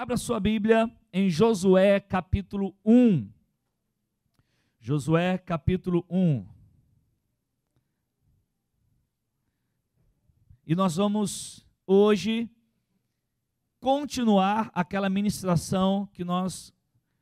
Abra 0.00 0.16
sua 0.16 0.40
Bíblia 0.40 0.90
em 1.12 1.28
Josué 1.28 2.00
capítulo 2.00 2.74
1. 2.82 3.28
Josué 4.80 5.36
capítulo 5.36 6.06
1. 6.08 6.46
E 10.66 10.74
nós 10.74 10.96
vamos 10.96 11.66
hoje 11.86 12.48
continuar 13.78 14.70
aquela 14.72 15.10
ministração 15.10 16.08
que 16.14 16.24
nós 16.24 16.72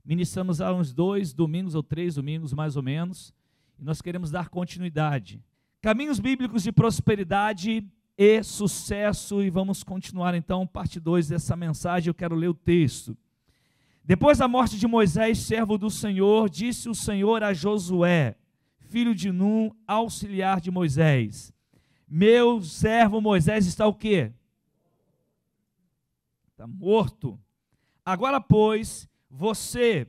ministramos 0.04 0.60
há 0.60 0.72
uns 0.72 0.94
dois 0.94 1.32
domingos 1.32 1.74
ou 1.74 1.82
três 1.82 2.14
domingos, 2.14 2.52
mais 2.52 2.76
ou 2.76 2.82
menos, 2.84 3.34
e 3.76 3.82
nós 3.82 4.00
queremos 4.00 4.30
dar 4.30 4.50
continuidade. 4.50 5.42
Caminhos 5.80 6.20
bíblicos 6.20 6.62
de 6.62 6.70
prosperidade 6.70 7.84
e 8.18 8.42
sucesso, 8.42 9.40
e 9.44 9.48
vamos 9.48 9.84
continuar 9.84 10.34
então 10.34 10.66
parte 10.66 10.98
2 10.98 11.28
dessa 11.28 11.54
mensagem. 11.54 12.08
Eu 12.08 12.14
quero 12.14 12.34
ler 12.34 12.48
o 12.48 12.54
texto. 12.54 13.16
Depois 14.04 14.38
da 14.38 14.48
morte 14.48 14.76
de 14.76 14.88
Moisés, 14.88 15.38
servo 15.38 15.78
do 15.78 15.88
Senhor, 15.88 16.50
disse 16.50 16.88
o 16.88 16.94
Senhor 16.96 17.44
a 17.44 17.54
Josué, 17.54 18.34
filho 18.88 19.14
de 19.14 19.30
Num, 19.30 19.70
auxiliar 19.86 20.60
de 20.60 20.68
Moisés: 20.68 21.52
Meu 22.08 22.60
servo 22.60 23.20
Moisés 23.20 23.66
está 23.66 23.86
o 23.86 23.94
quê? 23.94 24.32
Está 26.50 26.66
morto. 26.66 27.38
Agora, 28.04 28.40
pois, 28.40 29.08
você 29.30 30.08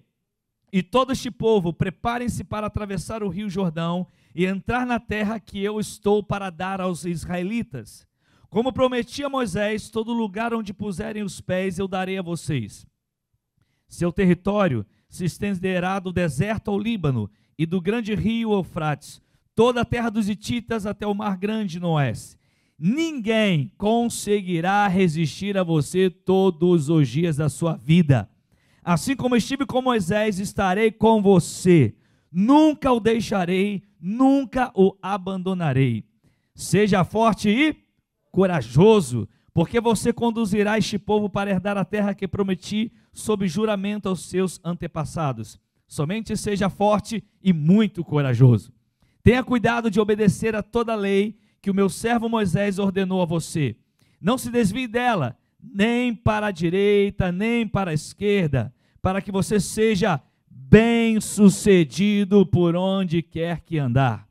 e 0.71 0.81
todo 0.81 1.11
este 1.11 1.29
povo, 1.29 1.71
preparem-se 1.71 2.43
para 2.43 2.67
atravessar 2.67 3.21
o 3.21 3.29
rio 3.29 3.49
Jordão 3.49 4.07
e 4.33 4.45
entrar 4.45 4.85
na 4.85 4.99
terra 4.99 5.39
que 5.39 5.63
eu 5.63 5.79
estou 5.79 6.23
para 6.23 6.49
dar 6.49 6.79
aos 6.79 7.05
israelitas. 7.05 8.07
Como 8.49 8.73
prometi 8.73 9.23
a 9.23 9.29
Moisés, 9.29 9.89
todo 9.89 10.13
lugar 10.13 10.53
onde 10.53 10.73
puserem 10.73 11.23
os 11.23 11.39
pés 11.39 11.77
eu 11.77 11.87
darei 11.87 12.17
a 12.17 12.21
vocês. 12.21 12.85
Seu 13.87 14.11
território 14.11 14.85
se 15.09 15.25
estenderá 15.25 15.99
do 15.99 16.11
deserto 16.11 16.69
ao 16.69 16.79
Líbano 16.79 17.29
e 17.57 17.65
do 17.65 17.81
grande 17.81 18.15
rio 18.15 18.53
Eufrates, 18.53 19.21
toda 19.55 19.81
a 19.81 19.85
terra 19.85 20.09
dos 20.09 20.29
Hititas 20.29 20.85
até 20.85 21.05
o 21.05 21.13
mar 21.13 21.37
grande 21.37 21.79
no 21.79 21.89
oeste. 21.89 22.37
Ninguém 22.77 23.73
conseguirá 23.77 24.87
resistir 24.87 25.57
a 25.57 25.63
você 25.63 26.09
todos 26.09 26.87
os 26.87 27.09
dias 27.09 27.35
da 27.35 27.49
sua 27.49 27.75
vida. 27.75 28.29
Assim 28.81 29.15
como 29.15 29.35
estive 29.35 29.65
com 29.65 29.81
Moisés, 29.81 30.39
estarei 30.39 30.91
com 30.91 31.21
você. 31.21 31.93
Nunca 32.31 32.91
o 32.91 32.99
deixarei, 32.99 33.83
nunca 33.99 34.71
o 34.75 34.95
abandonarei. 35.01 36.05
Seja 36.53 37.03
forte 37.03 37.49
e 37.49 37.75
corajoso, 38.31 39.27
porque 39.53 39.81
você 39.81 40.13
conduzirá 40.13 40.77
este 40.77 40.99
povo 40.99 41.29
para 41.29 41.49
herdar 41.49 41.77
a 41.77 41.85
terra 41.85 42.13
que 42.13 42.27
prometi 42.27 42.91
sob 43.11 43.47
juramento 43.47 44.07
aos 44.07 44.29
seus 44.29 44.59
antepassados. 44.63 45.59
Somente 45.87 46.37
seja 46.37 46.69
forte 46.69 47.23
e 47.41 47.51
muito 47.51 48.03
corajoso. 48.03 48.71
Tenha 49.23 49.43
cuidado 49.43 49.89
de 49.89 49.99
obedecer 49.99 50.55
a 50.55 50.61
toda 50.61 50.93
a 50.93 50.95
lei 50.95 51.37
que 51.61 51.71
o 51.71 51.73
meu 51.73 51.89
servo 51.89 52.29
Moisés 52.29 52.79
ordenou 52.79 53.21
a 53.21 53.25
você. 53.25 53.75
Não 54.21 54.37
se 54.37 54.49
desvie 54.49 54.87
dela, 54.87 55.37
nem 55.61 56.13
para 56.13 56.47
a 56.47 56.51
direita, 56.51 57.31
nem 57.31 57.67
para 57.67 57.91
a 57.91 57.93
esquerda, 57.93 58.73
para 59.01 59.21
que 59.21 59.31
você 59.31 59.59
seja 59.59 60.21
bem-sucedido 60.69 62.45
por 62.45 62.75
onde 62.75 63.23
quer 63.23 63.61
que 63.61 63.79
andar. 63.79 64.27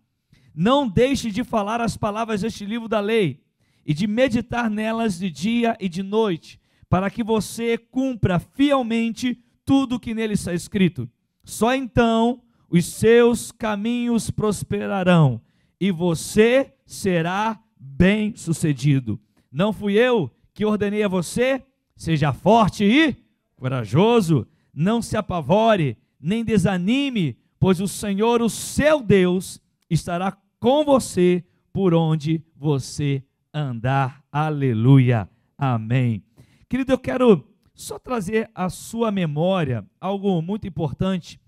Não 0.55 0.89
deixe 0.89 1.31
de 1.31 1.43
falar 1.43 1.81
as 1.81 1.97
palavras 1.97 2.43
deste 2.43 2.65
livro 2.65 2.89
da 2.89 3.01
lei 3.01 3.43
e 3.85 3.93
de 3.93 4.07
meditar 4.07 4.71
nelas 4.71 5.19
de 5.19 5.31
dia 5.31 5.77
e 5.81 5.89
de 5.89 6.03
noite, 6.03 6.61
para 6.89 7.11
que 7.11 7.25
você 7.25 7.77
cumpra 7.77 8.39
fielmente 8.39 9.43
tudo 9.65 9.97
o 9.97 10.01
que 10.01 10.15
nele 10.15 10.35
está 10.35 10.55
escrito. 10.55 11.09
Só 11.43 11.75
então 11.75 12.41
os 12.71 12.87
seus 12.87 13.51
caminhos 13.51 14.31
prosperarão 14.31 15.41
e 15.81 15.91
você 15.91 16.73
será 16.87 17.61
bem-sucedido. 17.79 19.21
Não 19.51 19.73
fui 19.73 19.95
eu 19.95 20.31
que 20.55 20.65
ordenei 20.65 21.03
a 21.03 21.09
você? 21.09 21.63
Seja 21.97 22.33
forte 22.33 22.85
e 22.85 23.17
corajoso, 23.57 24.47
não 24.73 25.03
se 25.03 25.17
apavore, 25.17 25.97
nem 26.21 26.45
desanime, 26.45 27.37
pois 27.59 27.81
o 27.81 27.89
Senhor, 27.89 28.43
o 28.43 28.49
seu 28.49 29.03
Deus, 29.03 29.61
estará 29.89 30.37
com 30.61 30.85
você 30.85 31.45
por 31.73 31.95
onde 31.95 32.43
você 32.57 33.23
andar. 33.53 34.23
Aleluia. 34.31 35.29
Amém. 35.57 36.23
Querido, 36.69 36.93
eu 36.93 36.99
quero 36.99 37.47
só 37.75 37.99
trazer 37.99 38.51
à 38.55 38.69
sua 38.69 39.11
memória 39.11 39.87
algo 40.01 40.43
muito 40.43 40.67
importante, 40.67 41.41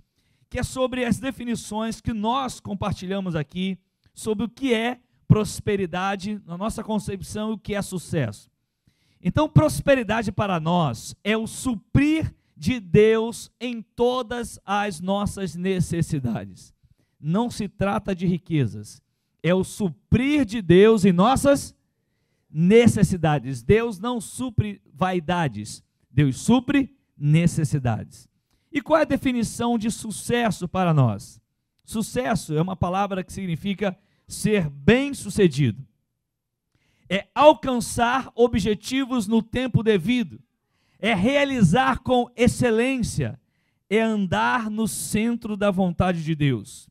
que 0.48 0.58
é 0.58 0.62
sobre 0.62 1.04
as 1.04 1.18
definições 1.18 2.00
que 2.00 2.12
nós 2.12 2.60
compartilhamos 2.60 3.34
aqui 3.34 3.78
sobre 4.14 4.44
o 4.44 4.48
que 4.48 4.74
é 4.74 5.00
prosperidade 5.26 6.40
na 6.44 6.58
nossa 6.58 6.82
concepção 6.82 7.50
e 7.50 7.52
o 7.54 7.58
que 7.58 7.74
é 7.74 7.82
sucesso. 7.82 8.50
Então, 9.22 9.48
prosperidade 9.48 10.32
para 10.32 10.58
nós 10.58 11.14
é 11.22 11.36
o 11.36 11.46
suprir 11.46 12.34
de 12.60 12.78
Deus 12.78 13.50
em 13.58 13.80
todas 13.80 14.60
as 14.66 15.00
nossas 15.00 15.56
necessidades. 15.56 16.74
Não 17.18 17.50
se 17.50 17.66
trata 17.66 18.14
de 18.14 18.26
riquezas, 18.26 19.00
é 19.42 19.54
o 19.54 19.64
suprir 19.64 20.44
de 20.44 20.60
Deus 20.60 21.06
em 21.06 21.12
nossas 21.12 21.74
necessidades. 22.50 23.62
Deus 23.62 23.98
não 23.98 24.20
supre 24.20 24.78
vaidades, 24.92 25.82
Deus 26.10 26.36
supre 26.36 26.94
necessidades. 27.16 28.28
E 28.70 28.82
qual 28.82 28.98
é 28.98 29.02
a 29.02 29.06
definição 29.06 29.78
de 29.78 29.90
sucesso 29.90 30.68
para 30.68 30.92
nós? 30.92 31.40
Sucesso 31.82 32.54
é 32.54 32.60
uma 32.60 32.76
palavra 32.76 33.24
que 33.24 33.32
significa 33.32 33.98
ser 34.28 34.68
bem-sucedido 34.68 35.82
é 37.10 37.26
alcançar 37.34 38.30
objetivos 38.36 39.26
no 39.26 39.42
tempo 39.42 39.82
devido, 39.82 40.40
é 41.00 41.14
realizar 41.14 42.00
com 42.00 42.30
excelência, 42.36 43.40
é 43.88 44.00
andar 44.00 44.70
no 44.70 44.86
centro 44.86 45.56
da 45.56 45.70
vontade 45.70 46.22
de 46.22 46.34
Deus. 46.34 46.88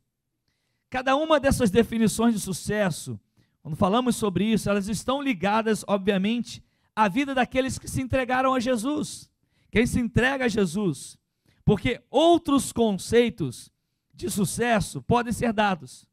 Cada 0.89 1.15
uma 1.15 1.39
dessas 1.39 1.69
definições 1.69 2.33
de 2.33 2.39
sucesso, 2.39 3.19
quando 3.61 3.75
falamos 3.75 4.15
sobre 4.15 4.45
isso, 4.45 4.69
elas 4.69 4.87
estão 4.87 5.21
ligadas, 5.21 5.85
obviamente, 5.87 6.63
à 6.95 7.07
vida 7.07 7.35
daqueles 7.35 7.77
que 7.77 7.87
se 7.87 8.01
entregaram 8.01 8.53
a 8.53 8.59
Jesus. 8.59 9.29
Quem 9.71 9.85
se 9.85 9.99
entrega 9.99 10.45
a 10.45 10.49
Jesus. 10.49 11.17
Porque 11.63 12.01
outros 12.09 12.73
conceitos 12.73 13.71
de 14.11 14.29
sucesso 14.29 15.01
podem 15.03 15.31
ser 15.31 15.53
dados 15.53 16.07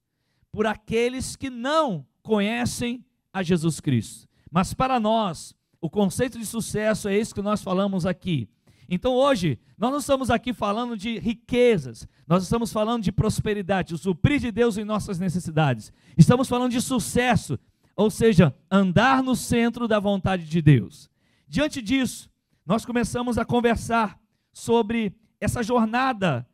por 0.53 0.67
aqueles 0.67 1.35
que 1.35 1.49
não 1.49 2.07
conhecem 2.23 3.05
a 3.33 3.43
Jesus 3.43 3.81
Cristo. 3.81 4.29
Mas 4.51 4.75
para 4.75 5.01
nós, 5.01 5.56
o 5.81 5.91
conceito 5.91 6.39
de 6.39 6.47
sucesso 6.47 7.09
é 7.09 7.17
esse 7.17 7.35
que 7.35 7.43
nós 7.43 7.63
falamos 7.63 8.07
aqui. 8.07 8.49
Então 8.89 9.15
hoje, 9.15 9.59
nós 9.77 9.91
não 9.91 9.99
estamos 9.99 10.31
aqui 10.31 10.53
falando 10.53 10.97
de 10.97 11.19
riquezas, 11.19 12.07
nós 12.27 12.43
estamos 12.43 12.73
falando 12.73 13.03
de 13.03 13.11
prosperidade, 13.11 13.95
o 13.95 13.99
suprir 13.99 14.41
de 14.41 14.53
Deus 14.53 14.79
em 14.79 14.85
nossas 14.85 15.19
necessidades. 15.19 15.93
Estamos 16.17 16.49
falando 16.49 16.73
de 16.73 16.81
sucesso, 16.81 17.59
ou 17.97 18.11
seja, 18.11 18.55
andar 18.71 19.23
no 19.23 19.35
centro 19.35 19.89
da 19.89 19.99
vontade 19.99 20.45
de 20.45 20.63
Deus. 20.63 21.11
Diante 21.49 21.83
disso, 21.83 22.31
nós 22.65 22.85
começamos 22.85 23.39
a 23.39 23.45
conversar 23.45 24.21
sobre 24.53 25.15
essa 25.41 25.63
jornada 25.63 26.47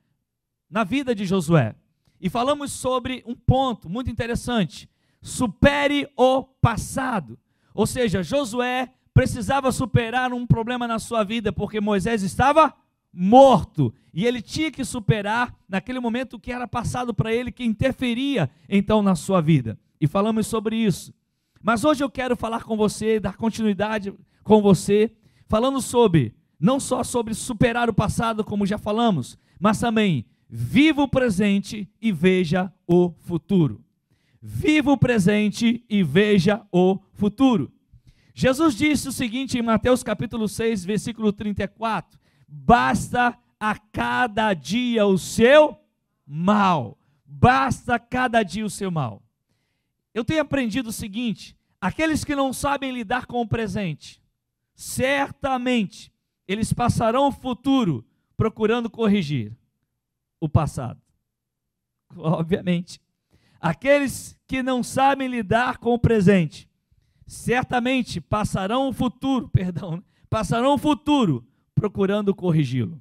na 0.70 0.84
vida 0.84 1.14
de 1.14 1.24
Josué. 1.26 1.74
E 2.20 2.30
falamos 2.30 2.72
sobre 2.72 3.22
um 3.26 3.34
ponto 3.34 3.88
muito 3.88 4.10
interessante, 4.10 4.88
supere 5.20 6.08
o 6.16 6.42
passado. 6.42 7.38
Ou 7.74 7.86
seja, 7.86 8.22
Josué 8.22 8.92
precisava 9.14 9.70
superar 9.70 10.32
um 10.32 10.46
problema 10.46 10.88
na 10.88 10.98
sua 10.98 11.22
vida, 11.24 11.52
porque 11.52 11.80
Moisés 11.80 12.22
estava 12.22 12.74
morto 13.12 13.92
e 14.12 14.24
ele 14.24 14.40
tinha 14.40 14.70
que 14.70 14.84
superar 14.84 15.54
naquele 15.68 16.00
momento 16.00 16.38
que 16.38 16.52
era 16.52 16.66
passado 16.66 17.12
para 17.12 17.32
ele, 17.32 17.52
que 17.52 17.64
interferia 17.64 18.50
então 18.68 19.02
na 19.02 19.14
sua 19.14 19.40
vida. 19.40 19.78
E 20.00 20.06
falamos 20.06 20.46
sobre 20.46 20.76
isso. 20.76 21.14
Mas 21.62 21.84
hoje 21.84 22.02
eu 22.02 22.10
quero 22.10 22.36
falar 22.36 22.64
com 22.64 22.76
você, 22.76 23.20
dar 23.20 23.36
continuidade 23.36 24.12
com 24.42 24.60
você, 24.60 25.12
falando 25.46 25.80
sobre, 25.80 26.34
não 26.58 26.80
só 26.80 27.04
sobre 27.04 27.34
superar 27.34 27.88
o 27.88 27.94
passado, 27.94 28.42
como 28.42 28.66
já 28.66 28.78
falamos, 28.78 29.38
mas 29.60 29.78
também 29.78 30.26
viva 30.48 31.02
o 31.02 31.08
presente 31.08 31.88
e 32.00 32.10
veja 32.10 32.72
o 32.86 33.12
futuro. 33.20 33.84
Viva 34.40 34.90
o 34.90 34.98
presente 34.98 35.84
e 35.88 36.02
veja 36.02 36.62
o 36.72 36.98
futuro. 37.12 37.70
Jesus 38.34 38.74
disse 38.74 39.08
o 39.08 39.12
seguinte 39.12 39.58
em 39.58 39.62
Mateus 39.62 40.02
capítulo 40.02 40.48
6, 40.48 40.84
versículo 40.84 41.32
34: 41.32 42.18
Basta 42.48 43.38
a 43.60 43.78
cada 43.78 44.54
dia 44.54 45.06
o 45.06 45.18
seu 45.18 45.78
mal. 46.26 46.98
Basta 47.24 47.98
cada 47.98 48.42
dia 48.42 48.64
o 48.64 48.70
seu 48.70 48.90
mal. 48.90 49.22
Eu 50.14 50.24
tenho 50.24 50.40
aprendido 50.40 50.88
o 50.88 50.92
seguinte: 50.92 51.56
aqueles 51.80 52.24
que 52.24 52.34
não 52.34 52.52
sabem 52.52 52.92
lidar 52.92 53.26
com 53.26 53.40
o 53.40 53.48
presente, 53.48 54.22
certamente 54.74 56.12
eles 56.46 56.72
passarão 56.72 57.28
o 57.28 57.32
futuro 57.32 58.04
procurando 58.36 58.90
corrigir 58.90 59.56
o 60.40 60.48
passado. 60.48 61.00
Obviamente. 62.16 63.00
Aqueles 63.60 64.36
que 64.44 64.60
não 64.60 64.82
sabem 64.82 65.28
lidar 65.28 65.78
com 65.78 65.94
o 65.94 65.98
presente, 65.98 66.68
certamente 67.26 68.20
passarão 68.20 68.88
o 68.88 68.92
futuro, 68.92 69.48
perdão, 69.52 69.96
né? 69.96 70.02
passarão 70.28 70.74
o 70.74 70.78
futuro 70.78 71.46
procurando 71.74 72.34
corrigi-lo. 72.34 73.00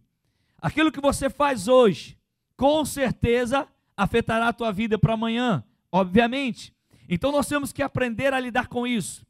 Aquilo 0.61 0.91
que 0.91 1.01
você 1.01 1.29
faz 1.29 1.67
hoje, 1.67 2.17
com 2.55 2.85
certeza 2.85 3.67
afetará 3.95 4.49
a 4.49 4.53
tua 4.53 4.71
vida 4.71 4.97
para 4.97 5.13
amanhã, 5.13 5.63
obviamente. 5.91 6.73
Então 7.09 7.31
nós 7.31 7.47
temos 7.47 7.73
que 7.73 7.81
aprender 7.81 8.33
a 8.33 8.39
lidar 8.39 8.67
com 8.67 8.85
isso. 8.85 9.25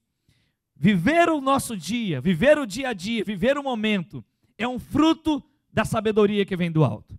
Viver 0.76 1.30
o 1.30 1.40
nosso 1.40 1.78
dia, 1.78 2.20
viver 2.20 2.58
o 2.58 2.66
dia 2.66 2.90
a 2.90 2.94
dia, 2.94 3.24
viver 3.24 3.58
o 3.58 3.64
momento, 3.64 4.24
é 4.58 4.68
um 4.68 4.80
fruto 4.80 5.44
da 5.72 5.86
sabedoria 5.86 6.46
que 6.46 6.56
vem 6.56 6.72
do 6.72 6.84
alto. 6.84 7.18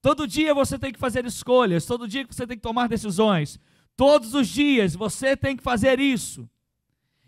Todo 0.00 0.26
dia 0.26 0.54
você 0.54 0.78
tem 0.78 0.92
que 0.92 0.98
fazer 0.98 1.26
escolhas, 1.26 1.84
todo 1.84 2.08
dia 2.08 2.26
você 2.28 2.46
tem 2.46 2.56
que 2.56 2.62
tomar 2.62 2.88
decisões, 2.88 3.60
todos 3.96 4.32
os 4.34 4.48
dias 4.48 4.94
você 4.94 5.36
tem 5.36 5.56
que 5.56 5.62
fazer 5.62 6.00
isso. 6.00 6.48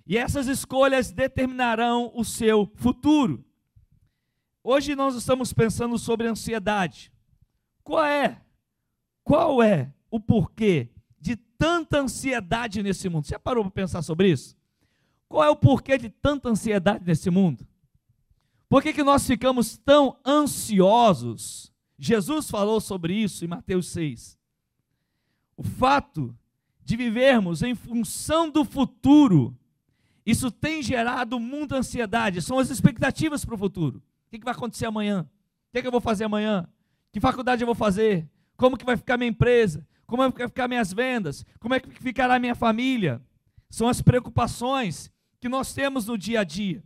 E 0.06 0.16
essas 0.16 0.46
escolhas 0.48 1.10
determinarão 1.10 2.10
o 2.14 2.24
seu 2.24 2.70
futuro. 2.76 3.44
Hoje 4.64 4.94
nós 4.94 5.14
estamos 5.14 5.52
pensando 5.52 5.98
sobre 5.98 6.26
ansiedade. 6.26 7.12
Qual 7.82 8.04
é? 8.04 8.40
Qual 9.24 9.62
é 9.62 9.92
o 10.10 10.20
porquê 10.20 10.90
de 11.20 11.36
tanta 11.36 12.00
ansiedade 12.00 12.82
nesse 12.82 13.08
mundo? 13.08 13.26
Você 13.26 13.38
parou 13.38 13.64
para 13.64 13.72
pensar 13.72 14.02
sobre 14.02 14.30
isso? 14.30 14.56
Qual 15.28 15.44
é 15.44 15.50
o 15.50 15.56
porquê 15.56 15.96
de 15.96 16.10
tanta 16.10 16.48
ansiedade 16.48 17.04
nesse 17.04 17.30
mundo? 17.30 17.66
Por 18.68 18.82
que, 18.82 18.92
que 18.92 19.02
nós 19.02 19.26
ficamos 19.26 19.76
tão 19.76 20.16
ansiosos? 20.26 21.72
Jesus 21.98 22.50
falou 22.50 22.80
sobre 22.80 23.14
isso 23.14 23.44
em 23.44 23.48
Mateus 23.48 23.88
6. 23.88 24.38
O 25.56 25.62
fato 25.62 26.36
de 26.84 26.96
vivermos 26.96 27.62
em 27.62 27.74
função 27.74 28.50
do 28.50 28.64
futuro, 28.64 29.56
isso 30.24 30.50
tem 30.50 30.82
gerado 30.82 31.38
muita 31.40 31.76
ansiedade, 31.76 32.40
são 32.40 32.58
as 32.58 32.70
expectativas 32.70 33.44
para 33.44 33.54
o 33.54 33.58
futuro. 33.58 33.98
O 33.98 34.30
que, 34.30 34.44
vai 34.44 34.54
acontecer 34.54 34.86
amanhã? 34.86 35.22
O 35.22 35.72
que, 35.72 35.80
que 35.80 35.86
eu 35.86 35.92
vou 35.92 36.00
fazer 36.00 36.24
amanhã? 36.24 36.66
Que 37.12 37.20
faculdade 37.20 37.62
eu 37.62 37.66
vou 37.66 37.74
fazer? 37.74 38.28
Como 38.56 38.76
que 38.76 38.84
vai 38.84 38.96
ficar 38.96 39.18
minha 39.18 39.30
empresa? 39.30 39.86
Como 40.06 40.22
é 40.22 40.30
que 40.30 40.38
vai 40.38 40.48
ficar 40.48 40.68
minhas 40.68 40.92
vendas? 40.92 41.44
Como 41.58 41.74
é 41.74 41.80
que 41.80 41.90
ficará 41.90 42.38
minha 42.38 42.54
família? 42.54 43.20
São 43.68 43.88
as 43.88 44.00
preocupações 44.00 45.10
que 45.40 45.48
nós 45.48 45.74
temos 45.74 46.06
no 46.06 46.16
dia 46.16 46.40
a 46.40 46.44
dia. 46.44 46.82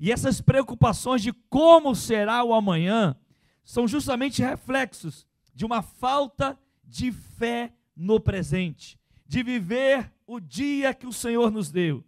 E 0.00 0.10
essas 0.10 0.40
preocupações 0.40 1.22
de 1.22 1.32
como 1.48 1.94
será 1.94 2.42
o 2.42 2.52
amanhã 2.52 3.16
são 3.64 3.86
justamente 3.86 4.42
reflexos 4.42 5.26
de 5.54 5.64
uma 5.64 5.80
falta 5.80 6.58
de 6.82 7.12
fé 7.12 7.72
no 7.96 8.18
presente, 8.18 8.98
de 9.26 9.42
viver 9.42 10.12
o 10.26 10.40
dia 10.40 10.92
que 10.92 11.06
o 11.06 11.12
Senhor 11.12 11.50
nos 11.50 11.70
deu. 11.70 12.04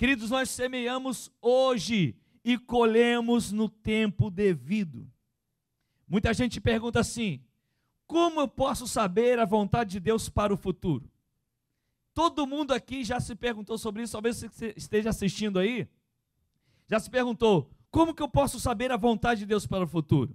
Queridos, 0.00 0.30
nós 0.30 0.48
semeamos 0.48 1.30
hoje 1.42 2.16
e 2.42 2.56
colhemos 2.56 3.52
no 3.52 3.68
tempo 3.68 4.30
devido. 4.30 5.06
Muita 6.08 6.32
gente 6.32 6.58
pergunta 6.58 7.00
assim: 7.00 7.44
como 8.06 8.40
eu 8.40 8.48
posso 8.48 8.88
saber 8.88 9.38
a 9.38 9.44
vontade 9.44 9.90
de 9.90 10.00
Deus 10.00 10.26
para 10.26 10.54
o 10.54 10.56
futuro? 10.56 11.04
Todo 12.14 12.46
mundo 12.46 12.72
aqui 12.72 13.04
já 13.04 13.20
se 13.20 13.34
perguntou 13.34 13.76
sobre 13.76 14.02
isso, 14.02 14.14
talvez 14.14 14.38
você 14.38 14.72
esteja 14.74 15.10
assistindo 15.10 15.58
aí. 15.58 15.86
Já 16.86 16.98
se 16.98 17.10
perguntou: 17.10 17.70
como 17.90 18.14
que 18.14 18.22
eu 18.22 18.28
posso 18.28 18.58
saber 18.58 18.90
a 18.90 18.96
vontade 18.96 19.40
de 19.40 19.46
Deus 19.46 19.66
para 19.66 19.84
o 19.84 19.86
futuro? 19.86 20.34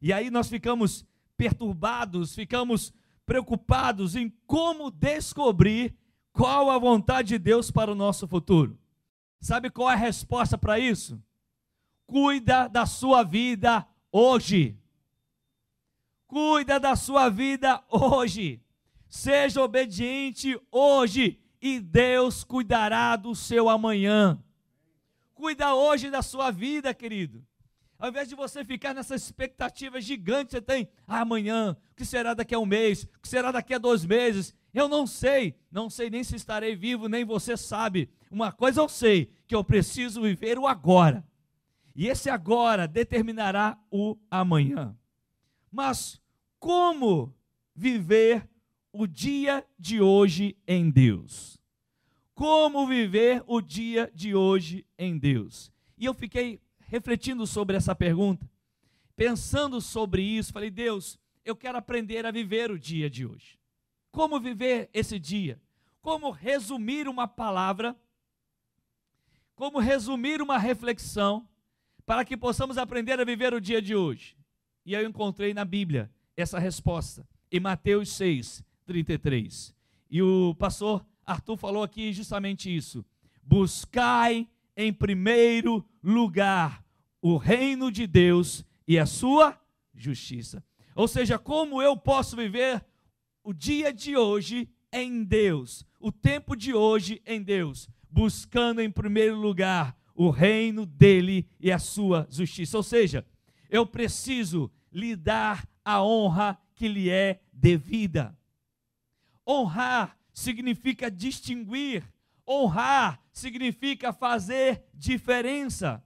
E 0.00 0.12
aí 0.12 0.30
nós 0.30 0.48
ficamos 0.48 1.04
perturbados, 1.36 2.36
ficamos 2.36 2.94
preocupados 3.26 4.14
em 4.14 4.32
como 4.46 4.92
descobrir 4.92 5.92
qual 6.32 6.70
a 6.70 6.78
vontade 6.78 7.30
de 7.30 7.38
Deus 7.40 7.68
para 7.68 7.90
o 7.90 7.96
nosso 7.96 8.28
futuro. 8.28 8.78
Sabe 9.42 9.70
qual 9.70 9.90
é 9.90 9.94
a 9.94 9.96
resposta 9.96 10.56
para 10.56 10.78
isso? 10.78 11.20
Cuida 12.06 12.68
da 12.68 12.86
sua 12.86 13.24
vida 13.24 13.84
hoje. 14.12 14.78
Cuida 16.28 16.78
da 16.78 16.94
sua 16.94 17.28
vida 17.28 17.82
hoje. 17.90 18.62
Seja 19.08 19.60
obediente 19.60 20.56
hoje 20.70 21.40
e 21.60 21.80
Deus 21.80 22.44
cuidará 22.44 23.16
do 23.16 23.34
seu 23.34 23.68
amanhã. 23.68 24.40
Cuida 25.34 25.74
hoje 25.74 26.08
da 26.08 26.22
sua 26.22 26.52
vida, 26.52 26.94
querido. 26.94 27.44
Ao 27.98 28.10
invés 28.10 28.28
de 28.28 28.36
você 28.36 28.64
ficar 28.64 28.94
nessa 28.94 29.16
expectativa 29.16 30.00
gigante, 30.00 30.52
você 30.52 30.62
tem 30.62 30.88
ah, 31.04 31.20
amanhã, 31.20 31.76
o 31.90 31.94
que 31.96 32.04
será 32.04 32.32
daqui 32.32 32.54
a 32.54 32.60
um 32.60 32.66
mês, 32.66 33.02
o 33.02 33.20
que 33.20 33.28
será 33.28 33.50
daqui 33.50 33.74
a 33.74 33.78
dois 33.78 34.04
meses. 34.04 34.54
Eu 34.72 34.88
não 34.88 35.04
sei, 35.04 35.56
não 35.68 35.90
sei 35.90 36.10
nem 36.10 36.22
se 36.22 36.36
estarei 36.36 36.76
vivo, 36.76 37.08
nem 37.08 37.24
você 37.24 37.56
sabe. 37.56 38.08
Uma 38.32 38.50
coisa 38.50 38.80
eu 38.80 38.88
sei, 38.88 39.30
que 39.46 39.54
eu 39.54 39.62
preciso 39.62 40.22
viver 40.22 40.58
o 40.58 40.66
agora. 40.66 41.22
E 41.94 42.08
esse 42.08 42.30
agora 42.30 42.88
determinará 42.88 43.78
o 43.90 44.16
amanhã. 44.30 44.96
Mas 45.70 46.18
como 46.58 47.34
viver 47.76 48.48
o 48.90 49.06
dia 49.06 49.66
de 49.78 50.00
hoje 50.00 50.56
em 50.66 50.90
Deus. 50.90 51.60
Como 52.34 52.86
viver 52.86 53.44
o 53.46 53.60
dia 53.60 54.10
de 54.14 54.34
hoje 54.34 54.86
em 54.98 55.18
Deus? 55.18 55.70
E 55.98 56.06
eu 56.06 56.14
fiquei 56.14 56.58
refletindo 56.80 57.46
sobre 57.46 57.76
essa 57.76 57.94
pergunta, 57.94 58.50
pensando 59.14 59.78
sobre 59.78 60.22
isso, 60.22 60.54
falei: 60.54 60.70
Deus, 60.70 61.18
eu 61.44 61.54
quero 61.54 61.76
aprender 61.76 62.24
a 62.24 62.30
viver 62.30 62.70
o 62.70 62.78
dia 62.78 63.10
de 63.10 63.26
hoje. 63.26 63.58
Como 64.10 64.40
viver 64.40 64.88
esse 64.94 65.18
dia? 65.18 65.60
Como 66.00 66.30
resumir 66.30 67.08
uma 67.08 67.28
palavra? 67.28 67.94
Como 69.62 69.78
resumir 69.78 70.42
uma 70.42 70.58
reflexão 70.58 71.48
para 72.04 72.24
que 72.24 72.36
possamos 72.36 72.76
aprender 72.76 73.20
a 73.20 73.24
viver 73.24 73.54
o 73.54 73.60
dia 73.60 73.80
de 73.80 73.94
hoje? 73.94 74.36
E 74.84 74.92
eu 74.92 75.06
encontrei 75.08 75.54
na 75.54 75.64
Bíblia 75.64 76.10
essa 76.36 76.58
resposta, 76.58 77.24
em 77.48 77.60
Mateus 77.60 78.08
6, 78.08 78.64
33. 78.84 79.72
E 80.10 80.20
o 80.20 80.52
pastor 80.56 81.06
Arthur 81.24 81.56
falou 81.56 81.84
aqui 81.84 82.12
justamente 82.12 82.76
isso. 82.76 83.04
Buscai 83.40 84.48
em 84.76 84.92
primeiro 84.92 85.88
lugar 86.02 86.84
o 87.20 87.36
reino 87.36 87.92
de 87.92 88.04
Deus 88.04 88.64
e 88.84 88.98
a 88.98 89.06
sua 89.06 89.56
justiça. 89.94 90.60
Ou 90.92 91.06
seja, 91.06 91.38
como 91.38 91.80
eu 91.80 91.96
posso 91.96 92.34
viver 92.34 92.84
o 93.44 93.52
dia 93.52 93.92
de 93.92 94.16
hoje 94.16 94.68
em 94.92 95.22
Deus, 95.22 95.86
o 96.00 96.10
tempo 96.10 96.56
de 96.56 96.74
hoje 96.74 97.22
em 97.24 97.40
Deus, 97.40 97.88
buscando 98.12 98.82
em 98.82 98.90
primeiro 98.90 99.36
lugar 99.36 99.96
o 100.14 100.28
reino 100.28 100.84
dele 100.84 101.48
e 101.58 101.72
a 101.72 101.78
sua 101.78 102.26
justiça. 102.30 102.76
Ou 102.76 102.82
seja, 102.82 103.26
eu 103.70 103.86
preciso 103.86 104.70
lhe 104.92 105.16
dar 105.16 105.66
a 105.82 106.04
honra 106.04 106.58
que 106.74 106.86
lhe 106.86 107.08
é 107.08 107.40
devida. 107.50 108.36
Honrar 109.48 110.16
significa 110.32 111.10
distinguir, 111.10 112.04
honrar 112.46 113.20
significa 113.32 114.12
fazer 114.12 114.84
diferença. 114.92 116.04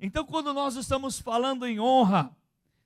Então, 0.00 0.24
quando 0.24 0.54
nós 0.54 0.76
estamos 0.76 1.18
falando 1.18 1.66
em 1.66 1.80
honra, 1.80 2.34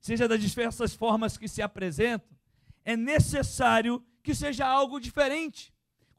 seja 0.00 0.26
das 0.26 0.40
diversas 0.40 0.94
formas 0.94 1.36
que 1.36 1.46
se 1.46 1.60
apresentam, 1.60 2.36
é 2.84 2.96
necessário 2.96 4.04
que 4.22 4.34
seja 4.34 4.66
algo 4.66 4.98
diferente. 4.98 5.71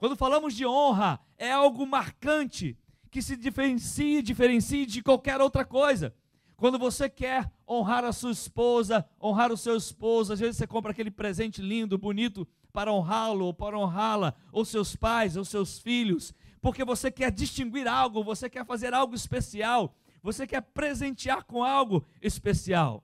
Quando 0.04 0.16
falamos 0.16 0.52
de 0.52 0.66
honra, 0.66 1.18
é 1.38 1.50
algo 1.50 1.86
marcante, 1.86 2.76
que 3.10 3.22
se 3.22 3.34
diferencie, 3.34 4.20
diferencie 4.20 4.84
de 4.84 5.02
qualquer 5.02 5.40
outra 5.40 5.64
coisa. 5.64 6.14
Quando 6.58 6.78
você 6.78 7.08
quer 7.08 7.50
honrar 7.66 8.04
a 8.04 8.12
sua 8.12 8.30
esposa, 8.30 9.08
honrar 9.18 9.50
o 9.50 9.56
seu 9.56 9.74
esposo, 9.74 10.34
às 10.34 10.40
vezes 10.40 10.58
você 10.58 10.66
compra 10.66 10.90
aquele 10.90 11.10
presente 11.10 11.62
lindo, 11.62 11.96
bonito, 11.96 12.46
para 12.70 12.92
honrá-lo, 12.92 13.46
ou 13.46 13.54
para 13.54 13.78
honrá-la, 13.78 14.34
ou 14.52 14.62
seus 14.62 14.94
pais, 14.94 15.38
ou 15.38 15.44
seus 15.46 15.78
filhos, 15.78 16.34
porque 16.60 16.84
você 16.84 17.10
quer 17.10 17.32
distinguir 17.32 17.88
algo, 17.88 18.22
você 18.22 18.50
quer 18.50 18.66
fazer 18.66 18.92
algo 18.92 19.14
especial, 19.14 19.96
você 20.22 20.46
quer 20.46 20.60
presentear 20.60 21.44
com 21.44 21.64
algo 21.64 22.04
especial. 22.20 23.02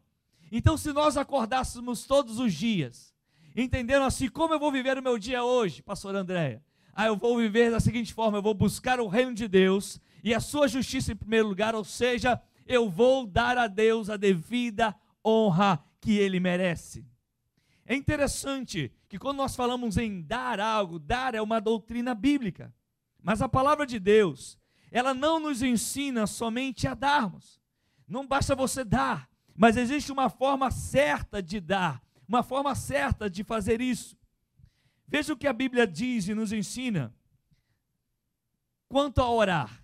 Então, 0.52 0.76
se 0.76 0.92
nós 0.92 1.16
acordássemos 1.16 2.04
todos 2.04 2.38
os 2.38 2.52
dias, 2.52 3.14
entendendo 3.56 4.02
assim, 4.02 4.28
como 4.28 4.52
eu 4.52 4.60
vou 4.60 4.70
viver 4.70 4.98
o 4.98 5.02
meu 5.02 5.16
dia 5.16 5.42
hoje, 5.42 5.80
pastor 5.80 6.14
Andréia? 6.14 6.62
Ah, 6.94 7.06
eu 7.06 7.16
vou 7.16 7.36
viver 7.36 7.70
da 7.70 7.80
seguinte 7.80 8.12
forma: 8.12 8.38
eu 8.38 8.42
vou 8.42 8.54
buscar 8.54 9.00
o 9.00 9.08
reino 9.08 9.34
de 9.34 9.48
Deus 9.48 10.00
e 10.22 10.34
a 10.34 10.40
sua 10.40 10.68
justiça 10.68 11.12
em 11.12 11.16
primeiro 11.16 11.48
lugar, 11.48 11.74
ou 11.74 11.84
seja, 11.84 12.40
eu 12.66 12.88
vou 12.88 13.26
dar 13.26 13.56
a 13.58 13.66
Deus 13.66 14.10
a 14.10 14.16
devida 14.16 14.94
honra 15.24 15.82
que 16.00 16.18
ele 16.18 16.40
merece. 16.40 17.06
É 17.84 17.94
interessante 17.94 18.92
que 19.08 19.18
quando 19.18 19.38
nós 19.38 19.56
falamos 19.56 19.96
em 19.96 20.22
dar 20.22 20.60
algo, 20.60 20.98
dar 20.98 21.34
é 21.34 21.42
uma 21.42 21.60
doutrina 21.60 22.14
bíblica. 22.14 22.72
Mas 23.22 23.42
a 23.42 23.48
palavra 23.48 23.84
de 23.84 23.98
Deus, 23.98 24.56
ela 24.90 25.12
não 25.12 25.40
nos 25.40 25.62
ensina 25.62 26.26
somente 26.26 26.86
a 26.86 26.94
darmos. 26.94 27.60
Não 28.06 28.26
basta 28.26 28.54
você 28.54 28.84
dar, 28.84 29.28
Mas 29.54 29.76
existe 29.76 30.10
uma 30.10 30.30
forma 30.30 30.70
certa 30.70 31.42
de 31.42 31.60
dar, 31.60 32.02
uma 32.26 32.42
forma 32.42 32.74
certa 32.74 33.28
de 33.28 33.44
fazer 33.44 33.80
isso. 33.80 34.16
Veja 35.10 35.32
o 35.32 35.36
que 35.36 35.48
a 35.48 35.52
Bíblia 35.52 35.88
diz 35.88 36.28
e 36.28 36.34
nos 36.34 36.52
ensina 36.52 37.12
quanto 38.88 39.20
a 39.20 39.28
orar. 39.28 39.82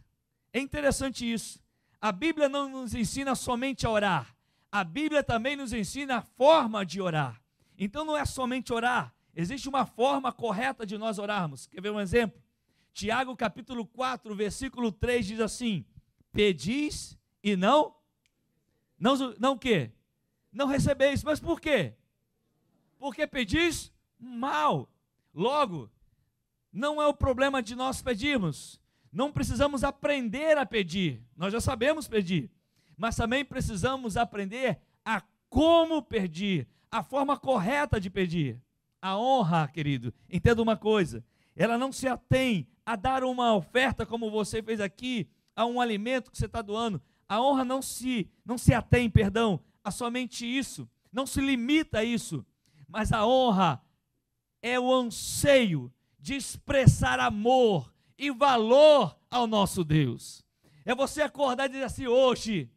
É 0.53 0.61
interessante 0.61 1.31
isso. 1.31 1.61
A 2.01 2.13
Bíblia 2.13 2.49
não 2.49 2.69
nos 2.69 2.95
ensina 2.95 3.35
somente 3.35 3.85
a 3.85 3.91
orar, 3.91 4.37
a 4.71 4.85
Bíblia 4.85 5.25
também 5.25 5.57
nos 5.57 5.73
ensina 5.73 6.19
a 6.19 6.23
forma 6.23 6.87
de 6.87 7.01
orar. 7.01 7.43
Então 7.77 8.05
não 8.05 8.17
é 8.17 8.25
somente 8.25 8.73
orar, 8.73 9.13
existe 9.35 9.69
uma 9.69 9.85
forma 9.85 10.33
correta 10.33 10.87
de 10.87 10.97
nós 10.97 11.19
orarmos. 11.19 11.67
Quer 11.67 11.81
ver 11.81 11.91
um 11.91 12.01
exemplo? 12.01 12.41
Tiago 12.95 13.37
capítulo 13.37 13.85
4, 13.85 14.33
versículo 14.33 14.93
3 14.93 15.27
diz 15.27 15.41
assim: 15.41 15.85
Pedis 16.31 17.19
e 17.43 17.57
não 17.57 17.97
não 18.97 19.17
não 19.41 19.55
o 19.55 19.59
quê? 19.59 19.91
Não 20.53 20.69
recebeis. 20.69 21.25
Mas 21.25 21.41
por 21.41 21.61
quê? 21.61 21.95
Porque 22.97 23.27
pedis 23.27 23.93
mal. 24.19 24.89
Logo, 25.37 25.91
não 26.73 27.01
é 27.01 27.07
o 27.07 27.13
problema 27.13 27.63
de 27.63 27.77
nós 27.77 28.01
pedirmos. 28.01 28.81
Não 29.13 29.31
precisamos 29.31 29.85
aprender 29.85 30.57
a 30.57 30.65
pedir. 30.65 31.23
Nós 31.37 31.53
já 31.53 31.61
sabemos 31.61 32.09
pedir. 32.09 32.51
Mas 32.97 33.17
também 33.17 33.45
precisamos 33.45 34.17
aprender 34.17 34.81
a 35.05 35.23
como 35.51 36.03
pedir, 36.03 36.67
a 36.91 37.03
forma 37.03 37.37
correta 37.37 38.01
de 38.01 38.09
pedir. 38.09 38.59
A 39.01 39.19
honra, 39.19 39.69
querido, 39.69 40.13
entenda 40.31 40.63
uma 40.63 40.75
coisa: 40.75 41.23
ela 41.55 41.77
não 41.77 41.93
se 41.93 42.09
atém 42.09 42.67
a 42.85 42.97
dar 42.97 43.23
uma 43.23 43.55
oferta 43.55 44.07
como 44.07 44.31
você 44.31 44.63
fez 44.63 44.81
aqui, 44.81 45.29
a 45.55 45.67
um 45.67 45.83
alimento 45.83 46.31
que 46.31 46.39
você 46.39 46.47
está 46.47 46.63
doando. 46.63 47.01
A 47.29 47.43
honra 47.43 47.63
não 47.63 47.83
se, 47.83 48.31
não 48.43 48.57
se 48.57 48.73
atém, 48.73 49.11
perdão, 49.11 49.61
a 49.85 49.91
somente 49.91 50.47
isso, 50.47 50.89
não 51.13 51.27
se 51.27 51.43
limita 51.43 51.99
a 51.99 52.05
isso, 52.05 52.45
mas 52.89 53.13
a 53.13 53.27
honra 53.27 53.83
é 54.67 54.81
o 54.81 54.93
anseio 54.93 55.93
de 56.19 56.35
expressar 56.35 57.21
amor 57.21 57.95
e 58.19 58.33
valor 58.33 59.17
ao 59.31 59.47
nosso 59.47 59.85
Deus. 59.85 60.45
É 60.85 60.93
você 60.93 61.23
acordar 61.23 61.67
e 61.67 61.69
dizer 61.69 61.85
assim: 61.85 62.09
hoje, 62.09 62.69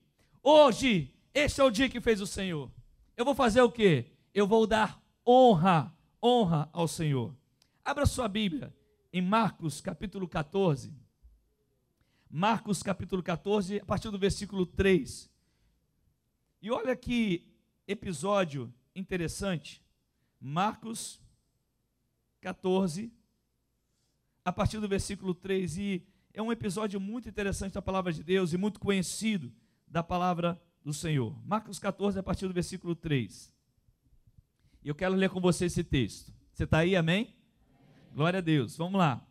hoje, 0.43 1.11
este 1.33 1.59
é 1.59 1.63
o 1.63 1.71
dia 1.71 1.89
que 1.89 1.99
fez 1.99 2.21
o 2.21 2.27
Senhor. 2.27 2.71
Eu 3.17 3.25
vou 3.25 3.33
fazer 3.33 3.61
o 3.61 3.71
quê? 3.71 4.05
Eu 4.35 4.45
vou 4.45 4.67
dar 4.67 5.01
honra, 5.25 5.91
honra 6.21 6.69
ao 6.71 6.87
Senhor. 6.87 7.35
Abra 7.83 8.05
sua 8.05 8.27
Bíblia 8.27 8.71
em 9.11 9.21
Marcos 9.21 9.81
capítulo 9.81 10.27
14. 10.27 10.93
Marcos 12.29 12.83
capítulo 12.83 13.23
14, 13.23 13.79
a 13.79 13.85
partir 13.85 14.11
do 14.11 14.19
versículo 14.19 14.63
3. 14.63 15.27
E 16.61 16.69
olha 16.69 16.95
que 16.95 17.51
episódio 17.87 18.71
interessante. 18.95 19.83
Marcos 20.39 21.19
14, 22.41 23.11
a 24.43 24.51
partir 24.51 24.79
do 24.79 24.87
versículo 24.87 25.33
3. 25.33 25.77
E 25.77 26.07
é 26.33 26.41
um 26.41 26.51
episódio 26.51 26.99
muito 26.99 27.27
interessante 27.27 27.73
da 27.73 27.81
palavra 27.81 28.13
de 28.13 28.23
Deus 28.23 28.53
e 28.53 28.57
muito 28.57 28.79
conhecido 28.79 29.51
da 29.87 30.01
palavra 30.01 30.61
do 30.83 30.93
Senhor. 30.93 31.35
Marcos 31.45 31.79
14, 31.79 32.19
a 32.19 32.23
partir 32.23 32.47
do 32.47 32.53
versículo 32.53 32.95
3. 32.95 33.51
E 34.83 34.87
eu 34.87 34.95
quero 34.95 35.15
ler 35.15 35.29
com 35.29 35.41
você 35.41 35.65
esse 35.65 35.83
texto. 35.83 36.33
Você 36.53 36.63
está 36.63 36.79
aí, 36.79 36.95
amém? 36.95 37.35
Glória 38.13 38.39
a 38.39 38.41
Deus. 38.41 38.77
Vamos 38.77 38.97
lá. 38.97 39.25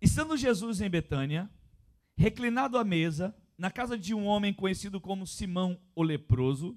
Estando 0.00 0.36
Jesus 0.36 0.80
em 0.80 0.88
Betânia, 0.88 1.50
reclinado 2.16 2.78
à 2.78 2.84
mesa, 2.84 3.34
na 3.56 3.70
casa 3.70 3.98
de 3.98 4.14
um 4.14 4.24
homem 4.24 4.52
conhecido 4.52 4.98
como 4.98 5.26
Simão 5.26 5.78
o 5.94 6.02
leproso, 6.02 6.76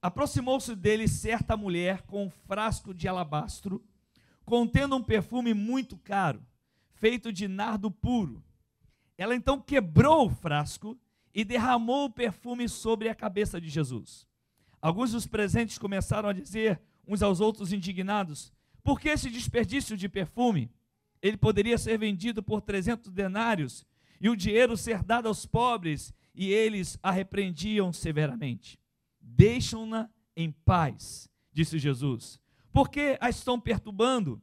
aproximou-se 0.00 0.74
dele 0.74 1.06
certa 1.06 1.56
mulher 1.56 2.02
com 2.02 2.24
um 2.24 2.30
frasco 2.30 2.94
de 2.94 3.06
alabastro, 3.06 3.84
contendo 4.44 4.96
um 4.96 5.02
perfume 5.02 5.54
muito 5.54 5.96
caro, 5.96 6.44
feito 6.94 7.32
de 7.32 7.48
nardo 7.48 7.90
puro. 7.90 8.42
Ela 9.16 9.34
então 9.34 9.60
quebrou 9.60 10.26
o 10.26 10.30
frasco 10.30 10.98
e 11.34 11.44
derramou 11.44 12.06
o 12.06 12.10
perfume 12.10 12.68
sobre 12.68 13.08
a 13.08 13.14
cabeça 13.14 13.60
de 13.60 13.68
Jesus. 13.68 14.26
Alguns 14.80 15.12
dos 15.12 15.26
presentes 15.26 15.78
começaram 15.78 16.28
a 16.28 16.32
dizer 16.32 16.80
uns 17.06 17.22
aos 17.22 17.40
outros 17.40 17.72
indignados: 17.72 18.52
por 18.82 19.00
que 19.00 19.08
esse 19.08 19.30
desperdício 19.30 19.96
de 19.96 20.08
perfume? 20.08 20.70
Ele 21.20 21.36
poderia 21.36 21.78
ser 21.78 21.98
vendido 21.98 22.42
por 22.42 22.60
300 22.60 23.12
denários 23.12 23.86
e 24.20 24.28
o 24.28 24.36
dinheiro 24.36 24.76
ser 24.76 25.02
dado 25.02 25.26
aos 25.26 25.44
pobres, 25.44 26.14
e 26.34 26.50
eles 26.50 26.98
a 27.02 27.10
repreendiam 27.10 27.92
severamente. 27.92 28.78
Deixam-na 29.20 30.08
em 30.36 30.50
paz, 30.50 31.28
disse 31.52 31.78
Jesus, 31.78 32.40
porque 32.72 33.18
a 33.20 33.28
estão 33.28 33.60
perturbando. 33.60 34.40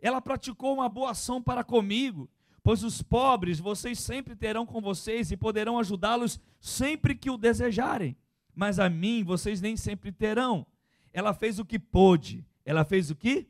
Ela 0.00 0.20
praticou 0.20 0.74
uma 0.74 0.88
boa 0.88 1.10
ação 1.10 1.42
para 1.42 1.64
comigo, 1.64 2.30
pois 2.62 2.82
os 2.82 3.02
pobres 3.02 3.58
vocês 3.58 3.98
sempre 3.98 4.36
terão 4.36 4.64
com 4.64 4.80
vocês 4.80 5.30
e 5.30 5.36
poderão 5.36 5.78
ajudá-los 5.78 6.40
sempre 6.60 7.14
que 7.14 7.30
o 7.30 7.36
desejarem, 7.36 8.16
mas 8.54 8.78
a 8.78 8.88
mim 8.88 9.24
vocês 9.24 9.60
nem 9.60 9.76
sempre 9.76 10.12
terão. 10.12 10.66
Ela 11.12 11.34
fez 11.34 11.58
o 11.58 11.64
que 11.64 11.78
pôde, 11.78 12.44
ela 12.64 12.84
fez 12.84 13.10
o 13.10 13.16
que 13.16 13.46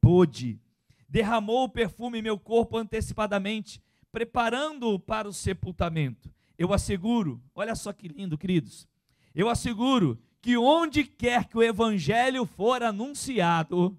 pôde. 0.00 0.60
Derramou 1.08 1.64
o 1.64 1.68
perfume 1.68 2.18
em 2.18 2.22
meu 2.22 2.38
corpo 2.38 2.76
antecipadamente, 2.76 3.80
preparando-o 4.10 4.98
para 4.98 5.28
o 5.28 5.32
sepultamento. 5.32 6.30
Eu 6.58 6.72
asseguro, 6.72 7.40
olha 7.54 7.74
só 7.74 7.92
que 7.92 8.08
lindo, 8.08 8.36
queridos. 8.36 8.88
Eu 9.34 9.48
asseguro 9.48 10.18
que 10.46 10.56
onde 10.56 11.02
quer 11.02 11.48
que 11.48 11.58
o 11.58 11.62
evangelho 11.62 12.46
for 12.46 12.80
anunciado, 12.80 13.98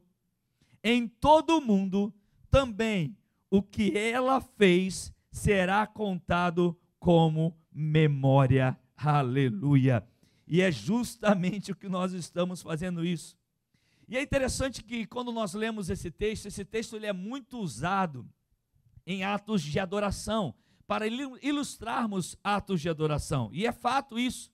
em 0.81 1.05
todo 1.05 1.57
o 1.57 1.61
mundo, 1.61 2.13
também 2.49 3.17
o 3.51 3.61
que 3.61 3.97
ela 3.97 4.39
fez 4.39 5.13
será 5.29 5.85
contado 5.85 6.79
como 6.97 7.53
memória. 7.69 8.79
Aleluia. 8.95 10.07
E 10.47 10.61
é 10.61 10.71
justamente 10.71 11.73
o 11.73 11.75
que 11.75 11.89
nós 11.89 12.13
estamos 12.13 12.61
fazendo 12.61 13.03
isso. 13.03 13.37
E 14.07 14.15
é 14.15 14.21
interessante 14.21 14.81
que 14.81 15.05
quando 15.05 15.33
nós 15.33 15.53
lemos 15.53 15.89
esse 15.89 16.09
texto, 16.09 16.45
esse 16.45 16.63
texto 16.63 16.95
ele 16.95 17.07
é 17.07 17.13
muito 17.13 17.59
usado 17.59 18.25
em 19.05 19.21
atos 19.21 19.61
de 19.61 19.77
adoração, 19.81 20.55
para 20.87 21.05
ilustrarmos 21.05 22.37
atos 22.41 22.79
de 22.79 22.87
adoração. 22.87 23.49
E 23.51 23.67
é 23.67 23.73
fato 23.73 24.17
isso. 24.17 24.49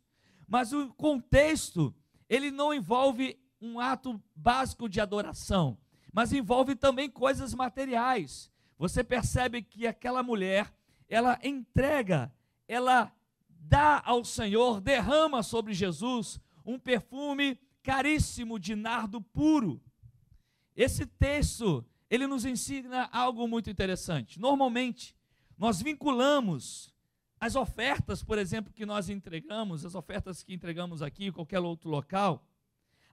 Mas 0.53 0.71
o 0.71 0.93
contexto, 0.93 1.91
ele 2.29 2.51
não 2.51 2.71
envolve 2.71 3.39
um 3.59 3.79
ato 3.79 4.21
básico 4.35 4.87
de 4.87 5.01
adoração, 5.01 5.79
mas 6.13 6.31
envolve 6.31 6.75
também 6.75 7.09
coisas 7.09 7.55
materiais. 7.55 8.51
Você 8.77 9.03
percebe 9.03 9.63
que 9.63 9.87
aquela 9.87 10.21
mulher, 10.21 10.71
ela 11.09 11.39
entrega, 11.43 12.31
ela 12.67 13.11
dá 13.49 13.99
ao 14.05 14.23
Senhor, 14.23 14.79
derrama 14.79 15.41
sobre 15.41 15.73
Jesus 15.73 16.39
um 16.63 16.77
perfume 16.77 17.59
caríssimo 17.81 18.59
de 18.59 18.75
nardo 18.75 19.19
puro. 19.19 19.81
Esse 20.75 21.07
texto, 21.07 21.83
ele 22.11 22.27
nos 22.27 22.45
ensina 22.45 23.09
algo 23.11 23.47
muito 23.47 23.71
interessante. 23.71 24.39
Normalmente, 24.39 25.15
nós 25.57 25.81
vinculamos 25.81 26.92
as 27.43 27.57
ofertas, 27.57 28.23
por 28.23 28.37
exemplo, 28.37 28.71
que 28.71 28.85
nós 28.85 29.09
entregamos, 29.09 29.85
as 29.85 29.95
ofertas 29.95 30.41
que 30.41 30.53
entregamos 30.53 31.01
aqui, 31.01 31.29
qualquer 31.29 31.59
outro 31.59 31.89
local, 31.89 32.41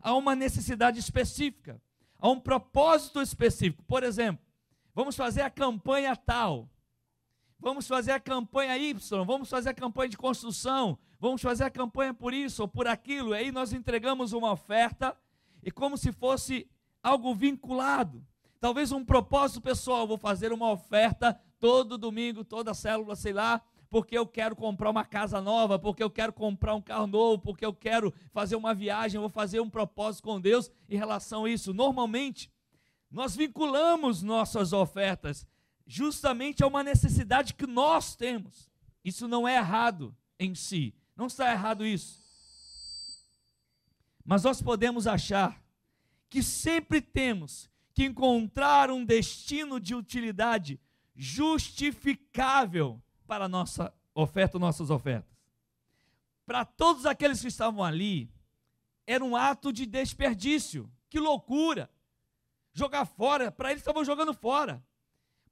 a 0.00 0.14
uma 0.14 0.36
necessidade 0.36 1.00
específica, 1.00 1.82
a 2.16 2.28
um 2.28 2.38
propósito 2.38 3.20
específico. 3.20 3.82
Por 3.82 4.04
exemplo, 4.04 4.46
vamos 4.94 5.16
fazer 5.16 5.42
a 5.42 5.50
campanha 5.50 6.14
tal, 6.14 6.70
vamos 7.58 7.88
fazer 7.88 8.12
a 8.12 8.20
campanha 8.20 8.78
Y, 8.78 9.24
vamos 9.24 9.50
fazer 9.50 9.70
a 9.70 9.74
campanha 9.74 10.10
de 10.10 10.16
construção, 10.16 10.96
vamos 11.18 11.42
fazer 11.42 11.64
a 11.64 11.70
campanha 11.70 12.14
por 12.14 12.32
isso 12.32 12.62
ou 12.62 12.68
por 12.68 12.86
aquilo, 12.86 13.34
e 13.34 13.38
aí 13.38 13.50
nós 13.50 13.72
entregamos 13.72 14.32
uma 14.32 14.52
oferta, 14.52 15.16
e 15.60 15.72
como 15.72 15.96
se 15.96 16.12
fosse 16.12 16.70
algo 17.02 17.34
vinculado, 17.34 18.24
talvez 18.60 18.92
um 18.92 19.04
propósito 19.04 19.60
pessoal, 19.60 20.06
vou 20.06 20.18
fazer 20.18 20.52
uma 20.52 20.70
oferta 20.70 21.36
todo 21.58 21.98
domingo, 21.98 22.44
toda 22.44 22.72
célula, 22.74 23.16
sei 23.16 23.32
lá, 23.32 23.60
porque 23.90 24.16
eu 24.16 24.24
quero 24.24 24.54
comprar 24.54 24.88
uma 24.88 25.04
casa 25.04 25.40
nova, 25.40 25.76
porque 25.78 26.02
eu 26.02 26.08
quero 26.08 26.32
comprar 26.32 26.76
um 26.76 26.80
carro 26.80 27.08
novo, 27.08 27.42
porque 27.42 27.66
eu 27.66 27.74
quero 27.74 28.14
fazer 28.30 28.54
uma 28.54 28.72
viagem, 28.72 29.20
vou 29.20 29.28
fazer 29.28 29.60
um 29.60 29.68
propósito 29.68 30.22
com 30.22 30.40
Deus 30.40 30.70
em 30.88 30.96
relação 30.96 31.44
a 31.44 31.50
isso. 31.50 31.74
Normalmente, 31.74 32.50
nós 33.10 33.34
vinculamos 33.34 34.22
nossas 34.22 34.72
ofertas 34.72 35.44
justamente 35.84 36.62
a 36.62 36.68
uma 36.68 36.84
necessidade 36.84 37.52
que 37.52 37.66
nós 37.66 38.14
temos. 38.14 38.70
Isso 39.04 39.26
não 39.26 39.46
é 39.46 39.56
errado 39.56 40.16
em 40.38 40.54
si. 40.54 40.94
Não 41.16 41.26
está 41.26 41.50
errado 41.50 41.84
isso. 41.84 42.22
Mas 44.24 44.44
nós 44.44 44.62
podemos 44.62 45.08
achar 45.08 45.60
que 46.28 46.44
sempre 46.44 47.00
temos 47.00 47.68
que 47.92 48.04
encontrar 48.04 48.88
um 48.88 49.04
destino 49.04 49.80
de 49.80 49.96
utilidade 49.96 50.78
justificável 51.16 53.02
para 53.30 53.48
nossa 53.48 53.94
oferta, 54.12 54.58
nossas 54.58 54.90
ofertas. 54.90 55.30
para 56.44 56.64
todos 56.64 57.06
aqueles 57.06 57.40
que 57.40 57.46
estavam 57.46 57.84
ali, 57.84 58.28
era 59.06 59.24
um 59.24 59.36
ato 59.36 59.72
de 59.72 59.86
desperdício. 59.86 60.90
Que 61.08 61.20
loucura! 61.20 61.88
Jogar 62.72 63.04
fora, 63.04 63.52
para 63.52 63.70
eles 63.70 63.82
estavam 63.82 64.04
jogando 64.04 64.34
fora. 64.34 64.84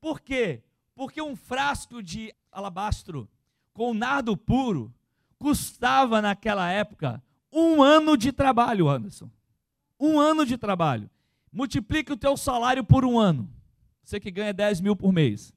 Por 0.00 0.20
quê? 0.20 0.64
Porque 0.92 1.22
um 1.22 1.36
frasco 1.36 2.02
de 2.02 2.34
alabastro 2.50 3.28
com 3.72 3.94
nardo 3.94 4.36
puro 4.36 4.92
custava 5.38 6.20
naquela 6.20 6.68
época 6.68 7.22
um 7.52 7.80
ano 7.80 8.16
de 8.16 8.32
trabalho, 8.32 8.88
Anderson. 8.88 9.30
Um 10.00 10.18
ano 10.18 10.44
de 10.44 10.58
trabalho. 10.58 11.08
Multiplique 11.52 12.12
o 12.12 12.16
teu 12.16 12.36
salário 12.36 12.82
por 12.82 13.04
um 13.04 13.16
ano. 13.16 13.48
Você 14.02 14.18
que 14.18 14.32
ganha 14.32 14.52
10 14.52 14.80
mil 14.80 14.96
por 14.96 15.12
mês. 15.12 15.54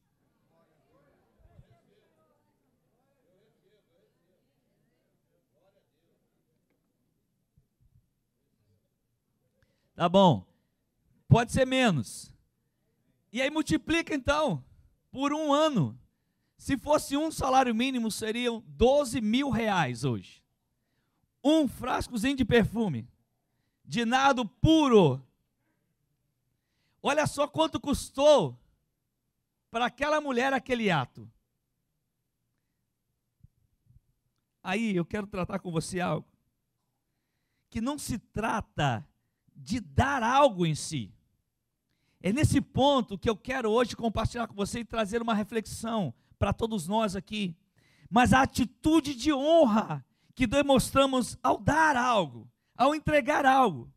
Tá 10.02 10.10
bom. 10.10 10.44
Pode 11.28 11.52
ser 11.52 11.64
menos. 11.64 12.34
E 13.32 13.40
aí 13.40 13.52
multiplica 13.52 14.16
então 14.16 14.66
por 15.12 15.32
um 15.32 15.54
ano. 15.54 15.96
Se 16.58 16.76
fosse 16.76 17.16
um 17.16 17.30
salário 17.30 17.76
mínimo, 17.76 18.10
seriam 18.10 18.64
12 18.66 19.22
mil 19.22 19.52
reais 19.52 20.04
hoje. 20.04 20.44
Um 21.44 21.68
frascozinho 21.68 22.36
de 22.36 22.44
perfume, 22.44 23.08
de 23.86 24.04
nado 24.04 24.44
puro. 24.44 25.24
Olha 27.00 27.28
só 27.28 27.48
quanto 27.48 27.80
custou 27.80 28.60
para 29.70 29.86
aquela 29.86 30.20
mulher 30.20 30.52
aquele 30.52 30.90
ato. 30.90 31.32
Aí 34.64 34.96
eu 34.96 35.06
quero 35.06 35.28
tratar 35.28 35.60
com 35.60 35.72
você 35.72 36.00
algo 36.00 36.28
que 37.70 37.80
não 37.80 38.00
se 38.00 38.18
trata 38.18 39.08
de 39.62 39.80
dar 39.80 40.24
algo 40.24 40.66
em 40.66 40.76
si. 40.76 41.14
É 42.22 42.32
nesse 42.32 42.62
ponto 42.62 43.18
que 43.18 43.30
eu 43.30 43.36
quero 43.36 43.70
hoje 43.70 43.96
compartilhar 43.96 44.48
com 44.48 44.54
você 44.54 44.80
e 44.80 44.86
trazer 44.86 45.22
uma 45.22 45.34
reflexão 45.34 46.14
para 46.38 46.54
todos 46.54 46.88
nós 46.88 47.16
aqui. 47.16 47.56
Mas 48.10 48.34
a 48.34 48.42
atitude 48.42 49.16
de 49.16 49.32
honra 49.32 50.06
que 50.36 50.46
demonstramos 50.46 51.38
ao 51.42 51.60
dar 51.60 51.96
algo, 51.96 52.50
ao 52.76 52.94
entregar 52.94 53.46
algo. 53.46 53.92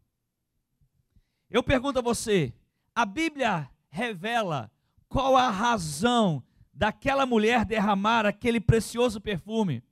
Eu 1.50 1.62
pergunto 1.62 1.98
a 1.98 2.02
você: 2.02 2.54
a 2.94 3.04
Bíblia 3.04 3.68
revela 3.90 4.70
qual 5.08 5.36
a 5.36 5.50
razão 5.50 6.42
daquela 6.72 7.24
mulher 7.24 7.64
derramar 7.64 8.26
aquele 8.26 8.60
precioso 8.60 9.20
perfume 9.20 9.82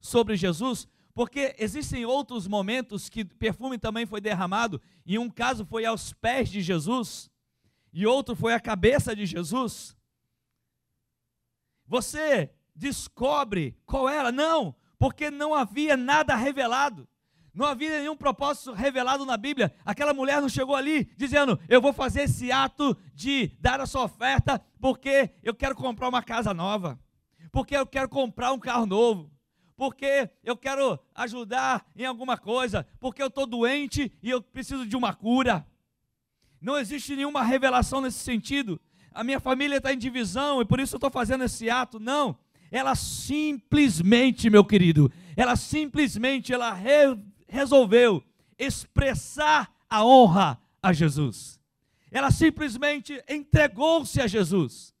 sobre 0.00 0.36
Jesus? 0.36 0.88
Porque 1.18 1.52
existem 1.58 2.06
outros 2.06 2.46
momentos 2.46 3.08
que 3.08 3.24
perfume 3.24 3.76
também 3.76 4.06
foi 4.06 4.20
derramado, 4.20 4.80
e 5.04 5.18
um 5.18 5.28
caso 5.28 5.66
foi 5.66 5.84
aos 5.84 6.12
pés 6.12 6.48
de 6.48 6.60
Jesus 6.60 7.28
e 7.92 8.06
outro 8.06 8.36
foi 8.36 8.54
a 8.54 8.60
cabeça 8.60 9.16
de 9.16 9.26
Jesus. 9.26 9.96
Você 11.88 12.52
descobre 12.72 13.76
qual 13.84 14.08
era? 14.08 14.30
Não, 14.30 14.76
porque 14.96 15.28
não 15.28 15.52
havia 15.52 15.96
nada 15.96 16.36
revelado. 16.36 17.08
Não 17.52 17.66
havia 17.66 17.98
nenhum 17.98 18.16
propósito 18.16 18.70
revelado 18.70 19.26
na 19.26 19.36
Bíblia. 19.36 19.74
Aquela 19.84 20.14
mulher 20.14 20.40
não 20.40 20.48
chegou 20.48 20.76
ali 20.76 21.10
dizendo: 21.16 21.58
Eu 21.68 21.82
vou 21.82 21.92
fazer 21.92 22.22
esse 22.22 22.52
ato 22.52 22.96
de 23.12 23.48
dar 23.58 23.80
a 23.80 23.86
sua 23.86 24.04
oferta 24.04 24.64
porque 24.80 25.32
eu 25.42 25.52
quero 25.52 25.74
comprar 25.74 26.08
uma 26.08 26.22
casa 26.22 26.54
nova, 26.54 26.96
porque 27.50 27.76
eu 27.76 27.88
quero 27.88 28.08
comprar 28.08 28.52
um 28.52 28.58
carro 28.60 28.86
novo, 28.86 29.36
porque 29.78 30.28
eu 30.42 30.56
quero 30.56 30.98
ajudar 31.14 31.86
em 31.94 32.04
alguma 32.04 32.36
coisa, 32.36 32.84
porque 32.98 33.22
eu 33.22 33.28
estou 33.28 33.46
doente 33.46 34.12
e 34.20 34.28
eu 34.28 34.42
preciso 34.42 34.84
de 34.84 34.96
uma 34.96 35.14
cura. 35.14 35.64
Não 36.60 36.76
existe 36.76 37.14
nenhuma 37.14 37.44
revelação 37.44 38.00
nesse 38.00 38.18
sentido. 38.18 38.80
A 39.12 39.22
minha 39.22 39.38
família 39.38 39.76
está 39.76 39.94
em 39.94 39.96
divisão 39.96 40.60
e 40.60 40.64
por 40.64 40.80
isso 40.80 40.96
eu 40.96 40.98
estou 40.98 41.12
fazendo 41.12 41.44
esse 41.44 41.70
ato. 41.70 42.00
Não. 42.00 42.36
Ela 42.72 42.96
simplesmente, 42.96 44.50
meu 44.50 44.64
querido, 44.64 45.12
ela 45.36 45.54
simplesmente 45.54 46.52
ela 46.52 46.74
re 46.74 47.16
resolveu 47.46 48.22
expressar 48.58 49.72
a 49.88 50.04
honra 50.04 50.60
a 50.82 50.92
Jesus. 50.92 51.60
Ela 52.10 52.32
simplesmente 52.32 53.22
entregou-se 53.28 54.20
a 54.20 54.26
Jesus. 54.26 54.92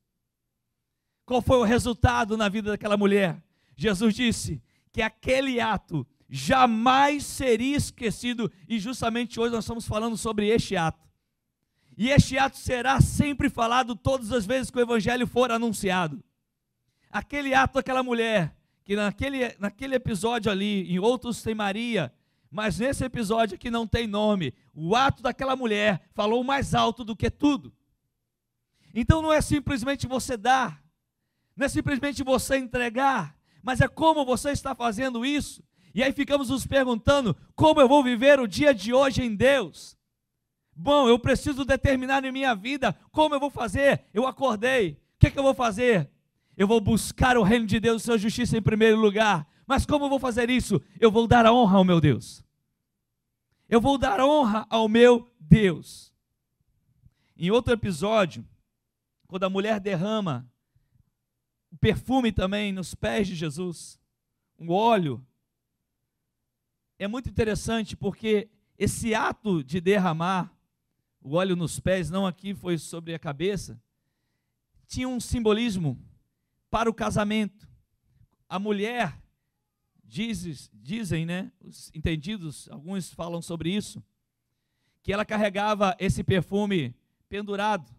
Qual 1.26 1.42
foi 1.42 1.56
o 1.56 1.64
resultado 1.64 2.36
na 2.36 2.48
vida 2.48 2.70
daquela 2.70 2.96
mulher? 2.96 3.42
Jesus 3.76 4.14
disse 4.14 4.62
que 4.92 5.02
aquele 5.02 5.60
ato 5.60 6.06
jamais 6.28 7.24
seria 7.24 7.76
esquecido, 7.76 8.50
e 8.68 8.78
justamente 8.78 9.40
hoje 9.40 9.54
nós 9.54 9.64
estamos 9.64 9.86
falando 9.86 10.16
sobre 10.16 10.48
este 10.48 10.76
ato. 10.76 11.08
E 11.96 12.10
este 12.10 12.38
ato 12.38 12.56
será 12.56 13.00
sempre 13.00 13.48
falado 13.48 13.96
todas 13.96 14.30
as 14.30 14.46
vezes 14.46 14.70
que 14.70 14.78
o 14.78 14.82
evangelho 14.82 15.26
for 15.26 15.50
anunciado. 15.50 16.22
Aquele 17.10 17.54
ato 17.54 17.74
daquela 17.74 18.02
mulher, 18.02 18.54
que 18.84 18.94
naquele, 18.94 19.56
naquele 19.58 19.94
episódio 19.94 20.50
ali, 20.50 20.90
em 20.92 20.98
outros 20.98 21.42
tem 21.42 21.54
Maria, 21.54 22.12
mas 22.50 22.78
nesse 22.78 23.04
episódio 23.04 23.56
aqui 23.56 23.70
não 23.70 23.86
tem 23.86 24.06
nome. 24.06 24.54
O 24.74 24.94
ato 24.94 25.22
daquela 25.22 25.56
mulher 25.56 26.02
falou 26.14 26.42
mais 26.44 26.74
alto 26.74 27.04
do 27.04 27.16
que 27.16 27.30
tudo. 27.30 27.72
Então 28.94 29.20
não 29.20 29.32
é 29.32 29.40
simplesmente 29.40 30.06
você 30.06 30.36
dar, 30.36 30.82
não 31.56 31.66
é 31.66 31.68
simplesmente 31.68 32.22
você 32.22 32.56
entregar, 32.56 33.37
mas 33.62 33.80
é 33.80 33.88
como 33.88 34.24
você 34.24 34.50
está 34.50 34.74
fazendo 34.74 35.24
isso. 35.24 35.62
E 35.94 36.02
aí 36.02 36.12
ficamos 36.12 36.50
nos 36.50 36.66
perguntando: 36.66 37.36
como 37.54 37.80
eu 37.80 37.88
vou 37.88 38.02
viver 38.02 38.38
o 38.40 38.46
dia 38.46 38.74
de 38.74 38.92
hoje 38.92 39.22
em 39.22 39.34
Deus? 39.34 39.96
Bom, 40.74 41.08
eu 41.08 41.18
preciso 41.18 41.64
determinar 41.64 42.24
em 42.24 42.30
minha 42.30 42.54
vida 42.54 42.94
como 43.10 43.34
eu 43.34 43.40
vou 43.40 43.50
fazer. 43.50 44.04
Eu 44.14 44.26
acordei, 44.26 44.92
o 44.92 45.18
que, 45.18 45.26
é 45.26 45.30
que 45.30 45.38
eu 45.38 45.42
vou 45.42 45.54
fazer? 45.54 46.08
Eu 46.56 46.68
vou 46.68 46.80
buscar 46.80 47.36
o 47.36 47.42
reino 47.42 47.66
de 47.66 47.80
Deus 47.80 48.02
sua 48.02 48.16
justiça 48.16 48.56
em 48.56 48.62
primeiro 48.62 48.96
lugar. 48.96 49.48
Mas 49.66 49.84
como 49.84 50.04
eu 50.04 50.08
vou 50.08 50.18
fazer 50.18 50.48
isso? 50.48 50.80
Eu 51.00 51.10
vou 51.10 51.26
dar 51.26 51.46
a 51.46 51.52
honra 51.52 51.78
ao 51.78 51.84
meu 51.84 52.00
Deus. 52.00 52.44
Eu 53.68 53.80
vou 53.80 53.98
dar 53.98 54.20
honra 54.20 54.66
ao 54.70 54.88
meu 54.88 55.30
Deus. 55.38 56.12
Em 57.36 57.50
outro 57.50 57.72
episódio, 57.72 58.46
quando 59.26 59.44
a 59.44 59.50
mulher 59.50 59.78
derrama 59.78 60.50
o 61.70 61.76
perfume 61.76 62.32
também 62.32 62.72
nos 62.72 62.94
pés 62.94 63.28
de 63.28 63.34
Jesus, 63.34 63.98
um 64.58 64.70
óleo, 64.70 65.24
é 66.98 67.06
muito 67.06 67.28
interessante 67.28 67.96
porque 67.96 68.48
esse 68.76 69.14
ato 69.14 69.62
de 69.62 69.80
derramar 69.80 70.52
o 71.20 71.34
óleo 71.34 71.54
nos 71.54 71.78
pés, 71.78 72.10
não 72.10 72.26
aqui 72.26 72.54
foi 72.54 72.78
sobre 72.78 73.14
a 73.14 73.18
cabeça, 73.18 73.80
tinha 74.86 75.08
um 75.08 75.20
simbolismo 75.20 76.00
para 76.70 76.88
o 76.88 76.94
casamento. 76.94 77.68
A 78.48 78.58
mulher, 78.58 79.20
diz, 80.02 80.70
dizem, 80.72 81.26
né, 81.26 81.52
os 81.60 81.90
entendidos, 81.94 82.68
alguns 82.70 83.12
falam 83.12 83.42
sobre 83.42 83.70
isso, 83.74 84.02
que 85.02 85.12
ela 85.12 85.24
carregava 85.24 85.94
esse 85.98 86.24
perfume 86.24 86.94
pendurado, 87.28 87.90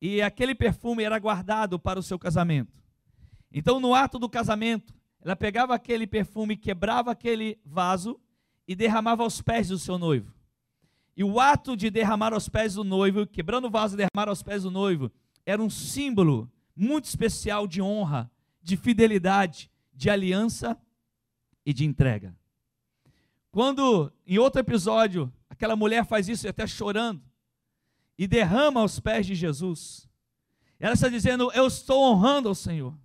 e 0.00 0.20
aquele 0.22 0.54
perfume 0.54 1.02
era 1.02 1.18
guardado 1.18 1.78
para 1.78 1.98
o 1.98 2.02
seu 2.02 2.18
casamento. 2.18 2.82
Então, 3.52 3.80
no 3.80 3.94
ato 3.94 4.18
do 4.18 4.28
casamento, 4.28 4.94
ela 5.22 5.34
pegava 5.34 5.74
aquele 5.74 6.06
perfume, 6.06 6.56
quebrava 6.56 7.10
aquele 7.10 7.58
vaso 7.64 8.20
e 8.68 8.74
derramava 8.74 9.22
aos 9.22 9.40
pés 9.40 9.68
do 9.68 9.78
seu 9.78 9.98
noivo. 9.98 10.32
E 11.16 11.24
o 11.24 11.40
ato 11.40 11.76
de 11.76 11.90
derramar 11.90 12.34
aos 12.34 12.48
pés 12.48 12.74
do 12.74 12.84
noivo, 12.84 13.26
quebrando 13.26 13.68
o 13.68 13.70
vaso 13.70 13.94
e 13.94 13.96
derramar 13.96 14.28
aos 14.28 14.42
pés 14.42 14.64
do 14.64 14.70
noivo, 14.70 15.10
era 15.46 15.62
um 15.62 15.70
símbolo 15.70 16.50
muito 16.74 17.06
especial 17.06 17.66
de 17.66 17.80
honra, 17.80 18.30
de 18.62 18.76
fidelidade, 18.76 19.70
de 19.94 20.10
aliança 20.10 20.78
e 21.64 21.72
de 21.72 21.86
entrega. 21.86 22.36
Quando, 23.50 24.12
em 24.26 24.36
outro 24.38 24.60
episódio, 24.60 25.32
aquela 25.48 25.74
mulher 25.74 26.04
faz 26.04 26.28
isso 26.28 26.46
até 26.46 26.66
chorando, 26.66 27.22
e 28.18 28.26
derrama 28.26 28.80
aos 28.80 28.98
pés 28.98 29.26
de 29.26 29.34
Jesus, 29.34 30.08
ela 30.78 30.94
está 30.94 31.08
dizendo: 31.08 31.50
Eu 31.52 31.66
estou 31.66 32.04
honrando 32.04 32.48
ao 32.48 32.54
Senhor. 32.54 32.96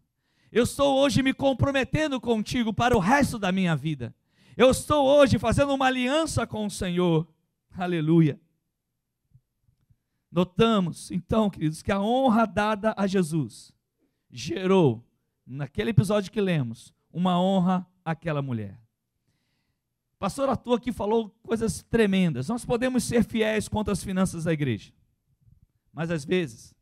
Eu 0.51 0.63
estou 0.63 0.97
hoje 0.99 1.23
me 1.23 1.33
comprometendo 1.33 2.19
contigo 2.19 2.73
para 2.73 2.95
o 2.95 2.99
resto 2.99 3.39
da 3.39 3.51
minha 3.51 3.75
vida. 3.75 4.13
Eu 4.57 4.69
estou 4.69 5.07
hoje 5.07 5.39
fazendo 5.39 5.73
uma 5.73 5.87
aliança 5.87 6.45
com 6.45 6.65
o 6.65 6.71
Senhor. 6.71 7.25
Aleluia. 7.71 8.39
Notamos, 10.29 11.09
então, 11.11 11.49
queridos, 11.49 11.81
que 11.81 11.91
a 11.91 12.01
honra 12.01 12.45
dada 12.45 12.93
a 12.97 13.07
Jesus 13.07 13.73
gerou, 14.29 15.05
naquele 15.45 15.89
episódio 15.89 16.31
que 16.31 16.39
lemos, 16.39 16.93
uma 17.11 17.41
honra 17.41 17.85
àquela 18.03 18.41
mulher. 18.41 18.79
Pastor 20.17 20.49
Arthur 20.49 20.75
aqui 20.75 20.91
falou 20.91 21.35
coisas 21.41 21.81
tremendas. 21.83 22.47
Nós 22.47 22.63
podemos 22.63 23.03
ser 23.03 23.23
fiéis 23.23 23.67
contra 23.67 23.91
as 23.91 24.03
finanças 24.03 24.43
da 24.43 24.53
igreja, 24.53 24.93
mas 25.93 26.11
às 26.11 26.25
vezes 26.25 26.73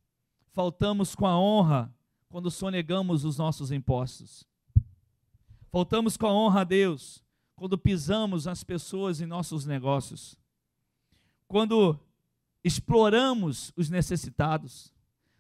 faltamos 0.52 1.16
com 1.16 1.26
a 1.26 1.40
honra 1.40 1.94
quando 2.28 2.52
sonegamos 2.52 3.26
os 3.26 3.38
nossos 3.38 3.72
impostos. 3.72 4.46
faltamos 5.72 6.18
com 6.18 6.28
a 6.28 6.34
honra 6.34 6.62
a 6.62 6.64
Deus 6.64 7.24
quando 7.56 7.78
pisamos 7.78 8.48
as 8.48 8.64
pessoas 8.64 9.20
em 9.20 9.26
nossos 9.26 9.66
negócios, 9.66 10.38
quando 11.48 12.00
exploramos 12.64 13.74
os 13.76 13.90
necessitados, 13.90 14.94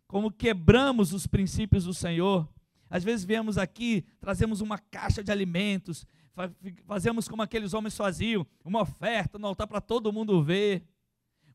como 0.07 0.31
quebramos 0.31 1.13
os 1.13 1.25
princípios 1.25 1.85
do 1.85 1.93
Senhor. 1.93 2.47
Às 2.89 3.03
vezes 3.03 3.25
viemos 3.25 3.57
aqui, 3.57 4.03
trazemos 4.19 4.59
uma 4.59 4.77
caixa 4.77 5.23
de 5.23 5.31
alimentos, 5.31 6.05
fazemos 6.85 7.27
como 7.27 7.41
aqueles 7.41 7.73
homens 7.73 7.95
faziam, 7.95 8.45
uma 8.65 8.81
oferta 8.81 9.37
no 9.37 9.47
altar 9.47 9.67
para 9.67 9.79
todo 9.79 10.11
mundo 10.11 10.43
ver. 10.43 10.83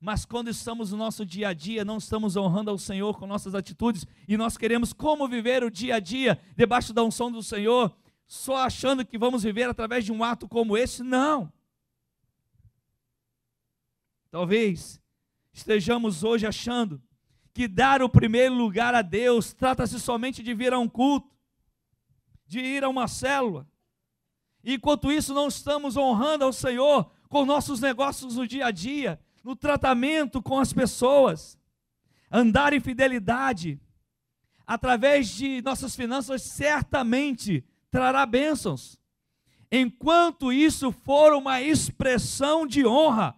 Mas 0.05 0.27
quando 0.27 0.51
estamos 0.51 0.91
no 0.91 0.99
nosso 0.99 1.25
dia 1.25 1.49
a 1.49 1.55
dia, 1.55 1.83
não 1.83 1.97
estamos 1.97 2.37
honrando 2.37 2.71
ao 2.71 2.77
Senhor 2.77 3.19
com 3.19 3.27
nossas 3.27 3.55
atitudes 3.55 4.07
e 4.29 4.37
nós 4.37 4.55
queremos 4.55 4.93
como 4.93 5.27
viver 5.27 5.65
o 5.65 5.71
dia 5.71 5.95
a 5.95 5.99
dia 5.99 6.39
debaixo 6.55 6.93
da 6.93 7.03
unção 7.03 7.33
do 7.33 7.43
Senhor, 7.43 7.91
só 8.27 8.57
achando 8.59 9.03
que 9.03 9.17
vamos 9.17 9.45
viver 9.45 9.67
através 9.67 10.05
de 10.05 10.13
um 10.13 10.23
ato 10.23 10.47
como 10.47 10.77
esse, 10.77 11.03
não. 11.03 11.51
Talvez 14.31 15.01
estejamos 15.55 16.23
hoje 16.23 16.47
achando 16.47 17.03
que 17.55 17.67
dar 17.67 18.03
o 18.03 18.09
primeiro 18.11 18.55
lugar 18.55 18.95
a 18.95 19.01
Deus 19.01 19.55
trata-se 19.55 19.99
somente 19.99 20.43
de 20.43 20.53
vir 20.53 20.75
a 20.75 20.79
um 20.79 20.87
culto, 20.87 21.35
de 22.47 22.61
ir 22.61 22.85
a 22.85 22.91
uma 22.91 23.09
célula. 23.09 23.67
Enquanto 24.63 25.11
isso, 25.11 25.33
não 25.33 25.49
estamos 25.49 25.97
honrando 25.97 26.45
ao 26.45 26.53
Senhor 26.53 27.11
com 27.31 27.47
nossos 27.47 27.81
negócios 27.81 28.37
no 28.37 28.47
dia 28.47 28.67
a 28.67 28.71
dia, 28.71 29.19
no 29.45 29.55
tratamento 29.55 30.43
com 30.43 30.59
as 30.59 30.73
pessoas. 30.73 31.59
Andar 32.33 32.73
em 32.73 32.81
fidelidade 32.81 33.79
através 34.67 35.29
de 35.29 35.61
nossas 35.63 35.95
finanças 35.95 36.43
certamente 36.43 37.63
trará 37.91 38.25
bênçãos. 38.25 38.99
Enquanto 39.71 40.53
isso 40.53 40.91
for 40.91 41.35
uma 41.35 41.61
expressão 41.61 42.67
de 42.67 42.87
honra, 42.87 43.37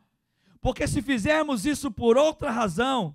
porque 0.60 0.86
se 0.86 1.02
fizermos 1.02 1.66
isso 1.66 1.90
por 1.90 2.16
outra 2.16 2.50
razão, 2.50 3.14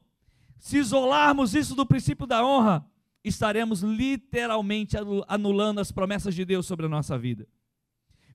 se 0.60 0.78
isolarmos 0.78 1.56
isso 1.56 1.74
do 1.74 1.86
princípio 1.86 2.28
da 2.28 2.46
honra, 2.46 2.86
estaremos 3.24 3.82
literalmente 3.82 4.96
anulando 5.28 5.80
as 5.80 5.92
promessas 5.92 6.36
de 6.36 6.44
Deus 6.44 6.66
sobre 6.66 6.86
a 6.86 6.90
nossa 6.90 7.18
vida. 7.18 7.48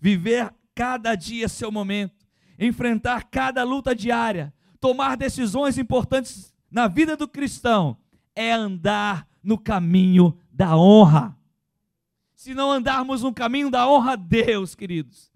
Viver 0.00 0.52
cada 0.74 1.14
dia 1.14 1.48
seu 1.48 1.70
momento, 1.70 2.25
enfrentar 2.58 3.24
cada 3.24 3.62
luta 3.62 3.94
diária, 3.94 4.52
tomar 4.80 5.16
decisões 5.16 5.78
importantes 5.78 6.54
na 6.70 6.88
vida 6.88 7.16
do 7.16 7.28
cristão, 7.28 7.96
é 8.34 8.52
andar 8.52 9.26
no 9.42 9.58
caminho 9.58 10.38
da 10.52 10.76
honra. 10.76 11.36
Se 12.34 12.54
não 12.54 12.70
andarmos 12.70 13.22
no 13.22 13.32
caminho 13.32 13.70
da 13.70 13.88
honra 13.88 14.12
a 14.12 14.16
Deus, 14.16 14.74
queridos, 14.74 15.32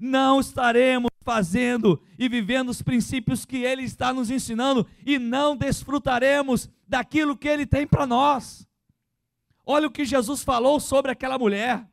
não 0.00 0.40
estaremos 0.40 1.10
fazendo 1.22 2.00
e 2.18 2.28
vivendo 2.28 2.68
os 2.68 2.82
princípios 2.82 3.44
que 3.44 3.64
Ele 3.64 3.82
está 3.82 4.12
nos 4.12 4.30
ensinando 4.30 4.86
e 5.04 5.18
não 5.18 5.56
desfrutaremos 5.56 6.70
daquilo 6.86 7.36
que 7.36 7.48
Ele 7.48 7.66
tem 7.66 7.86
para 7.86 8.06
nós. 8.06 8.66
Olha 9.64 9.88
o 9.88 9.90
que 9.90 10.04
Jesus 10.04 10.44
falou 10.44 10.78
sobre 10.78 11.10
aquela 11.10 11.36
mulher. 11.36 11.84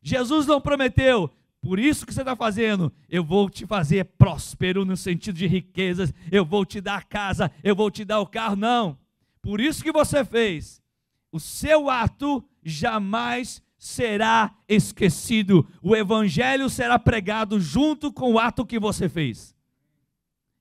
Jesus 0.00 0.46
não 0.46 0.60
prometeu, 0.60 1.28
por 1.62 1.78
isso 1.78 2.04
que 2.04 2.12
você 2.12 2.22
está 2.22 2.34
fazendo, 2.34 2.92
eu 3.08 3.22
vou 3.22 3.48
te 3.48 3.64
fazer 3.64 4.04
próspero 4.04 4.84
no 4.84 4.96
sentido 4.96 5.36
de 5.36 5.46
riquezas, 5.46 6.12
eu 6.30 6.44
vou 6.44 6.66
te 6.66 6.80
dar 6.80 6.96
a 6.96 7.02
casa, 7.02 7.52
eu 7.62 7.76
vou 7.76 7.88
te 7.88 8.04
dar 8.04 8.18
o 8.18 8.26
carro. 8.26 8.56
Não. 8.56 8.98
Por 9.40 9.60
isso 9.60 9.82
que 9.82 9.92
você 9.92 10.24
fez. 10.24 10.82
O 11.30 11.38
seu 11.38 11.88
ato 11.88 12.44
jamais 12.64 13.62
será 13.78 14.56
esquecido. 14.68 15.64
O 15.80 15.94
evangelho 15.94 16.68
será 16.68 16.98
pregado 16.98 17.60
junto 17.60 18.12
com 18.12 18.32
o 18.32 18.38
ato 18.40 18.66
que 18.66 18.80
você 18.80 19.08
fez. 19.08 19.54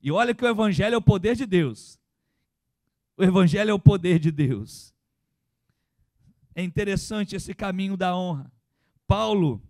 E 0.04 0.12
olha 0.12 0.36
que 0.36 0.46
o 0.46 0.48
evangelho 0.48 0.94
é 0.94 0.98
o 0.98 1.02
poder 1.02 1.36
de 1.36 1.48
Deus. 1.48 2.00
O 3.18 3.24
evangelho 3.24 3.72
é 3.72 3.74
o 3.74 3.80
poder 3.80 4.20
de 4.20 4.30
Deus. 4.30 4.94
É 6.54 6.62
interessante 6.62 7.36
esse 7.36 7.56
caminho 7.56 7.98
da 7.98 8.16
honra. 8.16 8.52
Paulo, 9.08 9.62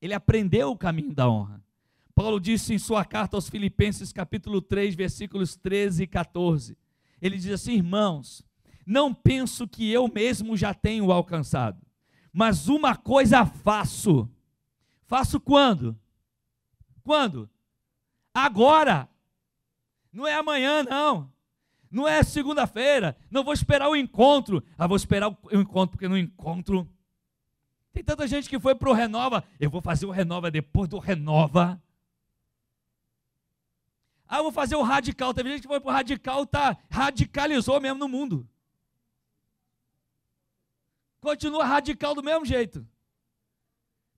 ele 0.00 0.14
aprendeu 0.14 0.70
o 0.70 0.76
caminho 0.76 1.14
da 1.14 1.28
honra. 1.28 1.62
Paulo 2.14 2.40
disse 2.40 2.74
em 2.74 2.78
sua 2.78 3.04
carta 3.04 3.36
aos 3.36 3.48
Filipenses, 3.48 4.12
capítulo 4.12 4.60
3, 4.60 4.94
versículos 4.94 5.56
13 5.56 6.02
e 6.02 6.06
14. 6.06 6.76
Ele 7.20 7.36
diz 7.36 7.52
assim: 7.52 7.74
Irmãos, 7.74 8.44
não 8.86 9.14
penso 9.14 9.68
que 9.68 9.90
eu 9.90 10.08
mesmo 10.08 10.56
já 10.56 10.74
tenho 10.74 11.12
alcançado 11.12 11.88
mas 12.38 12.68
uma 12.68 12.94
coisa 12.94 13.44
faço. 13.44 14.30
Faço 15.06 15.40
quando? 15.40 15.98
Quando? 17.02 17.50
Agora. 18.32 19.08
Não 20.12 20.24
é 20.24 20.34
amanhã, 20.34 20.84
não. 20.84 21.32
Não 21.90 22.06
é 22.06 22.22
segunda-feira. 22.22 23.16
Não 23.30 23.42
vou 23.42 23.52
esperar 23.52 23.88
o 23.88 23.96
encontro. 23.96 24.62
Ah, 24.76 24.86
vou 24.86 24.96
esperar 24.96 25.30
o 25.30 25.60
encontro, 25.60 25.96
porque 25.96 26.08
no 26.08 26.16
encontro. 26.16 26.88
Tem 27.92 28.04
tanta 28.04 28.26
gente 28.26 28.48
que 28.48 28.60
foi 28.60 28.74
para 28.74 28.90
o 28.90 28.92
Renova. 28.92 29.44
Eu 29.58 29.70
vou 29.70 29.80
fazer 29.80 30.06
o 30.06 30.10
Renova 30.10 30.50
depois 30.50 30.88
do 30.88 30.98
Renova. 30.98 31.82
Ah, 34.28 34.38
eu 34.38 34.42
vou 34.42 34.52
fazer 34.52 34.76
o 34.76 34.82
radical. 34.82 35.32
Teve 35.32 35.50
gente 35.50 35.62
que 35.62 35.68
foi 35.68 35.80
para 35.80 35.90
o 35.90 35.92
radical, 35.92 36.46
tá, 36.46 36.76
radicalizou 36.90 37.80
mesmo 37.80 37.98
no 37.98 38.08
mundo. 38.08 38.46
Continua 41.20 41.64
radical 41.64 42.14
do 42.14 42.22
mesmo 42.22 42.44
jeito. 42.44 42.86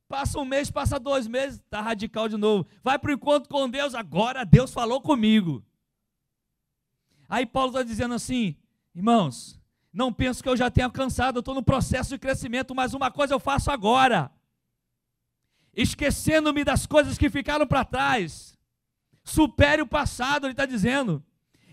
Passa 0.09 0.41
um 0.41 0.45
mês, 0.45 0.71
passa 0.71 0.99
dois 0.99 1.29
meses, 1.29 1.61
está 1.61 1.81
radical 1.81 2.29
de 2.29 2.37
novo. 2.37 2.67
Vai 2.83 2.99
para 2.99 3.11
o 3.11 3.15
encontro 3.15 3.49
com 3.49 3.71
Deus, 3.71 3.95
agora 3.95 4.45
Deus 4.45 4.73
falou 4.73 5.01
comigo. 5.01 5.65
Aí 7.29 7.47
Paulo 7.47 7.71
está 7.71 7.85
dizendo 7.85 8.15
assim, 8.15 8.57
irmãos, 8.93 9.60
não 9.93 10.13
penso 10.13 10.43
que 10.43 10.49
eu 10.49 10.57
já 10.57 10.71
tenha 10.71 10.87
alcançado, 10.87 11.37
eu 11.37 11.41
estou 11.41 11.55
no 11.55 11.63
processo 11.63 12.11
de 12.11 12.19
crescimento, 12.19 12.75
mas 12.75 12.95
uma 12.95 13.11
coisa 13.11 13.35
eu 13.35 13.41
faço 13.41 13.71
agora. 13.71 14.31
Esquecendo-me 15.75 16.65
das 16.65 16.87
coisas 16.87 17.19
que 17.19 17.29
ficaram 17.29 17.67
para 17.67 17.85
trás. 17.85 18.57
Supere 19.25 19.83
o 19.83 19.87
passado, 19.87 20.47
ele 20.47 20.53
está 20.53 20.65
dizendo. 20.65 21.23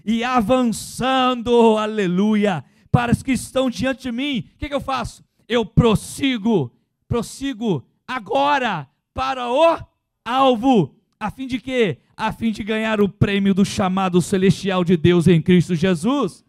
E 0.04 0.24
avançando, 0.24 1.78
aleluia, 1.78 2.64
para 2.92 3.12
os 3.12 3.22
que 3.22 3.34
estão 3.34 3.70
diante 3.70 4.04
de 4.04 4.12
mim, 4.12 4.50
o 4.54 4.58
que, 4.58 4.70
que 4.70 4.74
eu 4.74 4.82
faço? 4.82 5.24
Eu 5.48 5.66
prossigo, 5.66 6.74
prossigo 7.08 7.86
agora 8.08 8.90
para 9.14 9.52
o 9.52 9.78
alvo, 10.26 10.96
a 11.20 11.30
fim 11.30 11.48
de 11.48 11.60
quê? 11.60 12.00
A 12.16 12.32
fim 12.32 12.52
de 12.52 12.64
ganhar 12.64 13.02
o 13.02 13.10
prêmio 13.10 13.54
do 13.54 13.66
chamado 13.66 14.22
celestial 14.22 14.84
de 14.84 14.98
Deus 14.98 15.28
em 15.28 15.42
Cristo 15.42 15.76
Jesus. 15.76 16.47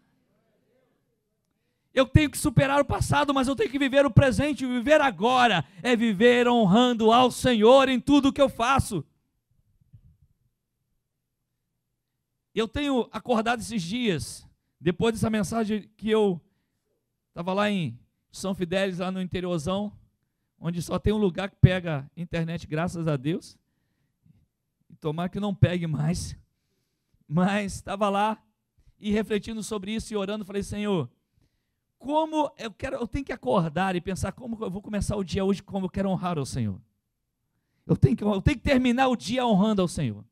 Eu 1.99 2.05
tenho 2.05 2.29
que 2.29 2.37
superar 2.37 2.79
o 2.79 2.85
passado, 2.85 3.33
mas 3.33 3.49
eu 3.49 3.55
tenho 3.57 3.69
que 3.69 3.77
viver 3.77 4.05
o 4.05 4.11
presente. 4.11 4.65
Viver 4.65 5.01
agora 5.01 5.65
é 5.83 5.97
viver 5.97 6.47
honrando 6.47 7.11
ao 7.11 7.29
Senhor 7.29 7.89
em 7.89 7.99
tudo 7.99 8.31
que 8.31 8.41
eu 8.41 8.47
faço. 8.47 9.05
Eu 12.55 12.69
tenho 12.69 13.09
acordado 13.11 13.59
esses 13.59 13.81
dias 13.81 14.47
depois 14.79 15.13
dessa 15.13 15.29
mensagem 15.29 15.89
que 15.97 16.09
eu 16.09 16.41
estava 17.27 17.53
lá 17.53 17.69
em 17.69 17.99
São 18.31 18.55
Fidélis, 18.55 18.99
lá 18.99 19.11
no 19.11 19.21
interiorzão, 19.21 19.91
onde 20.57 20.81
só 20.81 20.97
tem 20.97 21.11
um 21.11 21.17
lugar 21.17 21.49
que 21.49 21.57
pega 21.57 22.09
internet, 22.15 22.65
graças 22.65 23.09
a 23.09 23.17
Deus. 23.17 23.57
E 24.89 24.95
tomar 24.95 25.27
que 25.27 25.39
não 25.39 25.53
pegue 25.53 25.85
mais. 25.85 26.33
Mas 27.27 27.75
estava 27.75 28.09
lá 28.09 28.41
e 28.97 29.11
refletindo 29.11 29.61
sobre 29.61 29.93
isso 29.93 30.13
e 30.13 30.17
orando, 30.17 30.45
falei, 30.45 30.63
Senhor, 30.63 31.09
como 31.99 32.49
eu 32.57 32.71
quero, 32.71 32.95
eu 32.95 33.05
tenho 33.05 33.25
que 33.25 33.33
acordar 33.33 33.95
e 33.95 34.01
pensar 34.01 34.31
como 34.31 34.57
eu 34.63 34.71
vou 34.71 34.81
começar 34.81 35.17
o 35.17 35.23
dia 35.23 35.43
hoje, 35.43 35.61
como 35.61 35.85
eu 35.85 35.89
quero 35.89 36.09
honrar 36.09 36.39
ao 36.39 36.45
Senhor. 36.45 36.79
Eu 37.85 37.97
tenho 37.97 38.15
que, 38.15 38.23
eu 38.23 38.41
tenho 38.41 38.57
que 38.57 38.63
terminar 38.63 39.09
o 39.09 39.17
dia 39.17 39.45
honrando 39.45 39.81
ao 39.81 39.87
Senhor. 39.87 40.23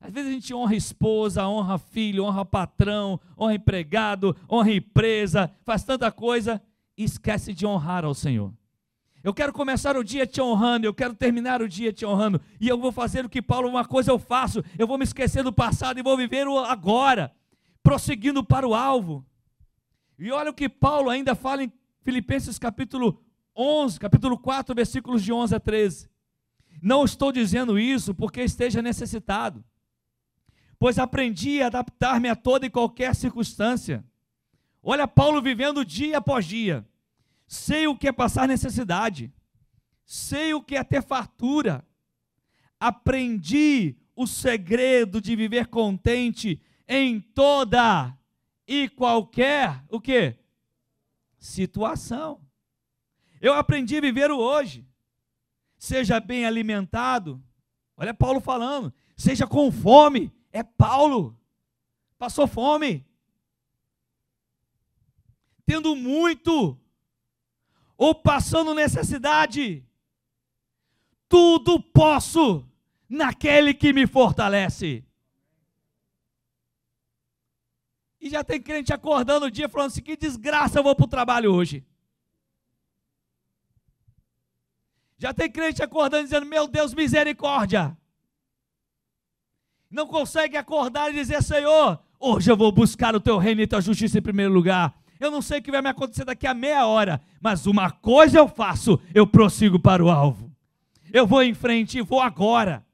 Às 0.00 0.12
vezes 0.12 0.30
a 0.30 0.32
gente 0.32 0.54
honra 0.54 0.74
esposa, 0.74 1.46
honra 1.46 1.78
filho, 1.78 2.24
honra 2.24 2.44
patrão, 2.44 3.20
honra 3.38 3.54
empregado, 3.54 4.36
honra 4.50 4.72
empresa, 4.72 5.50
faz 5.62 5.84
tanta 5.84 6.10
coisa 6.10 6.60
e 6.96 7.04
esquece 7.04 7.52
de 7.52 7.66
honrar 7.66 8.04
ao 8.04 8.14
Senhor. 8.14 8.52
Eu 9.22 9.32
quero 9.32 9.52
começar 9.52 9.96
o 9.96 10.04
dia 10.04 10.26
te 10.26 10.40
honrando, 10.40 10.86
eu 10.86 10.92
quero 10.92 11.14
terminar 11.14 11.62
o 11.62 11.68
dia 11.68 11.92
te 11.92 12.04
honrando, 12.04 12.40
e 12.60 12.68
eu 12.68 12.78
vou 12.78 12.92
fazer 12.92 13.24
o 13.24 13.28
que 13.28 13.40
Paulo, 13.40 13.68
uma 13.68 13.84
coisa 13.84 14.10
eu 14.10 14.18
faço, 14.18 14.62
eu 14.78 14.86
vou 14.86 14.98
me 14.98 15.04
esquecer 15.04 15.42
do 15.42 15.52
passado 15.52 15.98
e 15.98 16.02
vou 16.02 16.16
viver 16.16 16.46
o 16.46 16.58
agora, 16.58 17.34
prosseguindo 17.82 18.44
para 18.44 18.68
o 18.68 18.74
alvo. 18.74 19.24
E 20.18 20.30
olha 20.30 20.50
o 20.50 20.54
que 20.54 20.68
Paulo 20.68 21.10
ainda 21.10 21.34
fala 21.34 21.64
em 21.64 21.72
Filipenses 22.02 22.58
capítulo 22.58 23.22
11, 23.56 23.98
capítulo 23.98 24.38
4, 24.38 24.74
versículos 24.74 25.22
de 25.22 25.32
11 25.32 25.54
a 25.54 25.60
13. 25.60 26.08
Não 26.82 27.04
estou 27.04 27.32
dizendo 27.32 27.78
isso 27.78 28.14
porque 28.14 28.42
esteja 28.42 28.82
necessitado 28.82 29.64
pois 30.84 30.98
aprendi 30.98 31.62
a 31.62 31.68
adaptar-me 31.68 32.28
a 32.28 32.36
toda 32.36 32.66
e 32.66 32.70
qualquer 32.70 33.14
circunstância. 33.14 34.04
Olha 34.82 35.08
Paulo 35.08 35.40
vivendo 35.40 35.82
dia 35.82 36.18
após 36.18 36.44
dia. 36.44 36.86
Sei 37.46 37.86
o 37.86 37.96
que 37.96 38.08
é 38.08 38.12
passar 38.12 38.46
necessidade. 38.46 39.32
sei 40.04 40.52
o 40.52 40.62
que 40.62 40.76
é 40.76 40.84
ter 40.84 41.02
fartura, 41.02 41.82
aprendi 42.78 43.96
o 44.14 44.26
segredo 44.26 45.18
de 45.18 45.34
viver 45.34 45.68
contente 45.68 46.60
em 46.86 47.18
toda 47.18 48.14
e 48.66 48.88
qualquer 48.88 49.84
o 49.88 50.00
que? 50.00 50.36
Situação. 51.38 52.40
Eu 53.40 53.54
aprendi 53.54 53.98
a 53.98 54.00
viver 54.00 54.30
o 54.30 54.38
hoje. 54.38 54.86
Seja 55.76 56.18
bem 56.18 56.46
alimentado. 56.46 57.42
Olha 57.96 58.14
Paulo 58.14 58.40
falando. 58.40 58.92
Seja 59.16 59.46
com 59.46 59.70
fome. 59.70 60.32
É 60.50 60.62
Paulo. 60.62 61.38
Passou 62.18 62.46
fome. 62.46 63.06
Tendo 65.66 65.94
muito. 65.94 66.78
Ou 67.96 68.14
passando 68.14 68.74
necessidade. 68.74 69.86
Tudo 71.28 71.80
posso 71.80 72.66
naquele 73.08 73.74
que 73.74 73.92
me 73.92 74.06
fortalece. 74.06 75.04
E 78.24 78.30
já 78.30 78.42
tem 78.42 78.58
crente 78.58 78.90
acordando 78.90 79.44
o 79.44 79.50
dia 79.50 79.68
falando 79.68 79.88
assim: 79.88 80.00
que 80.00 80.16
desgraça 80.16 80.78
eu 80.78 80.82
vou 80.82 80.96
para 80.96 81.04
o 81.04 81.08
trabalho 81.08 81.52
hoje. 81.52 81.84
Já 85.18 85.34
tem 85.34 85.50
crente 85.50 85.82
acordando 85.82 86.24
dizendo: 86.24 86.46
Meu 86.46 86.66
Deus, 86.66 86.94
misericórdia. 86.94 87.94
Não 89.90 90.06
consegue 90.06 90.56
acordar 90.56 91.10
e 91.10 91.12
dizer: 91.12 91.42
Senhor, 91.42 92.02
hoje 92.18 92.50
eu 92.50 92.56
vou 92.56 92.72
buscar 92.72 93.14
o 93.14 93.20
teu 93.20 93.36
reino 93.36 93.60
e 93.60 93.66
tua 93.66 93.82
justiça 93.82 94.18
em 94.18 94.22
primeiro 94.22 94.54
lugar. 94.54 94.98
Eu 95.20 95.30
não 95.30 95.42
sei 95.42 95.58
o 95.58 95.62
que 95.62 95.70
vai 95.70 95.82
me 95.82 95.90
acontecer 95.90 96.24
daqui 96.24 96.46
a 96.46 96.54
meia 96.54 96.86
hora, 96.86 97.20
mas 97.42 97.66
uma 97.66 97.90
coisa 97.90 98.38
eu 98.38 98.48
faço: 98.48 98.98
eu 99.14 99.26
prossigo 99.26 99.78
para 99.78 100.02
o 100.02 100.08
alvo. 100.08 100.50
Eu 101.12 101.26
vou 101.26 101.42
em 101.42 101.52
frente 101.52 101.98
e 101.98 102.02
vou 102.02 102.22
agora. 102.22 102.86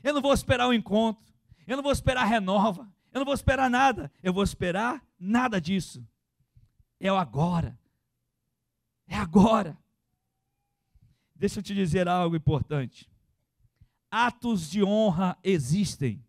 Eu 0.00 0.14
não 0.14 0.22
vou 0.22 0.32
esperar 0.32 0.68
o 0.68 0.70
um 0.70 0.74
encontro. 0.74 1.24
Eu 1.66 1.76
não 1.76 1.82
vou 1.82 1.90
esperar 1.90 2.22
a 2.22 2.26
renova. 2.26 2.88
Eu 3.12 3.20
não 3.20 3.24
vou 3.24 3.34
esperar 3.34 3.68
nada. 3.68 4.10
Eu 4.22 4.32
vou 4.32 4.42
esperar 4.42 5.04
nada 5.18 5.60
disso. 5.60 6.06
É 6.98 7.12
o 7.12 7.16
agora. 7.16 7.78
É 9.08 9.16
agora. 9.16 9.76
Deixa 11.34 11.58
eu 11.58 11.62
te 11.62 11.74
dizer 11.74 12.06
algo 12.08 12.36
importante. 12.36 13.10
Atos 14.10 14.70
de 14.70 14.84
honra 14.84 15.36
existem. 15.42 16.24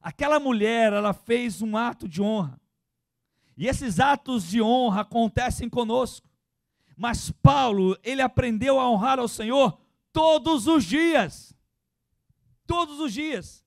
Aquela 0.00 0.38
mulher, 0.38 0.92
ela 0.92 1.12
fez 1.12 1.62
um 1.62 1.76
ato 1.76 2.08
de 2.08 2.20
honra. 2.20 2.60
E 3.56 3.66
esses 3.66 4.00
atos 4.00 4.44
de 4.44 4.60
honra 4.60 5.02
acontecem 5.02 5.68
conosco. 5.68 6.28
Mas 6.96 7.30
Paulo, 7.30 7.96
ele 8.02 8.22
aprendeu 8.22 8.78
a 8.78 8.88
honrar 8.88 9.18
ao 9.18 9.28
Senhor 9.28 9.80
todos 10.12 10.66
os 10.66 10.84
dias. 10.84 11.54
Todos 12.66 13.00
os 13.00 13.12
dias 13.12 13.61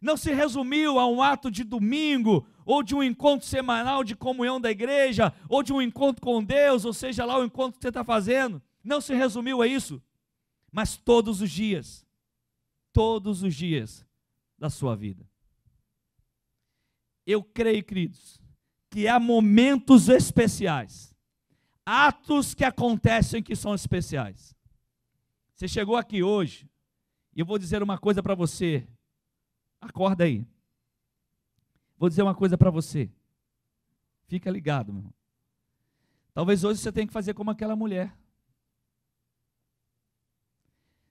não 0.00 0.16
se 0.16 0.32
resumiu 0.32 0.98
a 0.98 1.06
um 1.06 1.22
ato 1.22 1.50
de 1.50 1.62
domingo, 1.62 2.46
ou 2.64 2.82
de 2.82 2.94
um 2.94 3.02
encontro 3.02 3.46
semanal 3.46 4.02
de 4.02 4.16
comunhão 4.16 4.60
da 4.60 4.70
igreja, 4.70 5.32
ou 5.48 5.62
de 5.62 5.72
um 5.72 5.82
encontro 5.82 6.22
com 6.22 6.42
Deus, 6.42 6.84
ou 6.84 6.92
seja 6.92 7.24
lá 7.24 7.38
o 7.38 7.44
encontro 7.44 7.78
que 7.78 7.82
você 7.82 7.88
está 7.88 8.04
fazendo. 8.04 8.62
Não 8.82 9.00
se 9.00 9.14
resumiu 9.14 9.60
a 9.60 9.66
isso, 9.66 10.02
mas 10.72 10.96
todos 10.96 11.40
os 11.40 11.50
dias, 11.50 12.06
todos 12.92 13.42
os 13.42 13.54
dias 13.54 14.06
da 14.58 14.70
sua 14.70 14.96
vida. 14.96 15.28
Eu 17.26 17.42
creio, 17.42 17.84
queridos, 17.84 18.40
que 18.88 19.06
há 19.06 19.20
momentos 19.20 20.08
especiais, 20.08 21.14
atos 21.84 22.54
que 22.54 22.64
acontecem 22.64 23.42
que 23.42 23.54
são 23.54 23.74
especiais. 23.74 24.54
Você 25.54 25.68
chegou 25.68 25.96
aqui 25.96 26.22
hoje, 26.22 26.68
e 27.34 27.40
eu 27.40 27.46
vou 27.46 27.58
dizer 27.58 27.82
uma 27.82 27.98
coisa 27.98 28.22
para 28.22 28.34
você 28.34 28.86
Acorda 29.80 30.24
aí. 30.24 30.46
Vou 31.98 32.08
dizer 32.08 32.22
uma 32.22 32.34
coisa 32.34 32.58
para 32.58 32.70
você. 32.70 33.10
Fica 34.26 34.50
ligado, 34.50 34.92
meu 34.92 35.00
irmão. 35.00 35.14
Talvez 36.32 36.62
hoje 36.62 36.80
você 36.80 36.92
tenha 36.92 37.06
que 37.06 37.12
fazer 37.12 37.34
como 37.34 37.50
aquela 37.50 37.74
mulher. 37.74 38.16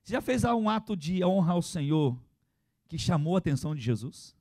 Você 0.04 0.14
já 0.14 0.22
fez 0.22 0.44
um 0.44 0.70
ato 0.70 0.96
de 0.96 1.24
honra 1.24 1.54
ao 1.54 1.62
Senhor 1.62 2.18
que 2.88 2.98
chamou 2.98 3.36
a 3.36 3.40
atenção 3.40 3.76
de 3.76 3.82
Jesus? 3.82 4.36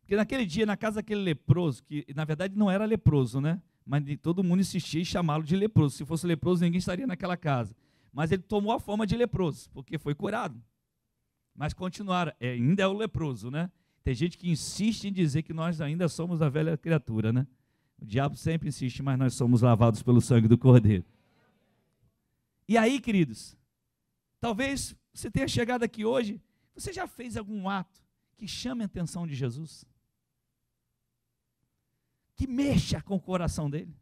Porque 0.00 0.14
naquele 0.14 0.46
dia, 0.46 0.64
na 0.66 0.76
casa 0.76 0.96
daquele 0.96 1.22
leproso, 1.22 1.82
que 1.82 2.06
na 2.14 2.24
verdade 2.24 2.56
não 2.56 2.70
era 2.70 2.84
leproso, 2.84 3.40
né? 3.40 3.60
Mas 3.84 4.04
todo 4.22 4.44
mundo 4.44 4.60
insistia 4.60 5.00
em 5.00 5.04
chamá-lo 5.04 5.42
de 5.42 5.56
leproso. 5.56 5.96
Se 5.96 6.04
fosse 6.04 6.26
leproso, 6.26 6.62
ninguém 6.62 6.78
estaria 6.78 7.06
naquela 7.06 7.36
casa. 7.36 7.74
Mas 8.12 8.30
ele 8.30 8.42
tomou 8.42 8.72
a 8.72 8.78
forma 8.80 9.06
de 9.06 9.16
leproso, 9.16 9.70
porque 9.70 9.98
foi 9.98 10.14
curado 10.14 10.62
mas 11.58 11.74
continuaram. 11.74 12.32
É, 12.38 12.52
ainda 12.52 12.84
é 12.84 12.86
o 12.86 12.92
leproso, 12.92 13.50
né? 13.50 13.68
Tem 14.04 14.14
gente 14.14 14.38
que 14.38 14.48
insiste 14.48 15.08
em 15.08 15.12
dizer 15.12 15.42
que 15.42 15.52
nós 15.52 15.80
ainda 15.80 16.08
somos 16.08 16.40
a 16.40 16.48
velha 16.48 16.78
criatura, 16.78 17.32
né? 17.32 17.46
O 18.00 18.06
diabo 18.06 18.36
sempre 18.36 18.68
insiste, 18.68 19.02
mas 19.02 19.18
nós 19.18 19.34
somos 19.34 19.60
lavados 19.60 20.00
pelo 20.00 20.20
sangue 20.20 20.46
do 20.46 20.56
Cordeiro. 20.56 21.04
E 22.68 22.78
aí, 22.78 23.00
queridos, 23.00 23.58
talvez 24.40 24.94
você 25.12 25.28
tenha 25.28 25.48
chegado 25.48 25.82
aqui 25.82 26.04
hoje, 26.04 26.40
você 26.76 26.92
já 26.92 27.08
fez 27.08 27.36
algum 27.36 27.68
ato 27.68 28.00
que 28.36 28.46
chame 28.46 28.84
a 28.84 28.86
atenção 28.86 29.26
de 29.26 29.34
Jesus? 29.34 29.84
Que 32.36 32.46
mexa 32.46 33.02
com 33.02 33.16
o 33.16 33.20
coração 33.20 33.68
dele? 33.68 33.92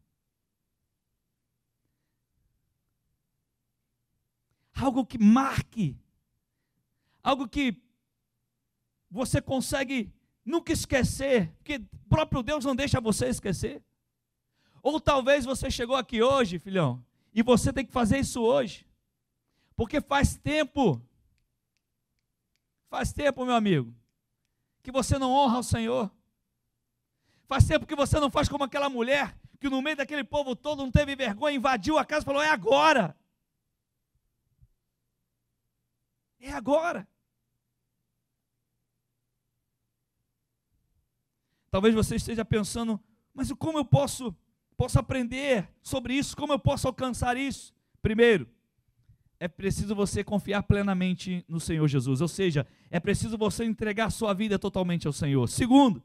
Algo 4.75 5.07
que 5.07 5.17
marque 5.17 5.97
algo 7.27 7.49
que 7.49 7.83
você 9.11 9.43
consegue 9.43 10.15
nunca 10.45 10.73
esquecer, 10.73 11.53
que 11.65 11.75
o 11.75 12.09
próprio 12.09 12.41
Deus 12.41 12.65
não 12.65 12.77
deixa 12.77 13.01
você 13.01 13.27
esquecer. 13.27 13.83
Ou 14.81 15.01
talvez 15.01 15.45
você 15.45 15.69
chegou 15.69 15.97
aqui 15.97 16.23
hoje, 16.23 16.61
filhão, 16.61 17.05
e 17.35 17.43
você 17.43 17.73
tem 17.73 17.85
que 17.85 17.93
fazer 17.93 18.21
isso 18.21 18.41
hoje, 18.41 18.87
porque 19.75 20.01
faz 20.01 20.37
tempo, 20.37 21.05
faz 22.89 23.13
tempo, 23.13 23.45
meu 23.45 23.57
amigo, 23.57 23.93
que 24.81 24.93
você 24.93 25.19
não 25.19 25.33
honra 25.33 25.59
o 25.59 25.65
Senhor. 25.65 26.09
Faz 27.49 27.67
tempo 27.67 27.87
que 27.87 27.97
você 27.97 28.21
não 28.21 28.31
faz 28.31 28.49
como 28.49 28.63
aquela 28.63 28.89
mulher 28.89 29.37
que 29.59 29.69
no 29.69 29.83
meio 29.83 29.97
daquele 29.97 30.23
povo 30.23 30.55
todo 30.55 30.85
não 30.85 30.93
teve 30.93 31.17
vergonha, 31.17 31.57
invadiu 31.57 31.99
a 31.99 32.05
casa 32.05 32.23
e 32.23 32.25
falou: 32.27 32.43
é 32.43 32.51
agora. 32.51 33.17
É 36.39 36.53
agora. 36.53 37.09
Talvez 41.71 41.95
você 41.95 42.17
esteja 42.17 42.45
pensando, 42.45 43.01
mas 43.35 43.53
como 43.53 43.79
eu 43.79 43.85
posso, 43.85 44.35
posso 44.77 44.99
aprender 44.99 45.69
sobre 45.83 46.15
isso? 46.15 46.37
Como 46.37 46.53
eu 46.53 46.59
posso 46.59 46.87
alcançar 46.87 47.37
isso? 47.37 47.75
Primeiro, 48.01 48.49
é 49.39 49.49
preciso 49.49 49.95
você 49.95 50.25
confiar 50.25 50.63
plenamente 50.63 51.45
no 51.49 51.61
Senhor 51.61 51.87
Jesus, 51.87 52.21
ou 52.21 52.29
seja, 52.29 52.67
é 52.91 52.99
preciso 52.99 53.37
você 53.37 53.65
entregar 53.65 54.11
sua 54.11 54.33
vida 54.33 54.59
totalmente 54.59 55.07
ao 55.07 55.13
Senhor. 55.13 55.47
Segundo, 55.49 56.03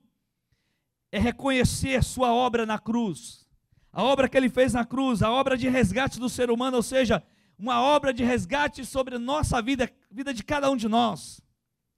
é 1.12 1.19
reconhecer 1.19 2.04
sua 2.04 2.34
obra 2.34 2.65
na 2.65 2.78
cruz, 2.78 3.47
a 3.93 4.04
obra 4.04 4.28
que 4.28 4.38
ele 4.38 4.50
fez 4.50 4.74
na 4.74 4.86
cruz, 4.86 5.21
a 5.21 5.32
obra 5.32 5.58
de 5.58 5.69
resgate 5.69 6.19
do 6.19 6.30
ser 6.30 6.50
humano, 6.50 6.78
ou 6.78 6.84
seja, 6.84 7.24
uma 7.58 7.82
obra 7.82 8.13
de 8.13 8.24
resgate 8.24 8.86
sobre 8.86 9.17
nossa 9.17 9.62
vida, 9.62 9.89
vida 10.10 10.34
de 10.34 10.43
cada 10.43 10.69
um 10.69 10.76
de 10.76 10.88
nós. 10.88 11.41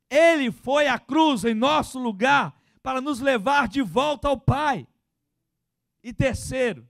Ele 0.10 0.52
foi 0.52 0.88
à 0.88 1.00
cruz 1.00 1.46
em 1.46 1.54
nosso 1.54 1.98
lugar 1.98 2.54
para 2.84 3.00
nos 3.00 3.22
levar 3.22 3.68
de 3.68 3.82
volta 3.82 4.28
ao 4.28 4.38
Pai. 4.38 4.86
E 6.04 6.12
terceiro, 6.14 6.86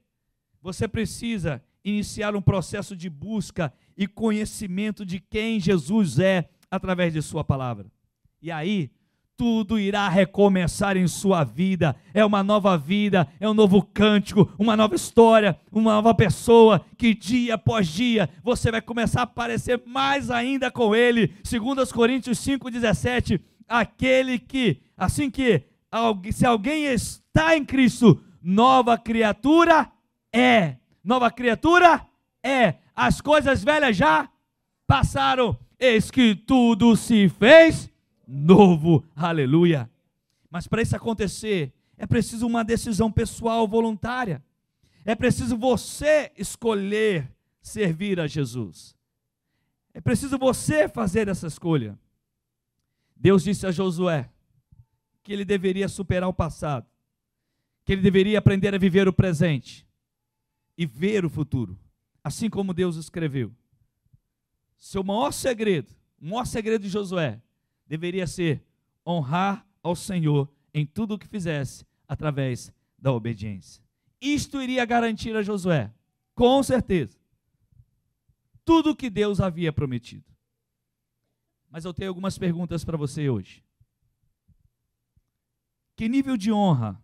você 0.60 0.88
precisa 0.88 1.62
iniciar 1.84 2.34
um 2.34 2.42
processo 2.42 2.96
de 2.96 3.08
busca 3.08 3.72
e 3.96 4.08
conhecimento 4.08 5.06
de 5.06 5.20
quem 5.20 5.60
Jesus 5.60 6.18
é 6.18 6.48
através 6.70 7.12
de 7.12 7.22
Sua 7.22 7.44
palavra. 7.44 7.90
E 8.42 8.50
aí, 8.50 8.90
tudo 9.36 9.78
irá 9.78 10.08
recomeçar 10.08 10.96
em 10.96 11.08
sua 11.08 11.42
vida. 11.42 11.96
É 12.12 12.24
uma 12.24 12.42
nova 12.42 12.76
vida, 12.78 13.26
é 13.40 13.48
um 13.48 13.54
novo 13.54 13.82
cântico, 13.82 14.52
uma 14.58 14.76
nova 14.76 14.94
história, 14.94 15.58
uma 15.72 15.94
nova 15.94 16.14
pessoa 16.14 16.84
que 16.96 17.14
dia 17.14 17.54
após 17.54 17.88
dia 17.88 18.28
você 18.42 18.70
vai 18.70 18.80
começar 18.80 19.20
a 19.20 19.24
aparecer 19.24 19.82
mais 19.86 20.30
ainda 20.30 20.70
com 20.70 20.94
ele. 20.94 21.34
Segundo 21.42 21.82
os 21.82 21.90
Coríntios 21.90 22.38
5:17, 22.38 23.40
aquele 23.68 24.38
que 24.38 24.80
assim 24.96 25.30
que 25.30 25.64
se 26.32 26.44
alguém 26.44 26.84
está 26.84 27.56
em 27.56 27.64
Cristo, 27.64 28.22
nova 28.42 28.98
criatura 28.98 29.90
é. 30.32 30.76
Nova 31.02 31.30
criatura 31.30 32.04
é. 32.42 32.74
As 32.94 33.20
coisas 33.20 33.62
velhas 33.62 33.96
já 33.96 34.28
passaram, 34.86 35.58
eis 35.78 36.10
que 36.10 36.34
tudo 36.34 36.96
se 36.96 37.28
fez 37.28 37.90
novo. 38.26 39.04
Aleluia. 39.14 39.90
Mas 40.50 40.66
para 40.66 40.82
isso 40.82 40.96
acontecer, 40.96 41.72
é 41.96 42.06
preciso 42.06 42.46
uma 42.46 42.64
decisão 42.64 43.10
pessoal 43.10 43.66
voluntária. 43.68 44.42
É 45.04 45.14
preciso 45.14 45.56
você 45.56 46.32
escolher 46.36 47.30
servir 47.60 48.18
a 48.18 48.26
Jesus. 48.26 48.94
É 49.92 50.00
preciso 50.00 50.38
você 50.38 50.88
fazer 50.88 51.28
essa 51.28 51.46
escolha. 51.46 51.98
Deus 53.16 53.44
disse 53.44 53.66
a 53.66 53.70
Josué 53.70 54.28
que 55.24 55.32
ele 55.32 55.44
deveria 55.44 55.88
superar 55.88 56.28
o 56.28 56.34
passado, 56.34 56.86
que 57.84 57.92
ele 57.94 58.02
deveria 58.02 58.38
aprender 58.38 58.74
a 58.74 58.78
viver 58.78 59.08
o 59.08 59.12
presente 59.12 59.86
e 60.76 60.84
ver 60.84 61.24
o 61.24 61.30
futuro, 61.30 61.78
assim 62.22 62.50
como 62.50 62.74
Deus 62.74 62.96
escreveu. 62.96 63.50
Seu 64.76 65.02
maior 65.02 65.32
segredo, 65.32 65.90
o 66.20 66.26
maior 66.26 66.44
segredo 66.44 66.82
de 66.82 66.90
Josué, 66.90 67.40
deveria 67.86 68.26
ser 68.26 68.62
honrar 69.04 69.66
ao 69.82 69.96
Senhor 69.96 70.48
em 70.74 70.84
tudo 70.84 71.14
o 71.14 71.18
que 71.18 71.26
fizesse 71.26 71.86
através 72.06 72.70
da 72.98 73.10
obediência. 73.10 73.82
Isto 74.20 74.60
iria 74.60 74.84
garantir 74.84 75.34
a 75.34 75.42
Josué, 75.42 75.90
com 76.34 76.62
certeza, 76.62 77.18
tudo 78.62 78.90
o 78.90 78.96
que 78.96 79.08
Deus 79.08 79.40
havia 79.40 79.72
prometido. 79.72 80.24
Mas 81.70 81.86
eu 81.86 81.94
tenho 81.94 82.10
algumas 82.10 82.36
perguntas 82.36 82.84
para 82.84 82.96
você 82.96 83.28
hoje. 83.28 83.63
Que 85.96 86.08
nível 86.08 86.36
de 86.36 86.52
honra 86.52 87.00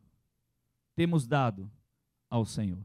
temos 0.94 1.26
dado 1.26 1.70
ao 2.28 2.44
Senhor? 2.44 2.84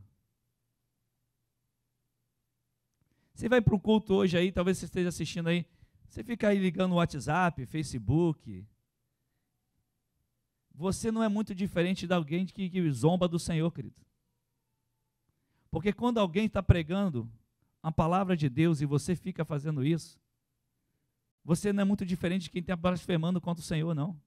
Você 3.33 3.49
vai 3.49 3.61
para 3.61 3.75
o 3.75 3.79
culto 3.79 4.13
hoje 4.13 4.37
aí, 4.37 4.51
talvez 4.51 4.77
você 4.77 4.85
esteja 4.85 5.09
assistindo 5.09 5.47
aí, 5.47 5.65
você 6.07 6.23
fica 6.23 6.47
aí 6.47 6.57
ligando 6.57 6.93
o 6.93 6.95
WhatsApp, 6.95 7.65
Facebook. 7.65 8.65
Você 10.73 11.11
não 11.11 11.23
é 11.23 11.27
muito 11.27 11.53
diferente 11.53 12.07
de 12.07 12.13
alguém 12.13 12.45
que, 12.45 12.69
que 12.69 12.91
zomba 12.91 13.27
do 13.27 13.39
Senhor, 13.39 13.69
querido. 13.71 13.95
Porque 15.69 15.91
quando 15.91 16.19
alguém 16.19 16.45
está 16.45 16.63
pregando 16.63 17.29
a 17.81 17.91
palavra 17.91 18.37
de 18.37 18.47
Deus 18.47 18.79
e 18.79 18.85
você 18.85 19.15
fica 19.15 19.43
fazendo 19.43 19.83
isso, 19.83 20.17
você 21.43 21.73
não 21.73 21.81
é 21.81 21.85
muito 21.85 22.05
diferente 22.05 22.43
de 22.43 22.49
quem 22.49 22.61
está 22.61 22.75
blasfemando 22.75 23.41
contra 23.41 23.61
o 23.61 23.65
Senhor, 23.65 23.93
não. 23.93 24.19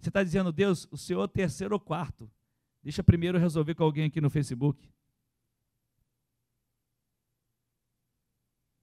Você 0.00 0.08
está 0.08 0.24
dizendo, 0.24 0.50
Deus, 0.50 0.88
o 0.90 0.96
Senhor 0.96 1.22
é 1.22 1.28
terceiro 1.28 1.74
ou 1.74 1.80
quarto. 1.80 2.30
Deixa 2.82 3.04
primeiro 3.04 3.38
resolver 3.38 3.74
com 3.74 3.84
alguém 3.84 4.06
aqui 4.06 4.20
no 4.20 4.30
Facebook. 4.30 4.90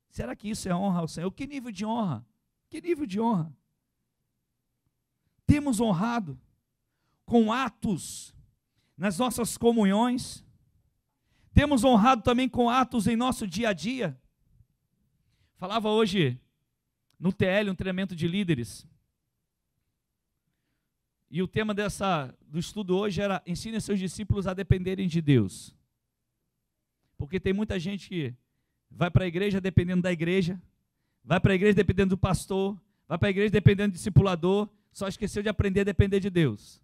Será 0.10 0.36
que 0.36 0.49
isso 0.49 0.69
é 0.69 0.75
honra 0.75 0.99
ao 0.99 1.08
Senhor? 1.08 1.32
Que 1.32 1.47
nível 1.47 1.71
de 1.71 1.86
honra? 1.86 2.25
Que 2.69 2.80
nível 2.80 3.06
de 3.06 3.19
honra? 3.19 3.51
Temos 5.45 5.80
honrado 5.80 6.39
com 7.25 7.51
atos 7.51 8.36
nas 8.95 9.17
nossas 9.17 9.58
comunhões, 9.58 10.43
temos 11.53 11.84
honrado 11.84 12.21
também 12.21 12.47
com 12.47 12.69
atos 12.69 13.08
em 13.08 13.15
nosso 13.15 13.47
dia 13.47 13.69
a 13.69 13.73
dia. 13.73 14.19
Falava 15.56 15.89
hoje 15.89 16.39
no 17.19 17.34
TL, 17.34 17.71
um 17.71 17.75
treinamento 17.75 18.15
de 18.15 18.27
líderes. 18.27 18.88
E 21.29 21.41
o 21.41 21.47
tema 21.47 21.73
dessa, 21.73 22.33
do 22.47 22.57
estudo 22.57 22.97
hoje 22.97 23.21
era 23.21 23.43
ensine 23.45 23.79
seus 23.81 23.99
discípulos 23.99 24.47
a 24.47 24.53
dependerem 24.53 25.07
de 25.07 25.21
Deus. 25.21 25.75
Porque 27.17 27.39
tem 27.39 27.51
muita 27.51 27.79
gente 27.79 28.07
que 28.07 28.35
vai 28.89 29.11
para 29.11 29.25
a 29.25 29.27
igreja 29.27 29.59
dependendo 29.59 30.01
da 30.01 30.11
igreja, 30.11 30.61
vai 31.23 31.39
para 31.39 31.51
a 31.51 31.55
igreja 31.55 31.73
dependendo 31.73 32.15
do 32.15 32.17
pastor, 32.17 32.79
vai 33.07 33.17
para 33.17 33.27
a 33.27 33.31
igreja 33.31 33.49
dependendo 33.49 33.91
do 33.91 33.95
discipulador, 33.95 34.69
só 34.91 35.07
esqueceu 35.07 35.43
de 35.43 35.49
aprender 35.49 35.81
a 35.81 35.85
depender 35.85 36.19
de 36.19 36.29
Deus. 36.29 36.81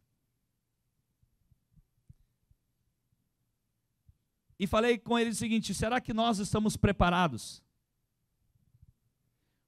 E 4.60 4.68
falei 4.68 4.98
com 4.98 5.18
ele 5.18 5.30
o 5.30 5.36
seguinte: 5.36 5.74
será 5.74 6.02
que 6.02 6.14
nós 6.14 6.40
estamos 6.40 6.76
preparados 6.76 7.64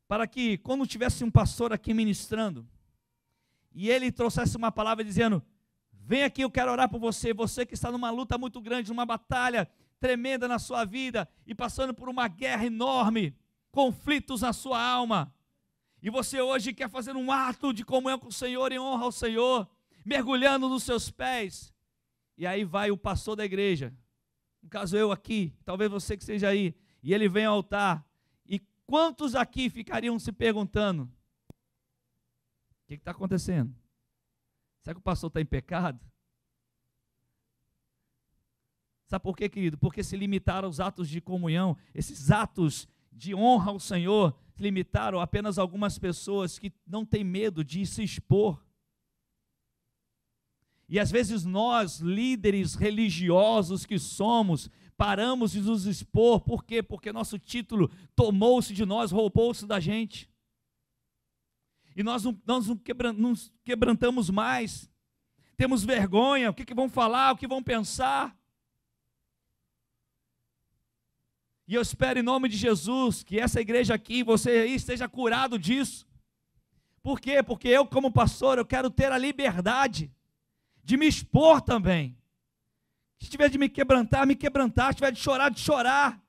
para 0.07 0.27
que, 0.27 0.57
quando 0.59 0.85
tivesse 0.85 1.23
um 1.23 1.31
pastor 1.31 1.73
aqui 1.73 1.93
ministrando, 1.93 2.67
e 3.75 3.89
ele 3.89 4.09
trouxesse 4.11 4.55
uma 4.55 4.71
palavra 4.71 5.03
dizendo: 5.03 5.43
Vem 5.91 6.23
aqui, 6.23 6.41
eu 6.41 6.49
quero 6.49 6.71
orar 6.71 6.89
por 6.89 6.99
você, 6.99 7.33
você 7.33 7.65
que 7.65 7.73
está 7.73 7.91
numa 7.91 8.09
luta 8.09 8.37
muito 8.37 8.61
grande, 8.61 8.89
numa 8.89 9.05
batalha, 9.05 9.69
tremenda 9.99 10.47
na 10.47 10.57
sua 10.57 10.85
vida 10.85 11.27
e 11.45 11.53
passando 11.53 11.93
por 11.93 12.07
uma 12.07 12.27
guerra 12.29 12.65
enorme, 12.65 13.35
conflitos 13.71 14.41
na 14.41 14.53
sua 14.53 14.81
alma. 14.81 15.33
E 16.01 16.09
você 16.09 16.39
hoje 16.39 16.73
quer 16.73 16.89
fazer 16.89 17.15
um 17.15 17.31
ato 17.31 17.73
de 17.73 17.83
comunhão 17.83 18.17
com 18.17 18.29
o 18.29 18.31
Senhor 18.31 18.71
em 18.71 18.79
honra 18.79 19.03
ao 19.03 19.11
Senhor, 19.11 19.67
mergulhando 20.05 20.69
nos 20.69 20.83
seus 20.83 21.11
pés. 21.11 21.73
E 22.37 22.47
aí 22.47 22.63
vai 22.63 22.91
o 22.91 22.97
pastor 22.97 23.35
da 23.35 23.43
igreja, 23.43 23.93
no 24.61 24.69
caso 24.69 24.95
eu 24.95 25.11
aqui, 25.11 25.53
talvez 25.65 25.91
você 25.91 26.15
que 26.15 26.23
esteja 26.23 26.49
aí, 26.49 26.75
e 27.03 27.13
ele 27.13 27.27
vem 27.27 27.45
ao 27.45 27.55
altar. 27.55 28.05
E 28.47 28.59
quantos 28.85 29.35
aqui 29.35 29.69
ficariam 29.69 30.17
se 30.17 30.31
perguntando: 30.31 31.09
o 32.85 32.87
que 32.87 32.93
está 32.93 33.11
acontecendo? 33.11 33.75
Será 34.81 34.93
que 34.93 34.99
o 34.99 35.03
pastor 35.03 35.29
está 35.29 35.41
em 35.41 35.45
pecado? 35.45 35.99
Sabe 39.07 39.23
por 39.23 39.35
quê, 39.35 39.49
querido? 39.49 39.77
Porque 39.77 40.03
se 40.03 40.15
limitaram 40.15 40.67
aos 40.67 40.79
atos 40.79 41.09
de 41.09 41.19
comunhão, 41.19 41.75
esses 41.93 42.29
atos 42.29 42.87
de 43.11 43.33
honra 43.33 43.71
ao 43.71 43.79
Senhor, 43.79 44.37
se 44.53 44.61
limitaram 44.61 45.19
apenas 45.19 45.57
algumas 45.57 45.97
pessoas 45.97 46.59
que 46.59 46.71
não 46.85 47.05
têm 47.05 47.23
medo 47.23 47.63
de 47.63 47.85
se 47.85 48.03
expor. 48.03 48.63
E 50.87 50.99
às 50.99 51.09
vezes 51.09 51.43
nós, 51.45 51.99
líderes 51.99 52.75
religiosos 52.75 53.85
que 53.85 53.97
somos, 53.97 54.69
paramos 54.95 55.51
de 55.51 55.61
nos 55.61 55.85
expor, 55.85 56.41
por 56.41 56.63
quê? 56.63 56.83
Porque 56.83 57.11
nosso 57.11 57.39
título 57.39 57.89
tomou-se 58.15 58.73
de 58.73 58.85
nós, 58.85 59.11
roubou-se 59.11 59.65
da 59.65 59.79
gente. 59.79 60.29
E 61.95 62.03
nós 62.03 62.23
não, 62.23 62.39
nós 62.45 62.67
não 62.67 62.79
nos 63.13 63.53
quebrantamos 63.63 64.29
mais, 64.29 64.89
temos 65.55 65.83
vergonha, 65.83 66.49
o 66.49 66.53
que, 66.53 66.65
que 66.65 66.73
vão 66.73 66.89
falar, 66.89 67.31
o 67.31 67.37
que 67.37 67.47
vão 67.47 67.63
pensar. 67.63 68.35
E 71.67 71.73
eu 71.73 71.81
espero 71.81 72.19
em 72.19 72.23
nome 72.23 72.49
de 72.49 72.57
Jesus 72.57 73.23
que 73.23 73.39
essa 73.39 73.61
igreja 73.61 73.93
aqui, 73.93 74.23
você 74.23 74.49
aí 74.49 74.75
esteja 74.75 75.07
curado 75.07 75.57
disso. 75.57 76.05
Por 77.01 77.19
quê? 77.19 77.41
Porque 77.41 77.67
eu, 77.67 77.85
como 77.85 78.11
pastor, 78.11 78.57
eu 78.57 78.65
quero 78.65 78.89
ter 78.89 79.11
a 79.11 79.17
liberdade 79.17 80.11
de 80.83 80.97
me 80.97 81.07
expor 81.07 81.61
também. 81.61 82.17
Se 83.19 83.29
tiver 83.29 83.49
de 83.49 83.57
me 83.57 83.69
quebrantar, 83.69 84.27
me 84.27 84.35
quebrantar. 84.35 84.89
Se 84.89 84.97
tiver 84.97 85.11
de 85.11 85.19
chorar, 85.19 85.49
de 85.49 85.59
chorar. 85.59 86.21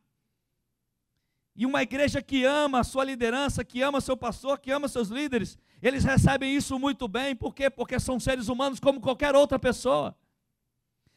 E 1.57 1.65
uma 1.65 1.83
igreja 1.83 2.21
que 2.21 2.45
ama 2.45 2.81
a 2.81 2.85
sua 2.85 3.03
liderança, 3.03 3.65
que 3.65 3.81
ama 3.81 4.01
seu 4.01 4.17
pastor, 4.17 4.61
que 4.61 4.71
ama 4.71 4.89
seus 4.89 5.09
líderes, 5.09 5.59
eles 5.81 6.05
recebem 6.05 6.55
isso 6.55 6.79
muito 6.79 7.09
bem. 7.09 7.35
Por 7.35 7.55
quê? 7.55 7.71
Porque 7.71 7.99
são 7.99 8.21
seres 8.21 8.49
humanos 8.49 8.79
como 8.79 9.01
qualquer 9.01 9.35
outra 9.35 9.59
pessoa. 9.59 10.15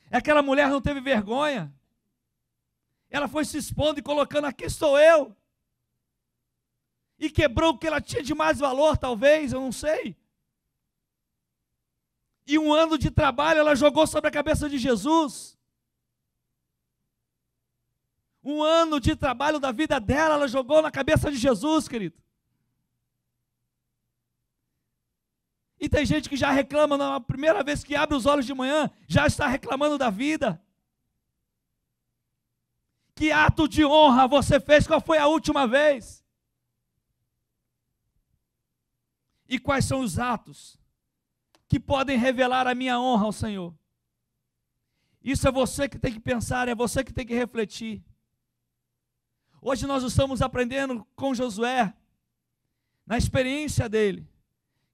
Aquela 0.10 0.42
mulher 0.42 0.70
não 0.70 0.80
teve 0.80 1.02
vergonha. 1.02 1.74
Ela 3.10 3.28
foi 3.28 3.44
se 3.44 3.58
expondo 3.58 4.00
e 4.00 4.04
colocando: 4.04 4.46
aqui 4.46 4.64
estou 4.64 4.98
eu. 4.98 5.36
E 7.18 7.30
quebrou 7.30 7.74
o 7.74 7.78
que 7.78 7.88
ela 7.88 8.00
tinha 8.00 8.24
de 8.24 8.34
mais 8.34 8.60
valor, 8.60 8.98
talvez, 8.98 9.52
eu 9.52 9.60
não 9.60 9.74
sei. 9.74 10.16
E 12.48 12.58
um 12.58 12.74
ano 12.74 12.98
de 12.98 13.12
trabalho 13.12 13.60
ela 13.60 13.76
jogou 13.76 14.08
sobre 14.08 14.30
a 14.30 14.32
cabeça 14.32 14.70
de 14.70 14.78
Jesus. 14.78 15.59
Um 18.44 18.64
ano 18.64 19.00
de 19.00 19.16
trabalho 19.16 19.60
da 19.60 19.72
vida 19.72 20.00
dela, 20.00 20.36
ela 20.36 20.48
jogou 20.48 20.82
na 20.82 20.90
cabeça 20.90 21.32
de 21.32 21.38
Jesus, 21.38 21.88
querido. 21.88 22.18
E 25.80 25.88
tem 25.88 26.06
gente 26.06 26.28
que 26.28 26.36
já 26.36 26.52
reclama, 26.52 26.98
na 26.98 27.20
primeira 27.22 27.64
vez 27.64 27.84
que 27.84 27.96
abre 27.96 28.16
os 28.16 28.26
olhos 28.26 28.46
de 28.46 28.54
manhã, 28.54 28.92
já 29.08 29.26
está 29.26 29.48
reclamando 29.48 29.98
da 29.98 30.10
vida. 30.10 30.62
Que 33.16 33.32
ato 33.32 33.68
de 33.68 33.86
honra 33.86 34.28
você 34.28 34.60
fez? 34.60 34.86
Qual 34.86 35.00
foi 35.00 35.18
a 35.18 35.28
última 35.28 35.68
vez? 35.68 36.24
E 39.48 39.58
quais 39.58 39.86
são 39.86 40.02
os 40.02 40.20
atos 40.20 40.78
que 41.68 41.80
podem 41.80 42.18
revelar 42.18 42.68
a 42.68 42.76
minha 42.76 43.00
honra 43.00 43.26
ao 43.26 43.32
Senhor? 43.32 43.74
Isso 45.24 45.48
é 45.48 45.52
você 45.52 45.88
que 45.90 46.00
tem 46.00 46.14
que 46.14 46.20
pensar, 46.20 46.68
é 46.68 46.76
você 46.76 47.04
que 47.04 47.14
tem 47.14 47.26
que 47.26 47.34
refletir. 47.34 48.04
Hoje 49.62 49.86
nós 49.86 50.04
estamos 50.04 50.42
aprendendo 50.42 51.06
com 51.16 51.36
Josué, 51.36 51.94
na 53.06 53.18
experiência 53.18 53.90
dele, 53.90 54.28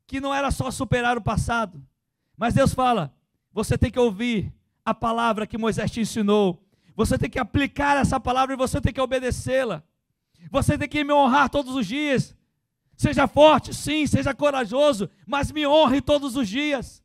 que 0.08 0.20
não 0.20 0.34
era 0.34 0.50
só 0.50 0.72
superar 0.72 1.18
o 1.18 1.22
passado, 1.22 1.86
mas 2.36 2.54
Deus 2.54 2.74
fala: 2.74 3.14
você 3.54 3.78
tem 3.78 3.92
que 3.92 4.00
ouvir 4.00 4.52
a 4.84 4.94
palavra 4.94 5.46
que 5.46 5.58
Moisés 5.58 5.92
te 5.92 6.02
ensinou, 6.02 6.64
você 6.96 7.18
tem 7.18 7.30
que 7.30 7.38
aplicar 7.38 7.98
essa 7.98 8.20
palavra 8.20 8.54
e 8.54 8.58
você 8.58 8.80
tem 8.80 8.94
que 8.94 9.02
obedecê-la. 9.02 9.84
Você 10.50 10.78
tem 10.78 10.88
que 10.88 11.04
me 11.04 11.14
honrar 11.14 11.50
todos 11.50 11.76
os 11.76 11.86
dias. 11.86 12.36
Seja 12.96 13.28
forte, 13.28 13.74
sim, 13.74 14.08
seja 14.08 14.34
corajoso, 14.34 15.10
mas 15.28 15.52
me 15.52 15.68
honre 15.68 16.02
todos 16.02 16.36
os 16.36 16.48
dias. 16.48 17.04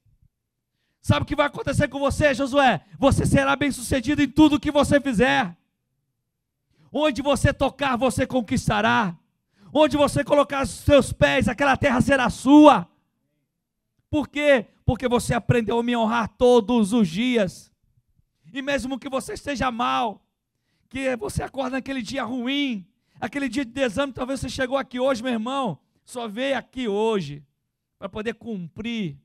Sabe 1.00 1.22
o 1.22 1.26
que 1.26 1.34
vai 1.34 1.46
acontecer 1.46 1.88
com 1.88 1.98
você, 1.98 2.32
Josué? 2.34 2.82
Você 2.98 3.26
será 3.26 3.56
bem-sucedido 3.56 4.22
em 4.22 4.28
tudo 4.28 4.60
que 4.60 4.70
você 4.70 5.00
fizer. 5.00 5.56
Onde 6.92 7.22
você 7.22 7.52
tocar, 7.52 7.96
você 7.96 8.26
conquistará. 8.26 9.16
Onde 9.72 9.96
você 9.96 10.24
colocar 10.24 10.64
os 10.64 10.70
seus 10.70 11.12
pés, 11.12 11.48
aquela 11.48 11.76
terra 11.76 12.00
será 12.00 12.28
sua. 12.28 12.88
Por 14.08 14.28
quê? 14.28 14.66
Porque 14.84 15.08
você 15.08 15.32
aprendeu 15.32 15.78
a 15.78 15.82
me 15.82 15.96
honrar 15.96 16.28
todos 16.36 16.92
os 16.92 17.08
dias. 17.08 17.70
E 18.52 18.60
mesmo 18.60 18.98
que 18.98 19.08
você 19.08 19.34
esteja 19.34 19.70
mal, 19.70 20.26
que 20.88 21.16
você 21.16 21.42
acorda 21.42 21.76
naquele 21.76 22.02
dia 22.02 22.24
ruim, 22.24 22.84
aquele 23.20 23.48
dia 23.48 23.64
de 23.64 23.70
desânimo, 23.70 24.12
talvez 24.12 24.40
você 24.40 24.48
chegou 24.48 24.76
aqui 24.76 24.98
hoje, 24.98 25.22
meu 25.22 25.32
irmão, 25.32 25.78
só 26.04 26.26
veio 26.26 26.58
aqui 26.58 26.88
hoje 26.88 27.44
para 27.96 28.08
poder 28.08 28.34
cumprir 28.34 29.16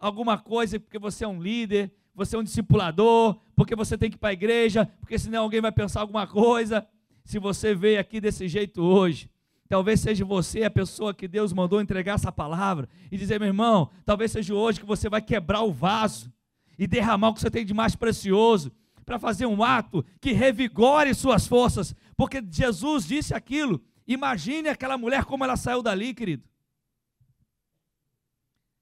alguma 0.00 0.36
coisa, 0.36 0.80
porque 0.80 0.98
você 0.98 1.24
é 1.24 1.28
um 1.28 1.40
líder, 1.40 1.92
você 2.12 2.34
é 2.34 2.38
um 2.38 2.42
discipulador, 2.42 3.38
porque 3.60 3.76
você 3.76 3.98
tem 3.98 4.08
que 4.08 4.16
ir 4.16 4.18
para 4.18 4.30
a 4.30 4.32
igreja, 4.32 4.86
porque 5.00 5.18
senão 5.18 5.42
alguém 5.42 5.60
vai 5.60 5.70
pensar 5.70 6.00
alguma 6.00 6.26
coisa. 6.26 6.88
Se 7.26 7.38
você 7.38 7.74
veio 7.74 8.00
aqui 8.00 8.18
desse 8.18 8.48
jeito 8.48 8.80
hoje, 8.82 9.30
talvez 9.68 10.00
seja 10.00 10.24
você 10.24 10.62
a 10.62 10.70
pessoa 10.70 11.12
que 11.12 11.28
Deus 11.28 11.52
mandou 11.52 11.78
entregar 11.78 12.14
essa 12.14 12.32
palavra 12.32 12.88
e 13.12 13.18
dizer, 13.18 13.38
meu 13.38 13.48
irmão, 13.48 13.90
talvez 14.06 14.32
seja 14.32 14.54
hoje 14.54 14.80
que 14.80 14.86
você 14.86 15.10
vai 15.10 15.20
quebrar 15.20 15.60
o 15.60 15.70
vaso 15.70 16.32
e 16.78 16.86
derramar 16.86 17.28
o 17.28 17.34
que 17.34 17.42
você 17.42 17.50
tem 17.50 17.62
de 17.62 17.74
mais 17.74 17.94
precioso 17.94 18.72
para 19.04 19.18
fazer 19.18 19.44
um 19.44 19.62
ato 19.62 20.02
que 20.22 20.32
revigore 20.32 21.14
suas 21.14 21.46
forças, 21.46 21.94
porque 22.16 22.42
Jesus 22.50 23.06
disse 23.06 23.34
aquilo. 23.34 23.78
Imagine 24.06 24.70
aquela 24.70 24.96
mulher 24.96 25.26
como 25.26 25.44
ela 25.44 25.58
saiu 25.58 25.82
dali, 25.82 26.14
querido. 26.14 26.48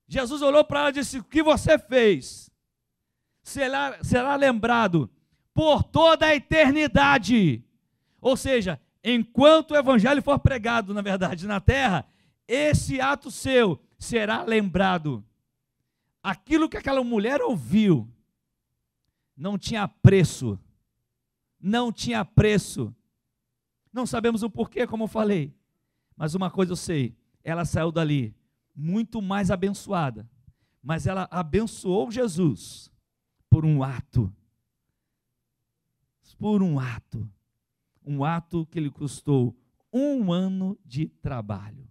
Jesus 0.07 0.41
olhou 0.41 0.63
para 0.63 0.83
ela 0.83 0.91
e 0.91 0.93
disse: 0.93 1.19
O 1.19 1.25
que 1.25 1.43
você 1.43 1.77
fez 1.81 2.48
será, 3.49 4.03
será 4.05 4.37
lembrado 4.37 5.11
por 5.55 5.83
toda 5.83 6.27
a 6.27 6.35
eternidade. 6.35 7.65
Ou 8.21 8.37
seja, 8.37 8.81
enquanto 9.03 9.73
o 9.73 9.77
evangelho 9.77 10.23
for 10.23 10.39
pregado, 10.39 10.93
na 10.95 11.03
verdade, 11.03 11.47
na 11.47 11.61
terra, 11.61 12.07
esse 12.47 13.01
ato 13.01 13.31
seu 13.31 13.81
será 13.99 14.43
lembrado. 14.43 15.25
Aquilo 16.23 16.69
que 16.69 16.77
aquela 16.77 17.03
mulher 17.03 17.41
ouviu 17.41 18.09
não 19.37 19.59
tinha 19.59 19.89
preço. 19.89 20.59
Não 21.61 21.91
tinha 21.91 22.25
preço. 22.25 22.95
Não 23.93 24.07
sabemos 24.07 24.43
o 24.43 24.51
porquê, 24.51 24.87
como 24.87 25.05
eu 25.05 25.09
falei. 25.09 25.55
Mas 26.17 26.35
uma 26.35 26.51
coisa 26.51 26.73
eu 26.73 26.77
sei: 26.77 27.17
ela 27.43 27.65
saiu 27.65 27.91
dali 27.91 28.37
muito 28.77 29.23
mais 29.23 29.51
abençoada. 29.51 30.29
Mas 30.83 31.07
ela 31.07 31.27
abençoou 31.31 32.11
Jesus 32.11 32.93
por 33.49 33.65
um 33.65 33.83
ato. 33.83 34.33
Por 36.39 36.63
um 36.63 36.79
ato. 36.79 37.29
Um 38.05 38.25
ato 38.25 38.65
que 38.67 38.79
lhe 38.79 38.91
custou 38.91 39.57
um 39.93 40.33
ano 40.33 40.79
de 40.85 41.09
trabalho. 41.09 41.91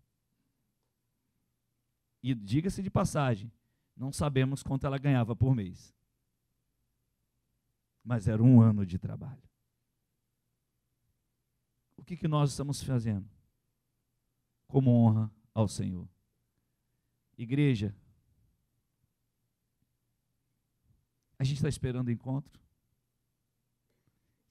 E 2.23 2.33
diga-se 2.33 2.81
de 2.81 2.89
passagem, 2.89 3.51
não 3.95 4.11
sabemos 4.11 4.63
quanto 4.63 4.85
ela 4.85 4.97
ganhava 4.97 5.35
por 5.35 5.55
mês. 5.55 5.93
Mas 8.03 8.27
era 8.27 8.41
um 8.41 8.61
ano 8.61 8.85
de 8.85 8.97
trabalho. 8.97 9.43
O 11.97 12.03
que, 12.03 12.15
que 12.15 12.27
nós 12.27 12.51
estamos 12.51 12.81
fazendo? 12.81 13.29
Como 14.67 14.91
honra 14.91 15.31
ao 15.53 15.67
Senhor. 15.67 16.07
Igreja, 17.37 17.95
a 21.39 21.43
gente 21.43 21.57
está 21.57 21.69
esperando 21.69 22.07
o 22.07 22.11
encontro? 22.11 22.59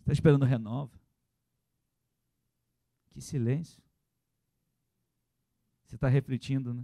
Está 0.00 0.12
esperando 0.12 0.44
renova? 0.44 0.98
Que 3.10 3.20
silêncio. 3.20 3.82
Você 5.84 5.96
está 5.96 6.08
refletindo, 6.08 6.74
né? 6.74 6.82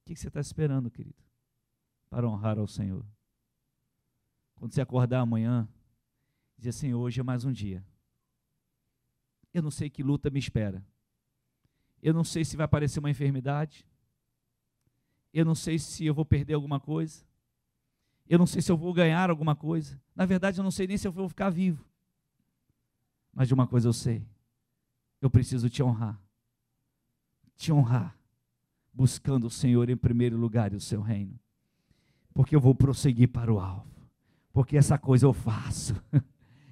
O 0.00 0.04
que 0.06 0.16
você 0.16 0.28
está 0.28 0.40
esperando, 0.40 0.90
querido? 0.90 1.22
Para 2.08 2.28
honrar 2.28 2.58
ao 2.58 2.66
Senhor. 2.66 3.06
Quando 4.54 4.72
você 4.72 4.80
acordar 4.80 5.20
amanhã, 5.20 5.68
dizer 6.56 6.70
assim: 6.70 6.94
hoje 6.94 7.20
é 7.20 7.22
mais 7.22 7.44
um 7.44 7.52
dia. 7.52 7.86
Eu 9.52 9.62
não 9.62 9.70
sei 9.70 9.90
que 9.90 10.02
luta 10.02 10.30
me 10.30 10.38
espera. 10.38 10.84
Eu 12.02 12.14
não 12.14 12.24
sei 12.24 12.44
se 12.44 12.56
vai 12.56 12.64
aparecer 12.64 12.98
uma 12.98 13.10
enfermidade. 13.10 13.86
Eu 15.32 15.44
não 15.44 15.54
sei 15.54 15.78
se 15.78 16.06
eu 16.06 16.14
vou 16.14 16.24
perder 16.24 16.54
alguma 16.54 16.80
coisa. 16.80 17.27
Eu 18.28 18.38
não 18.38 18.46
sei 18.46 18.60
se 18.60 18.70
eu 18.70 18.76
vou 18.76 18.92
ganhar 18.92 19.30
alguma 19.30 19.56
coisa. 19.56 20.00
Na 20.14 20.26
verdade, 20.26 20.58
eu 20.58 20.64
não 20.64 20.70
sei 20.70 20.86
nem 20.86 20.98
se 20.98 21.08
eu 21.08 21.12
vou 21.12 21.28
ficar 21.28 21.50
vivo. 21.50 21.84
Mas 23.32 23.48
de 23.48 23.54
uma 23.54 23.66
coisa 23.66 23.88
eu 23.88 23.92
sei. 23.92 24.26
Eu 25.20 25.30
preciso 25.30 25.70
te 25.70 25.82
honrar. 25.82 26.20
Te 27.56 27.72
honrar. 27.72 28.16
Buscando 28.92 29.46
o 29.46 29.50
Senhor 29.50 29.88
em 29.88 29.96
primeiro 29.96 30.36
lugar 30.36 30.72
e 30.72 30.76
o 30.76 30.80
seu 30.80 31.00
reino. 31.00 31.38
Porque 32.34 32.54
eu 32.54 32.60
vou 32.60 32.74
prosseguir 32.74 33.28
para 33.28 33.52
o 33.52 33.58
alvo. 33.58 33.86
Porque 34.52 34.76
essa 34.76 34.98
coisa 34.98 35.26
eu 35.26 35.32
faço. 35.32 35.94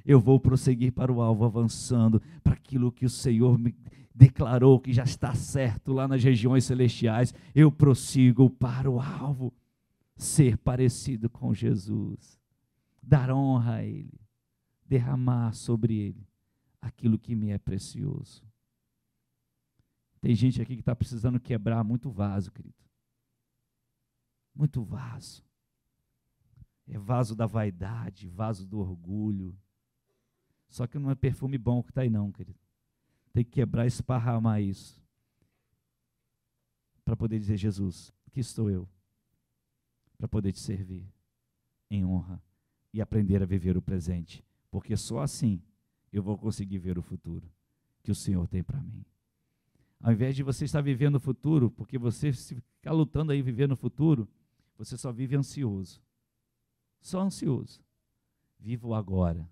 Eu 0.08 0.20
vou 0.20 0.38
prosseguir 0.38 0.92
para 0.92 1.12
o 1.12 1.20
alvo, 1.20 1.44
avançando 1.44 2.22
para 2.44 2.54
aquilo 2.54 2.92
que 2.92 3.04
o 3.04 3.10
Senhor 3.10 3.58
me 3.58 3.74
declarou 4.16 4.80
que 4.80 4.92
já 4.92 5.04
está 5.04 5.34
certo 5.34 5.92
lá 5.92 6.08
nas 6.08 6.24
regiões 6.24 6.64
celestiais, 6.64 7.34
eu 7.54 7.70
prossigo 7.70 8.48
para 8.48 8.90
o 8.90 8.98
alvo, 8.98 9.52
ser 10.16 10.56
parecido 10.56 11.28
com 11.28 11.52
Jesus, 11.52 12.38
dar 13.02 13.30
honra 13.30 13.76
a 13.76 13.84
Ele, 13.84 14.20
derramar 14.84 15.52
sobre 15.52 15.94
Ele 15.94 16.26
aquilo 16.80 17.18
que 17.18 17.34
me 17.34 17.50
é 17.50 17.58
precioso. 17.58 18.44
Tem 20.20 20.34
gente 20.34 20.60
aqui 20.62 20.74
que 20.74 20.80
está 20.80 20.94
precisando 20.94 21.38
quebrar 21.38 21.84
muito 21.84 22.10
vaso, 22.10 22.50
querido. 22.50 22.74
Muito 24.54 24.82
vaso. 24.82 25.44
É 26.88 26.98
vaso 26.98 27.34
da 27.34 27.46
vaidade, 27.46 28.28
vaso 28.28 28.66
do 28.66 28.78
orgulho. 28.78 29.56
Só 30.68 30.86
que 30.86 30.98
não 30.98 31.10
é 31.10 31.14
perfume 31.14 31.58
bom 31.58 31.82
que 31.82 31.90
está 31.90 32.00
aí, 32.02 32.10
não, 32.10 32.32
querido. 32.32 32.58
Tem 33.32 33.44
que 33.44 33.50
quebrar, 33.50 33.86
esparramar 33.86 34.62
isso. 34.62 35.02
Para 37.04 37.16
poder 37.16 37.38
dizer, 37.38 37.56
Jesus, 37.56 38.12
aqui 38.26 38.40
estou 38.40 38.70
eu. 38.70 38.88
Para 40.16 40.28
poder 40.28 40.52
te 40.52 40.60
servir 40.60 41.06
em 41.90 42.04
honra 42.04 42.42
e 42.92 43.00
aprender 43.00 43.42
a 43.42 43.46
viver 43.46 43.76
o 43.76 43.82
presente. 43.82 44.44
Porque 44.70 44.96
só 44.96 45.20
assim 45.20 45.62
eu 46.12 46.22
vou 46.22 46.38
conseguir 46.38 46.78
ver 46.78 46.98
o 46.98 47.02
futuro 47.02 47.50
que 48.02 48.10
o 48.10 48.14
Senhor 48.14 48.46
tem 48.48 48.62
para 48.62 48.80
mim. 48.80 49.04
Ao 50.00 50.12
invés 50.12 50.36
de 50.36 50.42
você 50.42 50.64
estar 50.64 50.80
vivendo 50.80 51.16
o 51.16 51.20
futuro, 51.20 51.70
porque 51.70 51.98
você 51.98 52.32
ficar 52.32 52.92
lutando 52.92 53.32
aí 53.32 53.42
viver 53.42 53.68
no 53.68 53.76
futuro, 53.76 54.28
você 54.76 54.96
só 54.96 55.10
vive 55.10 55.36
ansioso. 55.36 56.00
Só 57.00 57.20
ansioso. 57.20 57.82
Viva 58.58 58.86
o 58.86 58.94
agora. 58.94 59.48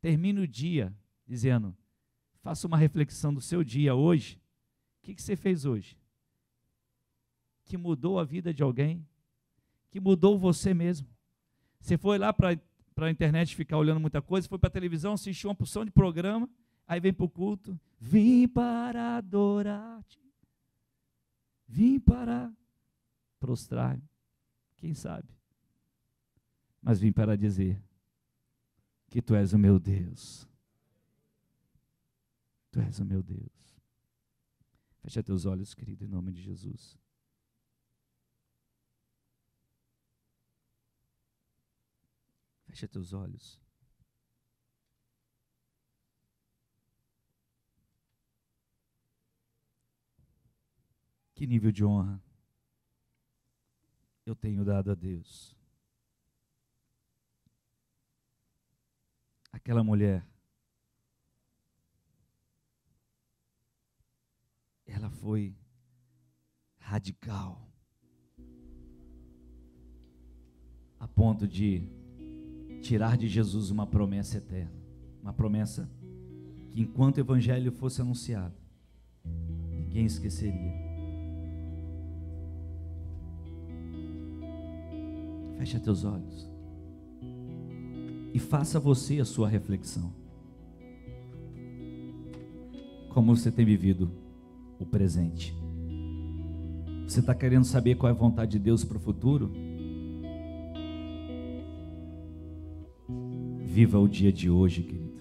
Termine 0.00 0.40
o 0.40 0.48
dia 0.48 0.94
dizendo: 1.26 1.76
Faça 2.40 2.66
uma 2.66 2.76
reflexão 2.76 3.32
do 3.32 3.40
seu 3.40 3.64
dia 3.64 3.94
hoje. 3.94 4.40
O 4.98 5.02
que, 5.02 5.14
que 5.14 5.22
você 5.22 5.36
fez 5.36 5.64
hoje? 5.64 5.98
Que 7.64 7.76
mudou 7.76 8.18
a 8.18 8.24
vida 8.24 8.52
de 8.52 8.62
alguém? 8.62 9.06
Que 9.94 10.00
mudou 10.00 10.36
você 10.36 10.74
mesmo? 10.74 11.06
Você 11.78 11.96
foi 11.96 12.18
lá 12.18 12.32
para 12.32 12.58
a 12.96 13.10
internet 13.12 13.54
ficar 13.54 13.78
olhando 13.78 14.00
muita 14.00 14.20
coisa, 14.20 14.48
foi 14.48 14.58
para 14.58 14.66
a 14.66 14.72
televisão, 14.72 15.12
assistiu 15.12 15.50
uma 15.50 15.54
porção 15.54 15.84
de 15.84 15.92
programa, 15.92 16.50
aí 16.84 16.98
vem 16.98 17.12
para 17.12 17.24
o 17.24 17.30
culto. 17.30 17.78
Vim 18.00 18.48
para 18.48 19.18
adorar-te. 19.18 20.20
Vim 21.68 22.00
para 22.00 22.52
prostrar. 23.38 23.96
Quem 24.78 24.94
sabe? 24.94 25.28
Mas 26.82 26.98
vim 26.98 27.12
para 27.12 27.36
dizer 27.36 27.80
que 29.08 29.22
tu 29.22 29.32
és 29.36 29.52
o 29.52 29.58
meu 29.60 29.78
Deus 29.78 30.44
Tu 32.72 32.80
és 32.80 32.98
o 32.98 33.04
meu 33.04 33.22
Deus. 33.22 33.78
Fecha 35.00 35.22
teus 35.22 35.46
olhos, 35.46 35.72
querido, 35.72 36.04
em 36.04 36.08
nome 36.08 36.32
de 36.32 36.42
Jesus. 36.42 36.98
Fecha 42.74 42.88
teus 42.88 43.12
olhos. 43.12 43.62
Que 51.36 51.46
nível 51.46 51.70
de 51.70 51.84
honra 51.84 52.20
eu 54.26 54.34
tenho 54.34 54.64
dado 54.64 54.90
a 54.90 54.94
Deus? 54.96 55.56
Aquela 59.52 59.84
mulher 59.84 60.26
ela 64.84 65.10
foi 65.10 65.56
radical 66.80 67.72
a 70.98 71.06
ponto 71.06 71.46
de 71.46 72.03
tirar 72.84 73.16
de 73.16 73.26
Jesus 73.26 73.70
uma 73.70 73.86
promessa 73.86 74.36
eterna. 74.36 74.84
uma 75.22 75.32
promessa 75.32 75.88
que 76.70 76.82
enquanto 76.82 77.16
o 77.16 77.20
evangelho 77.20 77.72
fosse 77.72 78.02
anunciado, 78.02 78.54
ninguém 79.70 80.04
esqueceria. 80.04 80.74
Feche 85.56 85.80
teus 85.80 86.04
olhos 86.04 86.46
e 88.34 88.38
faça 88.38 88.78
você 88.78 89.18
a 89.18 89.24
sua 89.24 89.48
reflexão. 89.48 90.12
Como 93.08 93.34
você 93.34 93.50
tem 93.50 93.64
vivido 93.64 94.10
o 94.78 94.84
presente? 94.84 95.56
Você 97.08 97.20
está 97.20 97.34
querendo 97.34 97.64
saber 97.64 97.94
qual 97.94 98.10
é 98.10 98.14
a 98.14 98.18
vontade 98.18 98.52
de 98.52 98.58
Deus 98.58 98.84
para 98.84 98.98
o 98.98 99.00
futuro? 99.00 99.50
Viva 103.74 103.98
o 103.98 104.06
dia 104.06 104.32
de 104.32 104.48
hoje, 104.48 104.84
querido. 104.84 105.18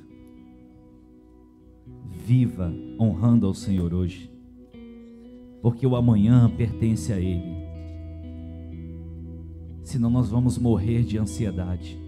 Viva 2.23 2.71
honrando 2.99 3.47
ao 3.47 3.53
Senhor 3.55 3.91
hoje, 3.91 4.29
porque 5.59 5.87
o 5.87 5.95
amanhã 5.95 6.47
pertence 6.55 7.11
a 7.11 7.19
Ele. 7.19 7.51
Senão 9.81 10.07
nós 10.11 10.29
vamos 10.29 10.59
morrer 10.59 11.01
de 11.01 11.17
ansiedade. 11.17 11.99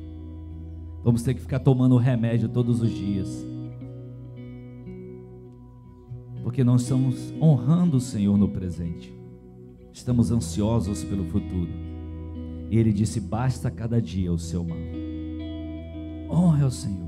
Vamos 1.04 1.24
ter 1.24 1.34
que 1.34 1.42
ficar 1.42 1.58
tomando 1.62 1.98
remédio 1.98 2.48
todos 2.48 2.80
os 2.80 2.92
dias. 2.92 3.44
Porque 6.44 6.64
nós 6.64 6.84
estamos 6.84 7.34
honrando 7.42 7.98
o 7.98 8.02
Senhor 8.02 8.38
no 8.38 8.50
presente. 8.50 9.12
Estamos 9.92 10.30
ansiosos 10.30 11.04
pelo 11.04 11.26
futuro. 11.26 11.72
E 12.70 12.78
ele 12.78 12.94
disse: 12.94 13.20
basta 13.20 13.72
cada 13.72 14.00
dia 14.00 14.32
o 14.32 14.38
seu 14.38 14.64
mal. 14.64 14.95
Honre 16.30 16.64
ao 16.64 16.72
Senhor. 16.72 17.05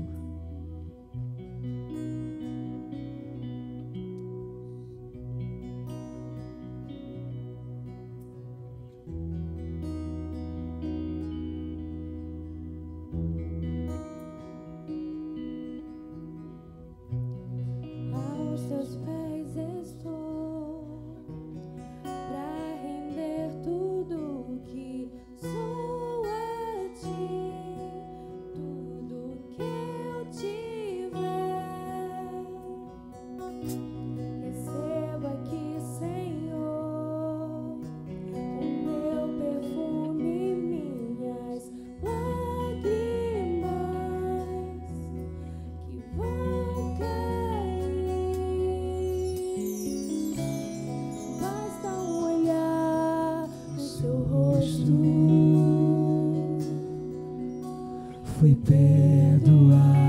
fui 58.38 58.54
perdoado. 58.54 60.07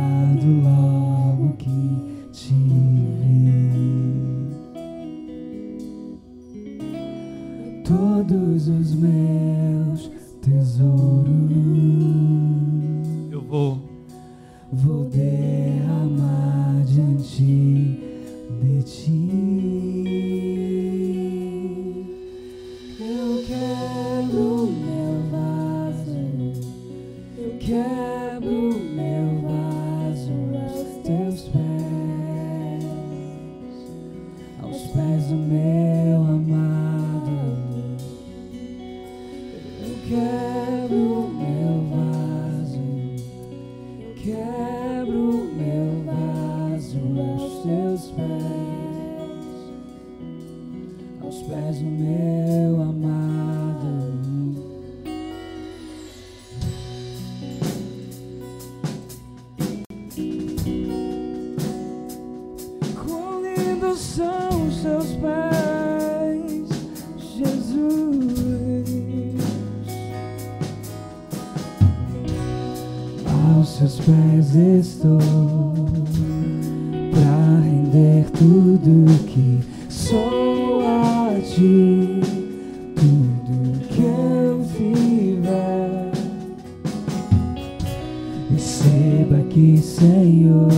Receba 88.52 89.38
aqui, 89.38 89.78
Senhor, 89.78 90.70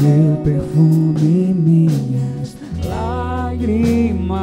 meu 0.00 0.36
perfume 0.44 1.20
e 1.20 1.52
minhas 1.52 2.56
lágrimas 2.84 4.38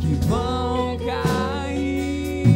que 0.00 0.14
vão 0.28 0.96
cair. 0.98 2.46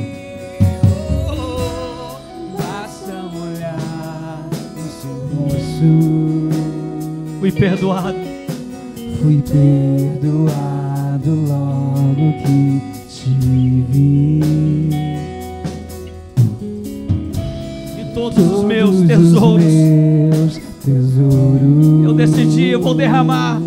Oh, 1.28 2.56
basta 2.56 3.12
olhar 3.36 4.48
o 4.76 4.86
seu 5.00 5.16
rosto. 5.36 5.90
Fui 7.40 7.50
perdoado. 7.50 8.18
Fui 9.20 9.42
perdoado 9.42 11.34
logo 11.34 12.32
que 12.44 12.80
te 13.08 13.30
vi. 13.90 14.57
todos 18.30 18.58
os 18.58 18.64
meus 18.64 19.00
tesouros. 19.06 20.60
Eu 22.04 22.14
decidi, 22.14 22.68
eu 22.68 22.80
vou 22.80 22.94
derramar 22.94 23.60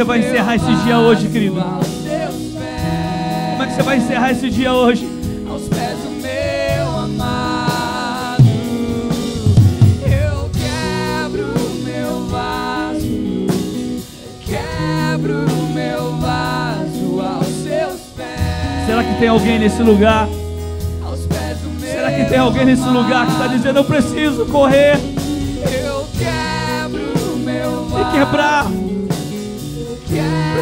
você 0.00 0.04
vai 0.04 0.20
encerrar 0.20 0.56
esse 0.56 0.74
dia 0.76 0.98
hoje, 0.98 1.28
querido? 1.28 1.56
Como 1.56 3.62
é 3.62 3.66
que 3.66 3.74
você 3.74 3.82
vai 3.82 3.98
encerrar 3.98 4.30
esse 4.30 4.48
dia 4.48 4.72
hoje? 4.72 5.06
Aos 5.46 5.68
pés 5.68 5.98
do 5.98 6.08
meu 6.22 6.98
amado, 7.00 8.42
eu 10.06 10.50
quebro 10.54 11.48
meu 11.84 12.26
vaso, 12.28 13.46
quebro 14.40 15.44
meu 15.74 16.16
vaso 16.16 17.20
aos 17.20 17.46
seus 17.46 18.00
pés. 18.16 18.86
Será 18.86 19.04
que 19.04 19.18
tem 19.18 19.28
alguém 19.28 19.58
nesse 19.58 19.82
lugar? 19.82 20.26
Tem 22.30 22.38
alguém 22.38 22.64
nesse 22.64 22.88
lugar 22.88 23.26
que 23.26 23.32
está 23.32 23.48
dizendo: 23.48 23.80
Eu 23.80 23.84
preciso 23.84 24.46
correr 24.46 24.98
Eu 25.84 26.06
quebro 26.16 27.36
meu 27.36 27.86
e 28.00 28.04
quebrar. 28.12 28.64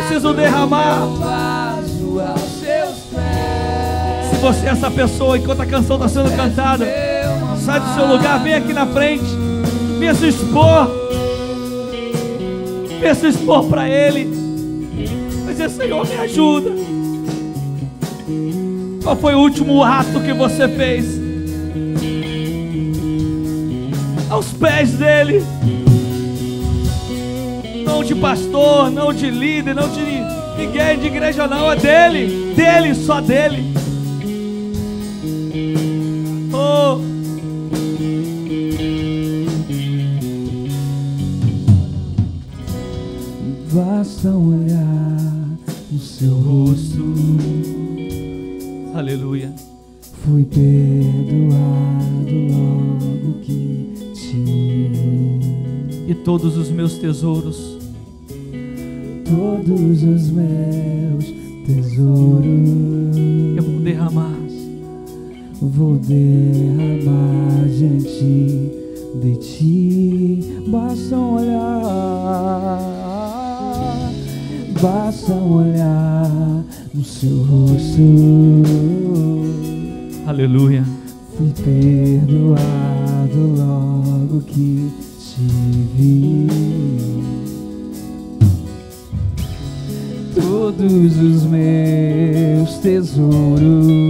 Preciso 0.09 0.33
derramar. 0.33 1.07
Se 4.31 4.37
você 4.37 4.67
é 4.67 4.71
essa 4.71 4.91
pessoa, 4.91 5.37
enquanto 5.37 5.61
a 5.61 5.67
canção 5.67 5.97
está 5.97 6.09
sendo 6.09 6.35
cantada, 6.35 6.87
sai 7.63 7.79
do 7.79 7.95
seu 7.95 8.07
lugar, 8.07 8.43
vem 8.43 8.55
aqui 8.55 8.73
na 8.73 8.87
frente, 8.87 9.27
venha 9.99 10.15
se 10.15 10.29
expor, 10.29 10.91
venha 12.99 13.15
se 13.15 13.27
expor 13.29 13.67
para 13.67 13.87
Ele, 13.87 14.25
vai 15.45 15.53
dizer: 15.53 15.69
Senhor, 15.69 16.09
me 16.09 16.17
ajuda. 16.17 16.71
Qual 19.03 19.17
foi 19.17 19.35
o 19.35 19.41
último 19.41 19.85
ato 19.85 20.21
que 20.21 20.33
você 20.33 20.67
fez? 20.69 21.05
Aos 24.31 24.47
pés 24.55 24.93
dele, 24.93 25.45
não 27.99 28.05
de 28.05 28.15
pastor, 28.15 28.91
não 28.93 29.13
de 29.13 29.29
líder, 29.29 29.75
não 29.75 29.89
de 29.89 30.01
ninguém 30.57 31.01
de 31.01 31.07
igreja, 31.09 31.49
não, 31.49 31.73
é 31.73 31.75
dele, 31.75 32.55
dele, 32.55 32.95
só 32.95 33.21
dele. 33.21 33.65
Oh. 36.53 37.01
Basta 43.73 44.29
olhar 44.31 45.59
no 45.91 45.99
seu 45.99 46.35
rosto. 46.35 47.15
Aleluia. 48.95 49.53
Fui 50.25 50.45
perdoado 50.45 51.49
logo 52.49 53.41
que 53.41 54.13
te. 54.15 54.45
E 56.07 56.15
todos 56.15 56.57
os 56.57 56.71
meus 56.71 56.95
tesouros 56.95 57.78
derramar 66.09 67.69
diante 67.69 68.73
de 69.21 69.37
ti. 69.37 70.63
Basta 70.69 71.19
olhar, 71.19 72.81
basta 74.81 75.35
olhar 75.35 76.65
no 76.95 77.05
seu 77.05 77.43
rosto. 77.43 78.03
Aleluia. 80.27 80.85
Fui 81.37 81.53
perdoado 81.65 83.39
logo 83.57 84.41
que 84.47 84.89
te 85.19 85.43
vi. 85.97 86.49
Todos 90.35 91.17
os 91.19 91.45
meus 91.45 92.79
tesouros 92.79 94.08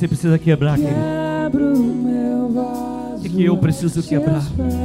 você 0.00 0.08
precisa 0.08 0.38
quebrar, 0.38 0.78
querido? 0.78 0.96
O 3.16 3.20
que, 3.20 3.28
que 3.28 3.44
eu 3.44 3.54
preciso 3.58 4.02
quebrar? 4.02 4.36
Aos 4.36 4.48
pés, 4.48 4.78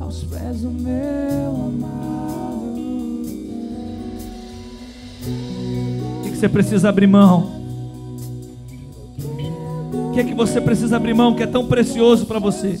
aos 0.00 0.24
pés 0.24 0.62
do 0.62 0.70
meu 0.70 1.54
amado. 1.54 2.66
O 6.18 6.22
que, 6.24 6.30
que 6.30 6.36
você 6.36 6.48
precisa 6.48 6.88
abrir 6.88 7.06
mão? 7.06 7.52
O 9.92 10.10
que 10.12 10.18
é 10.18 10.24
que 10.24 10.34
você 10.34 10.60
precisa 10.60 10.96
abrir 10.96 11.14
mão 11.14 11.36
que 11.36 11.44
é 11.44 11.46
tão 11.46 11.66
precioso 11.66 12.26
para 12.26 12.40
você? 12.40 12.80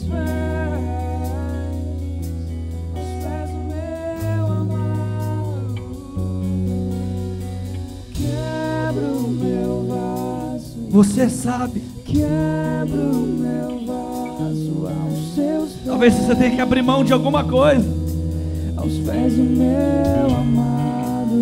Você 10.96 11.28
sabe. 11.28 11.82
Quebro 12.06 13.16
meu 13.38 13.84
vaso 13.84 14.88
aos 14.88 15.34
seus 15.34 15.72
pés. 15.72 15.84
Talvez 15.84 16.14
você 16.14 16.34
tenha 16.34 16.50
que 16.52 16.60
abrir 16.62 16.80
mão 16.80 17.04
de 17.04 17.12
alguma 17.12 17.44
coisa. 17.44 17.86
aos 18.78 18.94
pés 19.00 19.34
do 19.34 19.42
meu 19.42 20.34
amado. 20.34 21.36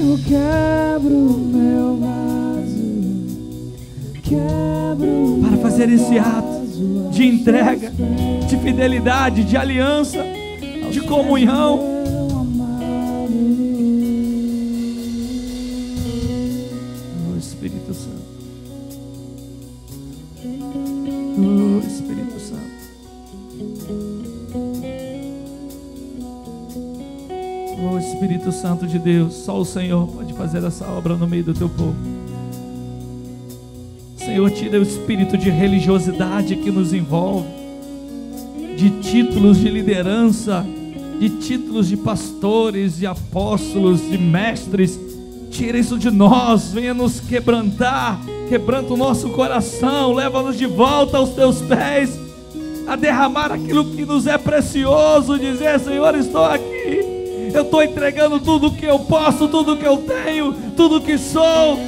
Eu 0.00 0.18
quebro 0.26 1.38
meu 1.52 1.98
vaso, 1.98 3.34
quebro 4.22 5.40
Para 5.46 5.58
fazer 5.58 5.90
esse 5.90 6.18
ato 6.18 7.10
de 7.10 7.26
entrega, 7.26 7.92
de 8.48 8.56
fidelidade, 8.56 9.44
de 9.44 9.58
aliança, 9.58 10.24
de 10.90 11.02
comunhão. 11.02 11.89
Espírito 28.50 28.52
Santo 28.52 28.86
de 28.86 28.98
Deus, 28.98 29.34
só 29.34 29.58
o 29.58 29.64
Senhor 29.64 30.06
pode 30.08 30.32
fazer 30.34 30.62
essa 30.64 30.84
obra 30.86 31.16
no 31.16 31.26
meio 31.26 31.44
do 31.44 31.54
teu 31.54 31.68
povo. 31.68 31.96
Senhor, 34.16 34.50
tira 34.50 34.78
o 34.78 34.82
espírito 34.82 35.38
de 35.38 35.48
religiosidade 35.48 36.56
que 36.56 36.70
nos 36.70 36.92
envolve, 36.92 37.48
de 38.76 38.90
títulos 39.00 39.58
de 39.58 39.68
liderança, 39.70 40.66
de 41.18 41.28
títulos 41.28 41.88
de 41.88 41.96
pastores, 41.96 42.98
de 42.98 43.06
apóstolos, 43.06 44.00
de 44.02 44.18
mestres. 44.18 44.98
Tira 45.50 45.78
isso 45.78 45.98
de 45.98 46.10
nós, 46.10 46.72
venha 46.72 46.94
nos 46.94 47.20
quebrantar, 47.20 48.20
quebranta 48.48 48.94
o 48.94 48.96
nosso 48.96 49.30
coração, 49.30 50.12
leva-nos 50.12 50.56
de 50.56 50.66
volta 50.66 51.18
aos 51.18 51.30
teus 51.30 51.60
pés, 51.62 52.18
a 52.86 52.96
derramar 52.96 53.52
aquilo 53.52 53.84
que 53.84 54.04
nos 54.04 54.26
é 54.26 54.38
precioso, 54.38 55.38
dizer: 55.38 55.78
Senhor, 55.80 56.14
estou 56.14 56.44
aqui, 56.44 56.69
eu 57.54 57.62
estou 57.62 57.82
entregando 57.82 58.40
tudo 58.40 58.70
que 58.70 58.86
eu 58.86 58.98
posso, 59.00 59.48
tudo 59.48 59.76
que 59.76 59.86
eu 59.86 59.98
tenho, 59.98 60.52
tudo 60.76 61.00
que 61.00 61.18
sou. 61.18 61.78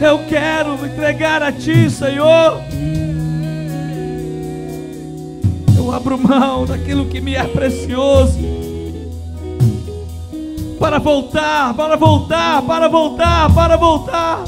Eu 0.00 0.18
quero 0.28 0.74
entregar 0.84 1.42
a 1.42 1.52
Ti, 1.52 1.88
Senhor. 1.88 2.60
Eu 5.76 5.92
abro 5.92 6.18
mão 6.18 6.66
daquilo 6.66 7.06
que 7.06 7.20
me 7.20 7.34
é 7.34 7.44
precioso. 7.44 8.38
Para 10.78 10.98
voltar, 10.98 11.74
para 11.74 11.96
voltar, 11.96 12.62
para 12.62 12.88
voltar, 12.88 13.54
para 13.54 13.76
voltar. 13.76 14.44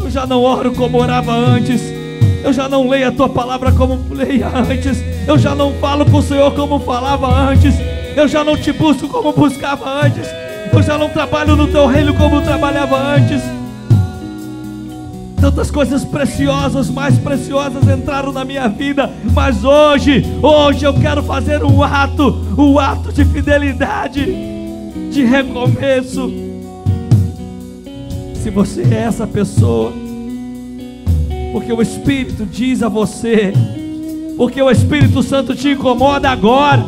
Eu 0.00 0.10
já 0.10 0.26
não 0.26 0.42
oro 0.42 0.72
como 0.72 0.98
orava 0.98 1.32
antes. 1.32 1.99
Eu 2.42 2.52
já 2.52 2.68
não 2.68 2.88
leio 2.88 3.08
a 3.08 3.12
tua 3.12 3.28
palavra 3.28 3.72
como 3.72 3.98
leia 4.10 4.48
antes. 4.48 5.02
Eu 5.26 5.38
já 5.38 5.54
não 5.54 5.72
falo 5.74 6.04
com 6.04 6.18
o 6.18 6.22
Senhor 6.22 6.52
como 6.54 6.80
falava 6.80 7.26
antes. 7.28 7.74
Eu 8.16 8.26
já 8.26 8.42
não 8.42 8.56
te 8.56 8.72
busco 8.72 9.08
como 9.08 9.32
buscava 9.32 10.04
antes. 10.04 10.26
Eu 10.72 10.82
já 10.82 10.96
não 10.96 11.08
trabalho 11.08 11.56
no 11.56 11.66
teu 11.68 11.86
reino 11.86 12.14
como 12.14 12.40
trabalhava 12.42 12.96
antes. 12.96 13.42
Tantas 15.40 15.70
coisas 15.70 16.04
preciosas, 16.04 16.90
mais 16.90 17.18
preciosas 17.18 17.88
entraram 17.88 18.30
na 18.30 18.44
minha 18.44 18.68
vida, 18.68 19.10
mas 19.32 19.64
hoje, 19.64 20.22
hoje 20.42 20.84
eu 20.84 20.92
quero 20.92 21.22
fazer 21.22 21.64
um 21.64 21.82
ato, 21.82 22.44
um 22.58 22.78
ato 22.78 23.10
de 23.10 23.24
fidelidade, 23.24 24.26
de 25.10 25.24
recomeço. 25.24 26.30
Se 28.34 28.50
você 28.50 28.82
é 28.82 29.04
essa 29.04 29.26
pessoa, 29.26 29.92
porque 31.52 31.72
o 31.72 31.82
Espírito 31.82 32.46
diz 32.46 32.82
a 32.82 32.88
você, 32.88 33.52
porque 34.36 34.60
o 34.60 34.70
Espírito 34.70 35.22
Santo 35.22 35.54
te 35.54 35.70
incomoda 35.70 36.30
agora, 36.30 36.84